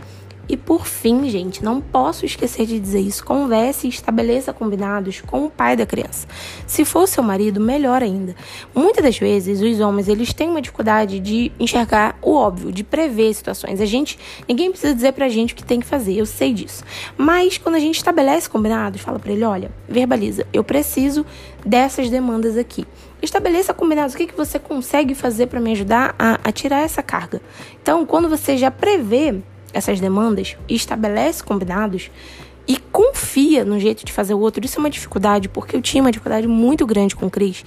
E 0.50 0.56
por 0.56 0.84
fim, 0.84 1.30
gente, 1.30 1.62
não 1.62 1.80
posso 1.80 2.26
esquecer 2.26 2.66
de 2.66 2.80
dizer 2.80 2.98
isso. 2.98 3.24
Converse 3.24 3.86
e 3.86 3.90
estabeleça 3.90 4.52
combinados 4.52 5.20
com 5.20 5.44
o 5.44 5.50
pai 5.50 5.76
da 5.76 5.86
criança. 5.86 6.26
Se 6.66 6.84
for 6.84 7.06
seu 7.06 7.22
marido, 7.22 7.60
melhor 7.60 8.02
ainda. 8.02 8.34
Muitas 8.74 9.04
das 9.04 9.16
vezes, 9.16 9.60
os 9.62 9.78
homens, 9.78 10.08
eles 10.08 10.32
têm 10.32 10.50
uma 10.50 10.60
dificuldade 10.60 11.20
de 11.20 11.52
enxergar 11.56 12.18
o 12.20 12.34
óbvio, 12.34 12.72
de 12.72 12.82
prever 12.82 13.32
situações. 13.32 13.80
A 13.80 13.86
gente, 13.86 14.18
ninguém 14.48 14.72
precisa 14.72 14.92
dizer 14.92 15.12
pra 15.12 15.28
gente 15.28 15.52
o 15.52 15.56
que 15.56 15.62
tem 15.62 15.78
que 15.78 15.86
fazer, 15.86 16.16
eu 16.16 16.26
sei 16.26 16.52
disso. 16.52 16.82
Mas 17.16 17.56
quando 17.56 17.76
a 17.76 17.80
gente 17.80 17.98
estabelece 17.98 18.50
combinados, 18.50 19.00
fala 19.00 19.20
para 19.20 19.30
ele, 19.30 19.44
olha, 19.44 19.70
verbaliza, 19.88 20.44
eu 20.52 20.64
preciso 20.64 21.24
dessas 21.64 22.10
demandas 22.10 22.56
aqui. 22.56 22.84
Estabeleça 23.22 23.74
combinados. 23.74 24.14
O 24.14 24.18
que, 24.18 24.26
que 24.26 24.36
você 24.36 24.58
consegue 24.58 25.14
fazer 25.14 25.46
para 25.46 25.60
me 25.60 25.72
ajudar 25.72 26.14
a, 26.18 26.38
a 26.42 26.52
tirar 26.52 26.80
essa 26.80 27.02
carga? 27.02 27.40
Então, 27.82 28.06
quando 28.06 28.28
você 28.28 28.56
já 28.56 28.70
prevê 28.70 29.40
essas 29.72 30.00
demandas 30.00 30.56
e 30.68 30.74
estabelece 30.74 31.42
combinados 31.42 32.10
e 32.66 32.76
confia 32.76 33.64
no 33.64 33.78
jeito 33.78 34.04
de 34.04 34.12
fazer 34.12 34.34
o 34.34 34.40
outro, 34.40 34.64
isso 34.64 34.78
é 34.78 34.80
uma 34.80 34.90
dificuldade, 34.90 35.48
porque 35.48 35.76
eu 35.76 35.82
tinha 35.82 36.02
uma 36.02 36.10
dificuldade 36.10 36.46
muito 36.46 36.86
grande 36.86 37.16
com 37.16 37.26
o 37.26 37.30
Cris 37.30 37.64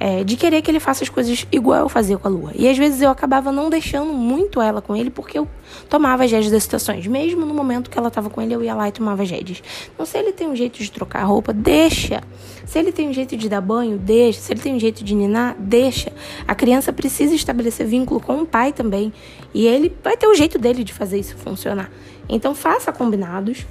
é, 0.00 0.24
de 0.24 0.34
querer 0.34 0.62
que 0.62 0.70
ele 0.70 0.80
faça 0.80 1.04
as 1.04 1.10
coisas 1.10 1.46
igual 1.52 1.80
eu 1.80 1.88
fazia 1.90 2.16
com 2.16 2.26
a 2.26 2.30
Lua. 2.30 2.52
E 2.54 2.66
às 2.66 2.78
vezes 2.78 3.02
eu 3.02 3.10
acabava 3.10 3.52
não 3.52 3.68
deixando 3.68 4.14
muito 4.14 4.58
ela 4.58 4.80
com 4.80 4.96
ele, 4.96 5.10
porque 5.10 5.38
eu 5.38 5.46
tomava 5.90 6.24
as 6.24 6.30
das 6.50 6.62
situações. 6.62 7.06
Mesmo 7.06 7.44
no 7.44 7.52
momento 7.52 7.90
que 7.90 7.98
ela 7.98 8.08
estava 8.08 8.30
com 8.30 8.40
ele, 8.40 8.54
eu 8.54 8.64
ia 8.64 8.74
lá 8.74 8.88
e 8.88 8.92
tomava 8.92 9.26
as. 9.26 9.62
Então, 9.94 10.06
se 10.06 10.16
ele 10.16 10.32
tem 10.32 10.48
um 10.48 10.56
jeito 10.56 10.82
de 10.82 10.90
trocar 10.90 11.22
roupa, 11.24 11.52
deixa. 11.52 12.22
Se 12.64 12.78
ele 12.78 12.92
tem 12.92 13.10
um 13.10 13.12
jeito 13.12 13.36
de 13.36 13.46
dar 13.46 13.60
banho, 13.60 13.98
deixa. 13.98 14.40
Se 14.40 14.54
ele 14.54 14.60
tem 14.60 14.74
um 14.74 14.80
jeito 14.80 15.04
de 15.04 15.14
ninar, 15.14 15.54
deixa. 15.58 16.10
A 16.48 16.54
criança 16.54 16.94
precisa 16.94 17.34
estabelecer 17.34 17.86
vínculo 17.86 18.20
com 18.20 18.40
o 18.40 18.46
pai 18.46 18.72
também. 18.72 19.12
E 19.52 19.66
ele 19.66 19.94
vai 20.02 20.16
ter 20.16 20.26
o 20.26 20.34
jeito 20.34 20.58
dele 20.58 20.82
de 20.82 20.94
fazer 20.94 21.18
isso 21.18 21.36
funcionar. 21.36 21.90
Então, 22.26 22.54
faça 22.54 22.90
combinados 22.90 23.66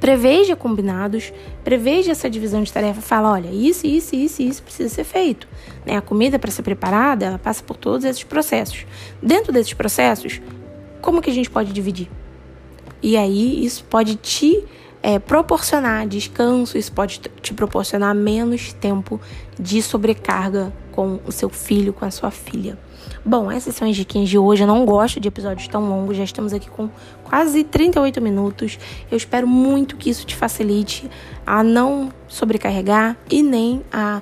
Preveja 0.00 0.54
combinados, 0.54 1.32
preveja 1.64 2.12
essa 2.12 2.28
divisão 2.28 2.62
de 2.62 2.72
tarefa, 2.72 3.00
fala, 3.00 3.32
olha, 3.32 3.48
isso, 3.48 3.86
isso, 3.86 4.14
isso, 4.14 4.42
isso 4.42 4.62
precisa 4.62 4.88
ser 4.88 5.04
feito. 5.04 5.48
Né? 5.84 5.96
A 5.96 6.00
comida 6.00 6.38
para 6.38 6.50
ser 6.50 6.62
preparada, 6.62 7.24
ela 7.24 7.38
passa 7.38 7.62
por 7.62 7.76
todos 7.76 8.04
esses 8.04 8.22
processos. 8.22 8.86
Dentro 9.22 9.52
desses 9.52 9.72
processos, 9.72 10.40
como 11.00 11.22
que 11.22 11.30
a 11.30 11.32
gente 11.32 11.50
pode 11.50 11.72
dividir? 11.72 12.08
E 13.02 13.16
aí 13.16 13.64
isso 13.64 13.84
pode 13.84 14.16
te 14.16 14.64
é, 15.02 15.18
proporcionar 15.18 16.06
descanso, 16.06 16.76
isso 16.76 16.92
pode 16.92 17.20
te 17.40 17.54
proporcionar 17.54 18.14
menos 18.14 18.72
tempo 18.72 19.20
de 19.58 19.80
sobrecarga 19.80 20.72
com 20.98 21.20
o 21.24 21.30
seu 21.30 21.48
filho, 21.48 21.92
com 21.92 22.04
a 22.04 22.10
sua 22.10 22.32
filha. 22.32 22.76
Bom, 23.24 23.52
essas 23.52 23.72
são 23.76 23.88
as 23.88 23.94
diquinhas 23.94 24.28
de 24.28 24.36
hoje. 24.36 24.64
Eu 24.64 24.66
não 24.66 24.84
gosto 24.84 25.20
de 25.20 25.28
episódios 25.28 25.68
tão 25.68 25.88
longos, 25.88 26.16
já 26.16 26.24
estamos 26.24 26.52
aqui 26.52 26.68
com 26.68 26.90
quase 27.22 27.62
38 27.62 28.20
minutos. 28.20 28.80
Eu 29.08 29.16
espero 29.16 29.46
muito 29.46 29.96
que 29.96 30.10
isso 30.10 30.26
te 30.26 30.34
facilite 30.34 31.08
a 31.46 31.62
não 31.62 32.12
sobrecarregar 32.26 33.16
e 33.30 33.44
nem 33.44 33.84
a 33.92 34.20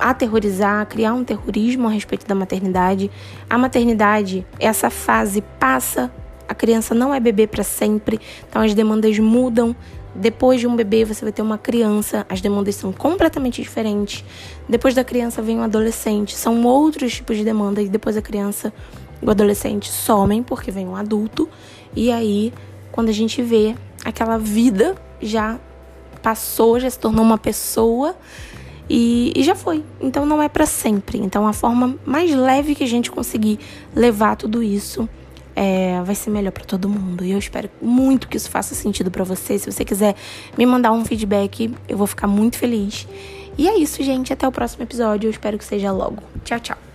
aterrorizar, 0.00 0.86
criar 0.86 1.12
um 1.12 1.22
terrorismo 1.22 1.88
a 1.88 1.90
respeito 1.90 2.26
da 2.26 2.34
maternidade. 2.34 3.10
A 3.50 3.58
maternidade, 3.58 4.46
essa 4.58 4.88
fase 4.88 5.42
passa, 5.60 6.10
a 6.48 6.54
criança 6.54 6.94
não 6.94 7.12
é 7.12 7.20
bebê 7.20 7.46
para 7.46 7.62
sempre, 7.62 8.18
então 8.48 8.62
as 8.62 8.72
demandas 8.72 9.18
mudam. 9.18 9.76
Depois 10.14 10.60
de 10.60 10.66
um 10.66 10.76
bebê, 10.76 11.04
você 11.04 11.24
vai 11.24 11.32
ter 11.32 11.42
uma 11.42 11.58
criança, 11.58 12.24
as 12.28 12.40
demandas 12.40 12.76
são 12.76 12.92
completamente 12.92 13.60
diferentes. 13.60 14.24
Depois 14.68 14.94
da 14.94 15.02
criança 15.02 15.42
vem 15.42 15.58
um 15.58 15.62
adolescente, 15.62 16.36
são 16.36 16.64
outros 16.64 17.14
tipos 17.14 17.36
de 17.36 17.44
demandas. 17.44 17.86
E 17.86 17.88
depois 17.88 18.14
da 18.14 18.22
criança, 18.22 18.72
o 19.20 19.30
adolescente 19.30 19.90
somem, 19.90 20.42
porque 20.42 20.70
vem 20.70 20.86
um 20.86 20.94
adulto. 20.94 21.48
E 21.96 22.12
aí, 22.12 22.52
quando 22.92 23.08
a 23.08 23.12
gente 23.12 23.42
vê 23.42 23.74
aquela 24.04 24.38
vida 24.38 24.94
já 25.20 25.58
passou, 26.22 26.78
já 26.78 26.88
se 26.88 26.98
tornou 26.98 27.24
uma 27.24 27.38
pessoa 27.38 28.16
e, 28.88 29.32
e 29.34 29.42
já 29.42 29.54
foi. 29.54 29.84
Então 30.00 30.24
não 30.24 30.42
é 30.42 30.48
para 30.48 30.66
sempre. 30.66 31.18
Então 31.18 31.46
a 31.46 31.52
forma 31.52 31.96
mais 32.04 32.34
leve 32.34 32.74
que 32.74 32.84
a 32.84 32.88
gente 32.88 33.10
conseguir 33.10 33.58
levar 33.94 34.36
tudo 34.36 34.62
isso 34.62 35.08
é, 35.54 36.00
vai 36.02 36.14
ser 36.14 36.30
melhor 36.30 36.52
para 36.52 36.64
todo 36.64 36.88
mundo. 36.88 37.24
E 37.24 37.32
eu 37.32 37.38
espero 37.38 37.70
muito 37.80 38.28
que 38.28 38.36
isso 38.36 38.50
faça 38.50 38.74
sentido 38.74 39.10
para 39.10 39.24
você. 39.24 39.58
Se 39.58 39.70
você 39.70 39.84
quiser 39.84 40.14
me 40.56 40.66
mandar 40.66 40.92
um 40.92 41.04
feedback, 41.04 41.72
eu 41.88 41.96
vou 41.96 42.06
ficar 42.06 42.26
muito 42.26 42.58
feliz. 42.58 43.06
E 43.56 43.68
é 43.68 43.78
isso, 43.78 44.02
gente. 44.02 44.32
Até 44.32 44.46
o 44.46 44.52
próximo 44.52 44.82
episódio. 44.82 45.28
Eu 45.28 45.30
espero 45.30 45.58
que 45.58 45.64
seja 45.64 45.92
logo. 45.92 46.22
Tchau, 46.44 46.60
tchau. 46.60 46.93